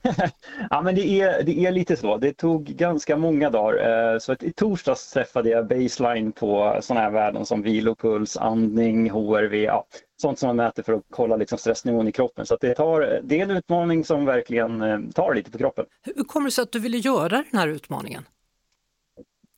Ja, 0.70 0.82
men 0.82 0.94
det 0.94 1.20
är, 1.20 1.42
det 1.42 1.66
är 1.66 1.72
lite 1.72 1.96
så. 1.96 2.16
Det 2.16 2.32
tog 2.32 2.64
ganska 2.64 3.16
många 3.16 3.50
dagar. 3.50 4.12
Eh, 4.12 4.18
Så 4.18 4.32
att 4.32 4.42
i 4.42 4.52
torsdags 4.52 5.10
träffade 5.12 5.50
jag 5.50 5.66
baseline 5.68 6.32
på 6.32 6.78
sådana 6.82 7.00
här 7.04 7.10
värden 7.10 7.46
som 7.46 7.62
vilopuls, 7.62 8.36
andning, 8.36 9.10
HRV, 9.10 9.62
ja, 9.62 9.86
sånt 10.24 10.38
som 10.38 10.46
man 10.46 10.56
mäter 10.56 10.82
för 10.82 10.92
att 10.92 11.02
kolla 11.10 11.36
liksom 11.36 11.58
stressnivån 11.58 12.08
i 12.08 12.12
kroppen. 12.12 12.46
Så 12.46 12.54
att 12.54 12.60
det, 12.60 12.74
tar, 12.74 13.20
det 13.22 13.40
är 13.40 13.42
en 13.42 13.50
utmaning 13.50 14.04
som 14.04 14.24
verkligen 14.24 14.82
eh, 14.82 14.98
tar 15.14 15.34
lite 15.34 15.50
på 15.50 15.58
kroppen. 15.58 15.84
Hur 16.02 16.24
kommer 16.24 16.46
det 16.46 16.50
sig 16.50 16.62
att 16.62 16.72
du 16.72 16.78
ville 16.78 16.98
göra 16.98 17.44
den 17.50 17.60
här 17.60 17.68
utmaningen? 17.68 18.24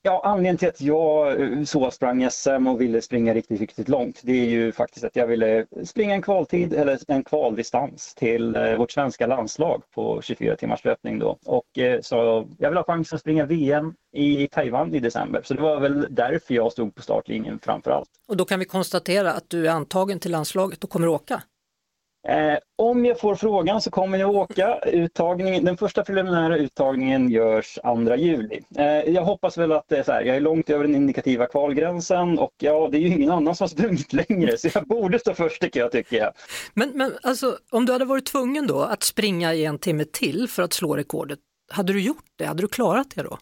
Ja, 0.06 0.20
anledningen 0.24 0.56
till 0.56 0.68
att 0.68 0.80
jag 0.80 1.40
eh, 1.40 1.64
så 1.64 1.90
sprang 1.90 2.30
SM 2.30 2.66
och 2.66 2.80
ville 2.80 3.02
springa 3.02 3.34
riktigt, 3.34 3.60
riktigt 3.60 3.88
långt, 3.88 4.20
det 4.22 4.32
är 4.32 4.46
ju 4.46 4.72
faktiskt 4.72 5.04
att 5.04 5.16
jag 5.16 5.26
ville 5.26 5.66
springa 5.84 6.14
en 6.14 6.22
kvaltid 6.22 6.74
eller 6.74 6.98
en 7.08 7.24
kvaldistans 7.24 8.14
till 8.14 8.56
eh, 8.56 8.76
vårt 8.76 8.90
svenska 8.90 9.26
landslag 9.26 9.82
på 9.94 10.22
24 10.22 10.56
timmars 10.56 10.84
löpning 10.84 11.18
då. 11.18 11.38
Och 11.44 11.78
eh, 11.78 12.00
så 12.00 12.48
jag 12.58 12.68
vill 12.68 12.76
ha 12.76 12.84
chansen 12.84 13.16
att 13.16 13.20
springa 13.20 13.46
VM 13.46 13.94
i 14.12 14.48
Taiwan 14.48 14.94
i 14.94 15.00
december. 15.00 15.40
Så 15.44 15.54
det 15.54 15.62
var 15.62 15.80
väl 15.80 16.06
därför 16.10 16.54
jag 16.54 16.72
stod 16.72 16.94
på 16.94 17.02
startlinjen 17.02 17.58
framför 17.62 17.90
allt. 17.90 18.10
Och 18.28 18.36
då 18.36 18.44
kan 18.44 18.58
vi 18.58 18.64
konstatera 18.64 19.32
att 19.32 19.50
du 19.50 19.66
är 19.66 19.70
antagen 19.70 20.20
till 20.20 20.30
landslaget 20.30 20.84
och 20.84 20.90
kommer 20.90 21.08
åka. 21.08 21.42
Eh, 22.28 22.58
om 22.76 23.04
jag 23.04 23.20
får 23.20 23.34
frågan 23.34 23.82
så 23.82 23.90
kommer 23.90 24.18
jag 24.18 24.30
åka. 24.30 24.78
Uttagningen, 24.86 25.64
den 25.64 25.76
första 25.76 26.04
preliminära 26.04 26.56
uttagningen 26.56 27.30
görs 27.30 27.78
2 27.82 28.16
juli. 28.16 28.60
Eh, 28.78 28.84
jag 28.86 29.22
hoppas 29.22 29.58
väl 29.58 29.72
att 29.72 29.88
det 29.88 29.96
är 29.96 30.02
så 30.02 30.12
här, 30.12 30.22
jag 30.22 30.36
är 30.36 30.40
långt 30.40 30.70
över 30.70 30.84
den 30.84 30.94
indikativa 30.94 31.46
kvalgränsen 31.46 32.38
och 32.38 32.52
ja, 32.58 32.88
det 32.92 32.98
är 32.98 33.00
ju 33.00 33.08
ingen 33.08 33.30
annan 33.30 33.54
som 33.54 33.64
har 33.64 33.68
sprungit 33.68 34.12
längre 34.12 34.58
så 34.58 34.68
jag 34.74 34.86
borde 34.86 35.18
stå 35.18 35.34
först 35.34 35.60
tycker 35.62 35.80
jag. 35.80 35.92
tycker 35.92 36.16
jag. 36.16 36.32
Men, 36.74 36.90
men 36.94 37.12
alltså, 37.22 37.58
om 37.70 37.86
du 37.86 37.92
hade 37.92 38.04
varit 38.04 38.26
tvungen 38.26 38.66
då 38.66 38.80
att 38.80 39.02
springa 39.02 39.54
i 39.54 39.64
en 39.64 39.78
timme 39.78 40.04
till 40.04 40.48
för 40.48 40.62
att 40.62 40.72
slå 40.72 40.96
rekordet, 40.96 41.38
hade 41.70 41.92
du 41.92 42.00
gjort 42.00 42.24
det? 42.36 42.44
Hade 42.44 42.62
du 42.62 42.68
klarat 42.68 43.06
det 43.14 43.22
då? 43.22 43.38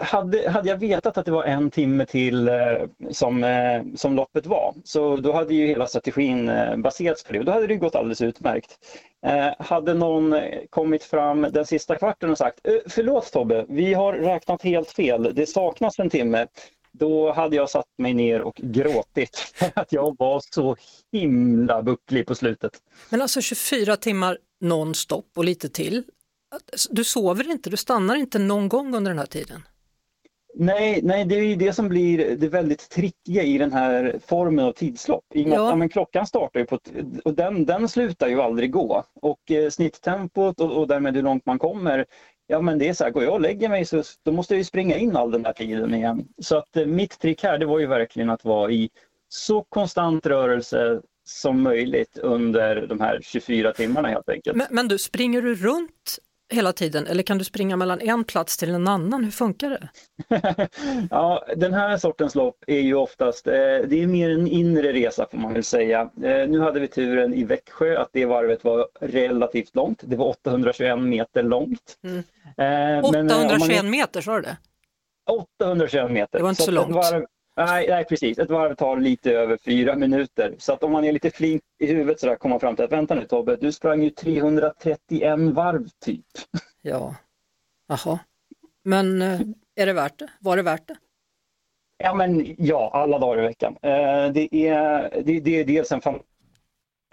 Hade, 0.00 0.50
hade 0.50 0.68
jag 0.68 0.76
vetat 0.76 1.18
att 1.18 1.26
det 1.26 1.32
var 1.32 1.44
en 1.44 1.70
timme 1.70 2.06
till 2.06 2.48
eh, 2.48 2.54
som, 3.10 3.44
eh, 3.44 3.82
som 3.96 4.16
loppet 4.16 4.46
var, 4.46 4.74
så 4.84 5.16
då 5.16 5.32
hade 5.32 5.54
ju 5.54 5.66
hela 5.66 5.86
strategin 5.86 6.48
eh, 6.48 6.76
baserats 6.76 7.24
på 7.24 7.32
det 7.32 7.38
och 7.38 7.44
då 7.44 7.52
hade 7.52 7.66
det 7.66 7.76
gått 7.76 7.94
alldeles 7.94 8.20
utmärkt. 8.20 8.78
Eh, 9.26 9.48
hade 9.58 9.94
någon 9.94 10.34
kommit 10.70 11.04
fram 11.04 11.46
den 11.50 11.66
sista 11.66 11.96
kvarten 11.96 12.30
och 12.30 12.38
sagt 12.38 12.60
förlåt 12.86 13.32
Tobbe, 13.32 13.66
vi 13.68 13.94
har 13.94 14.12
räknat 14.12 14.62
helt 14.62 14.90
fel, 14.90 15.34
det 15.34 15.46
saknas 15.46 15.98
en 15.98 16.10
timme. 16.10 16.46
Då 16.92 17.32
hade 17.32 17.56
jag 17.56 17.70
satt 17.70 17.86
mig 17.98 18.14
ner 18.14 18.40
och 18.40 18.54
gråtit 18.56 19.36
för 19.54 19.72
att 19.74 19.92
jag 19.92 20.16
var 20.18 20.42
så 20.54 20.76
himla 21.12 21.82
bucklig 21.82 22.26
på 22.26 22.34
slutet. 22.34 22.72
Men 23.10 23.22
alltså 23.22 23.40
24 23.40 23.96
timmar 23.96 24.38
nonstop 24.60 25.26
och 25.36 25.44
lite 25.44 25.68
till. 25.68 26.04
Du 26.90 27.04
sover 27.04 27.50
inte, 27.50 27.70
du 27.70 27.76
stannar 27.76 28.16
inte 28.16 28.38
någon 28.38 28.68
gång 28.68 28.94
under 28.94 29.10
den 29.10 29.18
här 29.18 29.26
tiden? 29.26 29.62
Nej, 30.58 31.00
nej, 31.02 31.24
det 31.24 31.34
är 31.34 31.42
ju 31.42 31.56
det 31.56 31.72
som 31.72 31.88
blir 31.88 32.36
det 32.36 32.48
väldigt 32.48 32.90
trickiga 32.90 33.42
i 33.42 33.58
den 33.58 33.72
här 33.72 34.20
formen 34.26 34.64
av 34.64 34.72
tidslopp. 34.72 35.24
I 35.34 35.42
Ja. 35.42 35.76
men 35.76 35.88
klockan 35.88 36.26
startar 36.26 36.60
ju 36.60 36.66
på 36.66 36.78
och 37.24 37.34
den, 37.34 37.66
den 37.66 37.88
slutar 37.88 38.28
ju 38.28 38.40
aldrig 38.40 38.72
gå. 38.72 39.04
Och 39.14 39.50
eh, 39.50 39.70
snitttempot 39.70 40.60
och, 40.60 40.76
och 40.76 40.88
därmed 40.88 41.16
hur 41.16 41.22
långt 41.22 41.46
man 41.46 41.58
kommer, 41.58 42.04
ja 42.46 42.60
men 42.60 42.78
det 42.78 42.88
är 42.88 42.94
så 42.94 43.04
här, 43.04 43.10
går 43.10 43.24
jag 43.24 43.32
och 43.34 43.40
lägger 43.40 43.68
mig 43.68 43.84
så 43.84 44.02
då 44.24 44.32
måste 44.32 44.54
jag 44.54 44.58
ju 44.58 44.64
springa 44.64 44.96
in 44.96 45.16
all 45.16 45.30
den 45.30 45.44
här 45.44 45.52
tiden 45.52 45.94
igen. 45.94 46.28
Så 46.38 46.56
att 46.56 46.76
eh, 46.76 46.86
mitt 46.86 47.18
trick 47.18 47.42
här 47.42 47.58
det 47.58 47.66
var 47.66 47.78
ju 47.78 47.86
verkligen 47.86 48.30
att 48.30 48.44
vara 48.44 48.70
i 48.70 48.90
så 49.28 49.62
konstant 49.62 50.26
rörelse 50.26 51.00
som 51.24 51.62
möjligt 51.62 52.18
under 52.18 52.86
de 52.86 53.00
här 53.00 53.20
24 53.22 53.72
timmarna 53.72 54.08
helt 54.08 54.28
enkelt. 54.28 54.56
Men, 54.56 54.66
men 54.70 54.88
du, 54.88 54.98
springer 54.98 55.42
du 55.42 55.54
runt 55.54 56.18
hela 56.52 56.72
tiden 56.72 57.06
eller 57.06 57.22
kan 57.22 57.38
du 57.38 57.44
springa 57.44 57.76
mellan 57.76 58.00
en 58.00 58.24
plats 58.24 58.56
till 58.56 58.74
en 58.74 58.88
annan? 58.88 59.24
Hur 59.24 59.30
funkar 59.30 59.70
det? 59.70 59.88
Ja, 61.10 61.44
den 61.56 61.74
här 61.74 61.96
sortens 61.96 62.34
lopp 62.34 62.64
är 62.66 62.80
ju 62.80 62.94
oftast, 62.94 63.46
eh, 63.46 63.52
det 63.54 64.02
är 64.02 64.06
mer 64.06 64.30
en 64.30 64.46
inre 64.48 64.92
resa 64.92 65.26
får 65.30 65.38
man 65.38 65.52
väl 65.52 65.64
säga. 65.64 66.00
Eh, 66.00 66.48
nu 66.48 66.60
hade 66.60 66.80
vi 66.80 66.88
turen 66.88 67.34
i 67.34 67.44
Växjö 67.44 67.98
att 67.98 68.08
det 68.12 68.24
varvet 68.26 68.64
var 68.64 68.88
relativt 69.00 69.74
långt. 69.74 70.00
Det 70.04 70.16
var 70.16 70.26
821 70.26 70.98
meter 70.98 71.42
långt. 71.42 71.98
Mm. 72.04 72.18
Eh, 72.18 72.24
men, 72.56 73.04
eh, 73.04 73.36
man- 73.36 73.46
821 73.46 73.84
meter, 73.84 74.20
sa 74.20 74.36
du 74.36 74.42
det? 74.42 74.56
821 75.30 76.10
meter. 76.10 76.38
Det 76.38 76.42
var 76.42 76.50
inte 76.50 76.62
så 76.62 76.70
att 76.70 76.74
långt. 76.74 76.94
Varv, 76.94 77.26
nej, 77.56 77.86
nej, 77.88 78.04
precis. 78.04 78.38
Ett 78.38 78.50
varv 78.50 78.74
tar 78.74 78.96
lite 78.96 79.32
över 79.32 79.56
fyra 79.64 79.96
minuter. 79.96 80.54
Så 80.58 80.72
att 80.72 80.82
om 80.82 80.92
man 80.92 81.04
är 81.04 81.12
lite 81.12 81.30
flink 81.30 81.62
i 81.78 81.86
huvudet 81.86 82.20
så 82.20 82.26
där 82.26 82.36
kommer 82.36 82.52
man 82.52 82.60
fram 82.60 82.76
till 82.76 82.84
att 82.84 82.92
vänta 82.92 83.14
nu 83.14 83.24
Tobbe, 83.24 83.56
du 83.56 83.72
sprang 83.72 84.02
ju 84.02 84.10
331 84.10 85.38
varv 85.38 85.88
typ. 86.04 86.26
Ja, 86.82 87.14
jaha. 87.88 88.18
Men 88.84 89.22
eh, 89.22 89.40
är 89.76 89.86
det 89.86 89.92
värt 89.92 90.18
det? 90.18 90.28
Var 90.40 90.56
det 90.56 90.62
värt 90.62 90.88
det? 90.88 90.96
Ja, 91.98 92.14
men 92.14 92.54
ja, 92.58 92.90
alla 92.92 93.18
dagar 93.18 93.42
i 93.42 93.46
veckan. 93.46 93.76
Eh, 93.82 94.32
det, 94.32 94.54
är, 94.54 95.22
det, 95.24 95.40
det 95.40 95.60
är 95.60 95.64
dels 95.64 95.92
en 95.92 96.00
fan, 96.00 96.20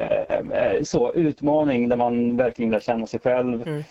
eh, 0.02 0.84
så, 0.84 1.14
utmaning 1.14 1.90
där 1.90 1.98
man 1.98 2.38
verkligen 2.38 2.72
lär 2.72 2.80
känna 2.80 3.08
sig 3.08 3.20
själv. 3.20 3.68
Eh, 3.68 3.86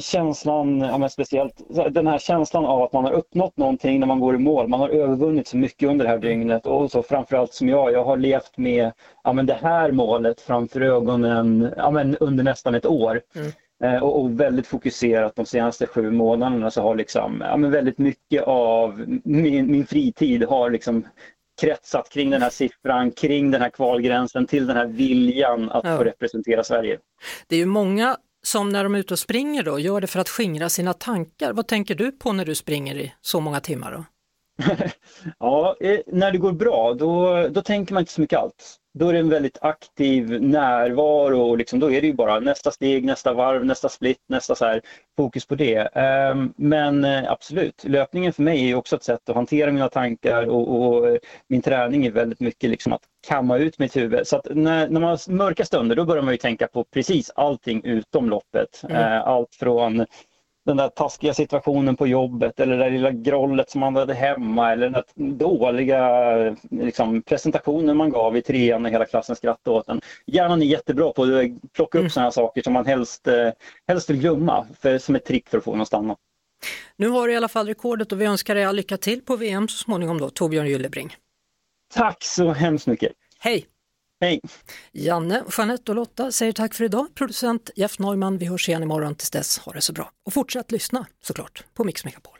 känslan, 0.00 0.80
ja, 0.80 1.08
speciellt 1.08 1.54
den 1.90 2.06
här 2.06 2.18
känslan 2.18 2.66
av 2.66 2.82
att 2.82 2.92
man 2.92 3.04
har 3.04 3.12
uppnått 3.12 3.56
någonting 3.56 4.00
när 4.00 4.06
man 4.06 4.20
går 4.20 4.34
i 4.34 4.38
mål. 4.38 4.68
Man 4.68 4.80
har 4.80 4.88
övervunnit 4.88 5.48
så 5.48 5.56
mycket 5.56 5.88
under 5.88 6.04
det 6.04 6.10
här 6.10 6.18
dygnet 6.18 6.66
och 6.66 6.90
så 6.90 7.02
framförallt 7.02 7.54
som 7.54 7.68
jag, 7.68 7.92
jag 7.92 8.04
har 8.04 8.16
levt 8.16 8.58
med 8.58 8.92
ja, 9.24 9.32
men 9.32 9.46
det 9.46 9.58
här 9.62 9.92
målet 9.92 10.40
framför 10.40 10.80
ögonen 10.80 11.72
ja, 11.76 12.04
under 12.20 12.44
nästan 12.44 12.74
ett 12.74 12.86
år. 12.86 13.20
Eh, 13.84 14.02
och, 14.02 14.20
och 14.20 14.40
väldigt 14.40 14.66
fokuserat 14.66 15.36
de 15.36 15.46
senaste 15.46 15.86
sju 15.86 16.10
månaderna 16.10 16.70
så 16.70 16.82
har 16.82 16.94
liksom, 16.94 17.44
ja, 17.46 17.56
men 17.56 17.70
väldigt 17.70 17.98
mycket 17.98 18.42
av 18.42 19.04
min, 19.24 19.70
min 19.70 19.86
fritid 19.86 20.44
har 20.44 20.70
liksom 20.70 21.04
kretsat 21.60 22.08
kring 22.10 22.30
den 22.30 22.42
här 22.42 22.50
siffran, 22.50 23.10
kring 23.10 23.50
den 23.50 23.62
här 23.62 23.70
kvalgränsen, 23.70 24.46
till 24.46 24.66
den 24.66 24.76
här 24.76 24.86
viljan 24.86 25.70
att 25.70 25.84
Ja. 25.84 25.96
få 25.96 26.04
representera 26.04 26.64
Sverige. 26.64 26.98
Det 27.48 27.54
är 27.54 27.60
ju 27.60 27.66
många 27.66 28.16
som 28.42 28.68
när 28.68 28.84
de 28.84 28.94
är 28.94 28.98
ute 28.98 29.14
och 29.14 29.18
springer 29.18 29.62
då 29.62 29.78
gör 29.78 30.00
det 30.00 30.06
för 30.06 30.20
att 30.20 30.28
skingra 30.28 30.68
sina 30.68 30.92
tankar. 30.92 31.52
Vad 31.52 31.66
tänker 31.66 31.94
du 31.94 32.12
på 32.12 32.32
när 32.32 32.44
du 32.44 32.54
springer 32.54 32.94
i 32.98 33.12
så 33.20 33.40
många 33.40 33.60
timmar? 33.60 33.92
Då? 33.92 34.04
Ja, 35.38 35.76
eh, 35.80 36.00
när 36.06 36.32
det 36.32 36.38
går 36.38 36.52
bra 36.52 36.94
då, 36.94 37.48
då 37.48 37.62
tänker 37.62 37.94
man 37.94 38.00
inte 38.00 38.12
så 38.12 38.20
mycket 38.20 38.38
alls. 38.38 38.79
Då 38.92 39.08
är 39.08 39.12
det 39.12 39.18
en 39.18 39.28
väldigt 39.28 39.58
aktiv 39.60 40.42
närvaro 40.42 41.40
och 41.40 41.58
liksom, 41.58 41.80
då 41.80 41.90
är 41.90 42.00
det 42.00 42.06
ju 42.06 42.12
bara 42.12 42.40
nästa 42.40 42.70
steg, 42.70 43.04
nästa 43.04 43.32
varv, 43.32 43.64
nästa 43.64 43.88
split, 43.88 44.18
nästa 44.28 44.54
så 44.54 44.64
här, 44.64 44.80
fokus 45.16 45.46
på 45.46 45.54
det. 45.54 45.76
Ehm, 45.76 46.52
Men 46.56 47.04
eh, 47.04 47.30
absolut, 47.32 47.84
löpningen 47.84 48.32
för 48.32 48.42
mig 48.42 48.70
är 48.70 48.74
också 48.74 48.96
ett 48.96 49.04
sätt 49.04 49.28
att 49.28 49.34
hantera 49.36 49.72
mina 49.72 49.88
tankar 49.88 50.46
och, 50.46 50.80
och 50.80 51.08
eh, 51.08 51.16
min 51.48 51.62
träning 51.62 52.06
är 52.06 52.10
väldigt 52.10 52.40
mycket 52.40 52.70
liksom 52.70 52.92
att 52.92 53.02
kamma 53.28 53.58
ut 53.58 53.78
mitt 53.78 53.96
huvud. 53.96 54.26
Så 54.26 54.42
när, 54.50 54.88
när 54.88 55.00
man 55.00 55.10
har 55.10 55.32
mörka 55.32 55.64
stunder 55.64 55.96
då 55.96 56.04
börjar 56.04 56.22
man 56.22 56.34
ju 56.34 56.38
tänka 56.38 56.66
på 56.66 56.84
precis 56.84 57.30
allting 57.34 57.84
utom 57.84 58.30
loppet. 58.30 58.82
Mm. 58.84 58.96
Eh, 58.96 59.28
Allt 59.28 59.54
från 59.54 60.06
den 60.70 60.76
där 60.76 60.88
taskiga 60.88 61.34
situationen 61.34 61.96
på 61.96 62.06
jobbet 62.06 62.60
eller 62.60 62.76
det 62.76 62.84
där 62.84 62.90
lilla 62.90 63.10
grollet 63.10 63.70
som 63.70 63.80
man 63.80 63.96
hade 63.96 64.14
hemma 64.14 64.72
eller 64.72 64.90
den 64.90 64.92
där 64.92 65.04
dåliga 65.34 66.56
liksom, 66.70 67.22
presentationen 67.22 67.96
man 67.96 68.10
gav 68.10 68.36
i 68.36 68.42
trean 68.42 68.82
när 68.82 68.90
hela 68.90 69.04
klassen 69.04 69.36
skrattade 69.36 69.76
åt 69.76 69.88
en. 69.88 70.00
Hjärnan 70.26 70.62
är 70.62 70.66
jättebra 70.66 71.12
på 71.12 71.22
att 71.22 71.72
plocka 71.72 71.98
upp 71.98 72.12
sådana 72.12 72.30
saker 72.30 72.62
som 72.62 72.72
man 72.72 72.86
helst, 72.86 73.28
eh, 73.28 73.50
helst 73.88 74.10
vill 74.10 74.20
glömma 74.20 74.66
för, 74.80 74.98
som 74.98 75.14
ett 75.14 75.24
trick 75.24 75.48
för 75.48 75.58
att 75.58 75.64
få 75.64 75.72
den 75.72 75.80
att 75.80 75.88
stanna. 75.88 76.16
Nu 76.96 77.08
har 77.08 77.26
du 77.26 77.32
i 77.32 77.36
alla 77.36 77.48
fall 77.48 77.66
rekordet 77.66 78.12
och 78.12 78.20
vi 78.20 78.24
önskar 78.24 78.54
dig 78.54 78.64
all 78.64 78.76
lycka 78.76 78.96
till 78.96 79.22
på 79.22 79.36
VM 79.36 79.68
så 79.68 79.76
småningom 79.76 80.18
då, 80.18 80.30
Torbjörn 80.30 80.66
Gyllebring. 80.66 81.16
Tack 81.94 82.24
så 82.24 82.52
hemskt 82.52 82.86
mycket. 82.86 83.12
Hej! 83.38 83.66
Hej! 84.22 84.40
Janne, 84.92 85.44
Jeanette 85.58 85.92
och 85.92 85.96
Lotta 85.96 86.32
säger 86.32 86.52
tack 86.52 86.74
för 86.74 86.84
idag. 86.84 87.06
Producent 87.14 87.70
Jeff 87.76 87.98
Neumann, 87.98 88.38
vi 88.38 88.46
hörs 88.46 88.68
igen 88.68 88.82
imorgon. 88.82 89.14
Tills 89.14 89.30
dess, 89.30 89.58
ha 89.58 89.72
det 89.72 89.80
så 89.80 89.92
bra. 89.92 90.10
Och 90.26 90.32
fortsätt 90.32 90.72
lyssna 90.72 91.06
såklart 91.22 91.64
på 91.74 91.84
Mix 91.84 92.04
Megapol. 92.04 92.39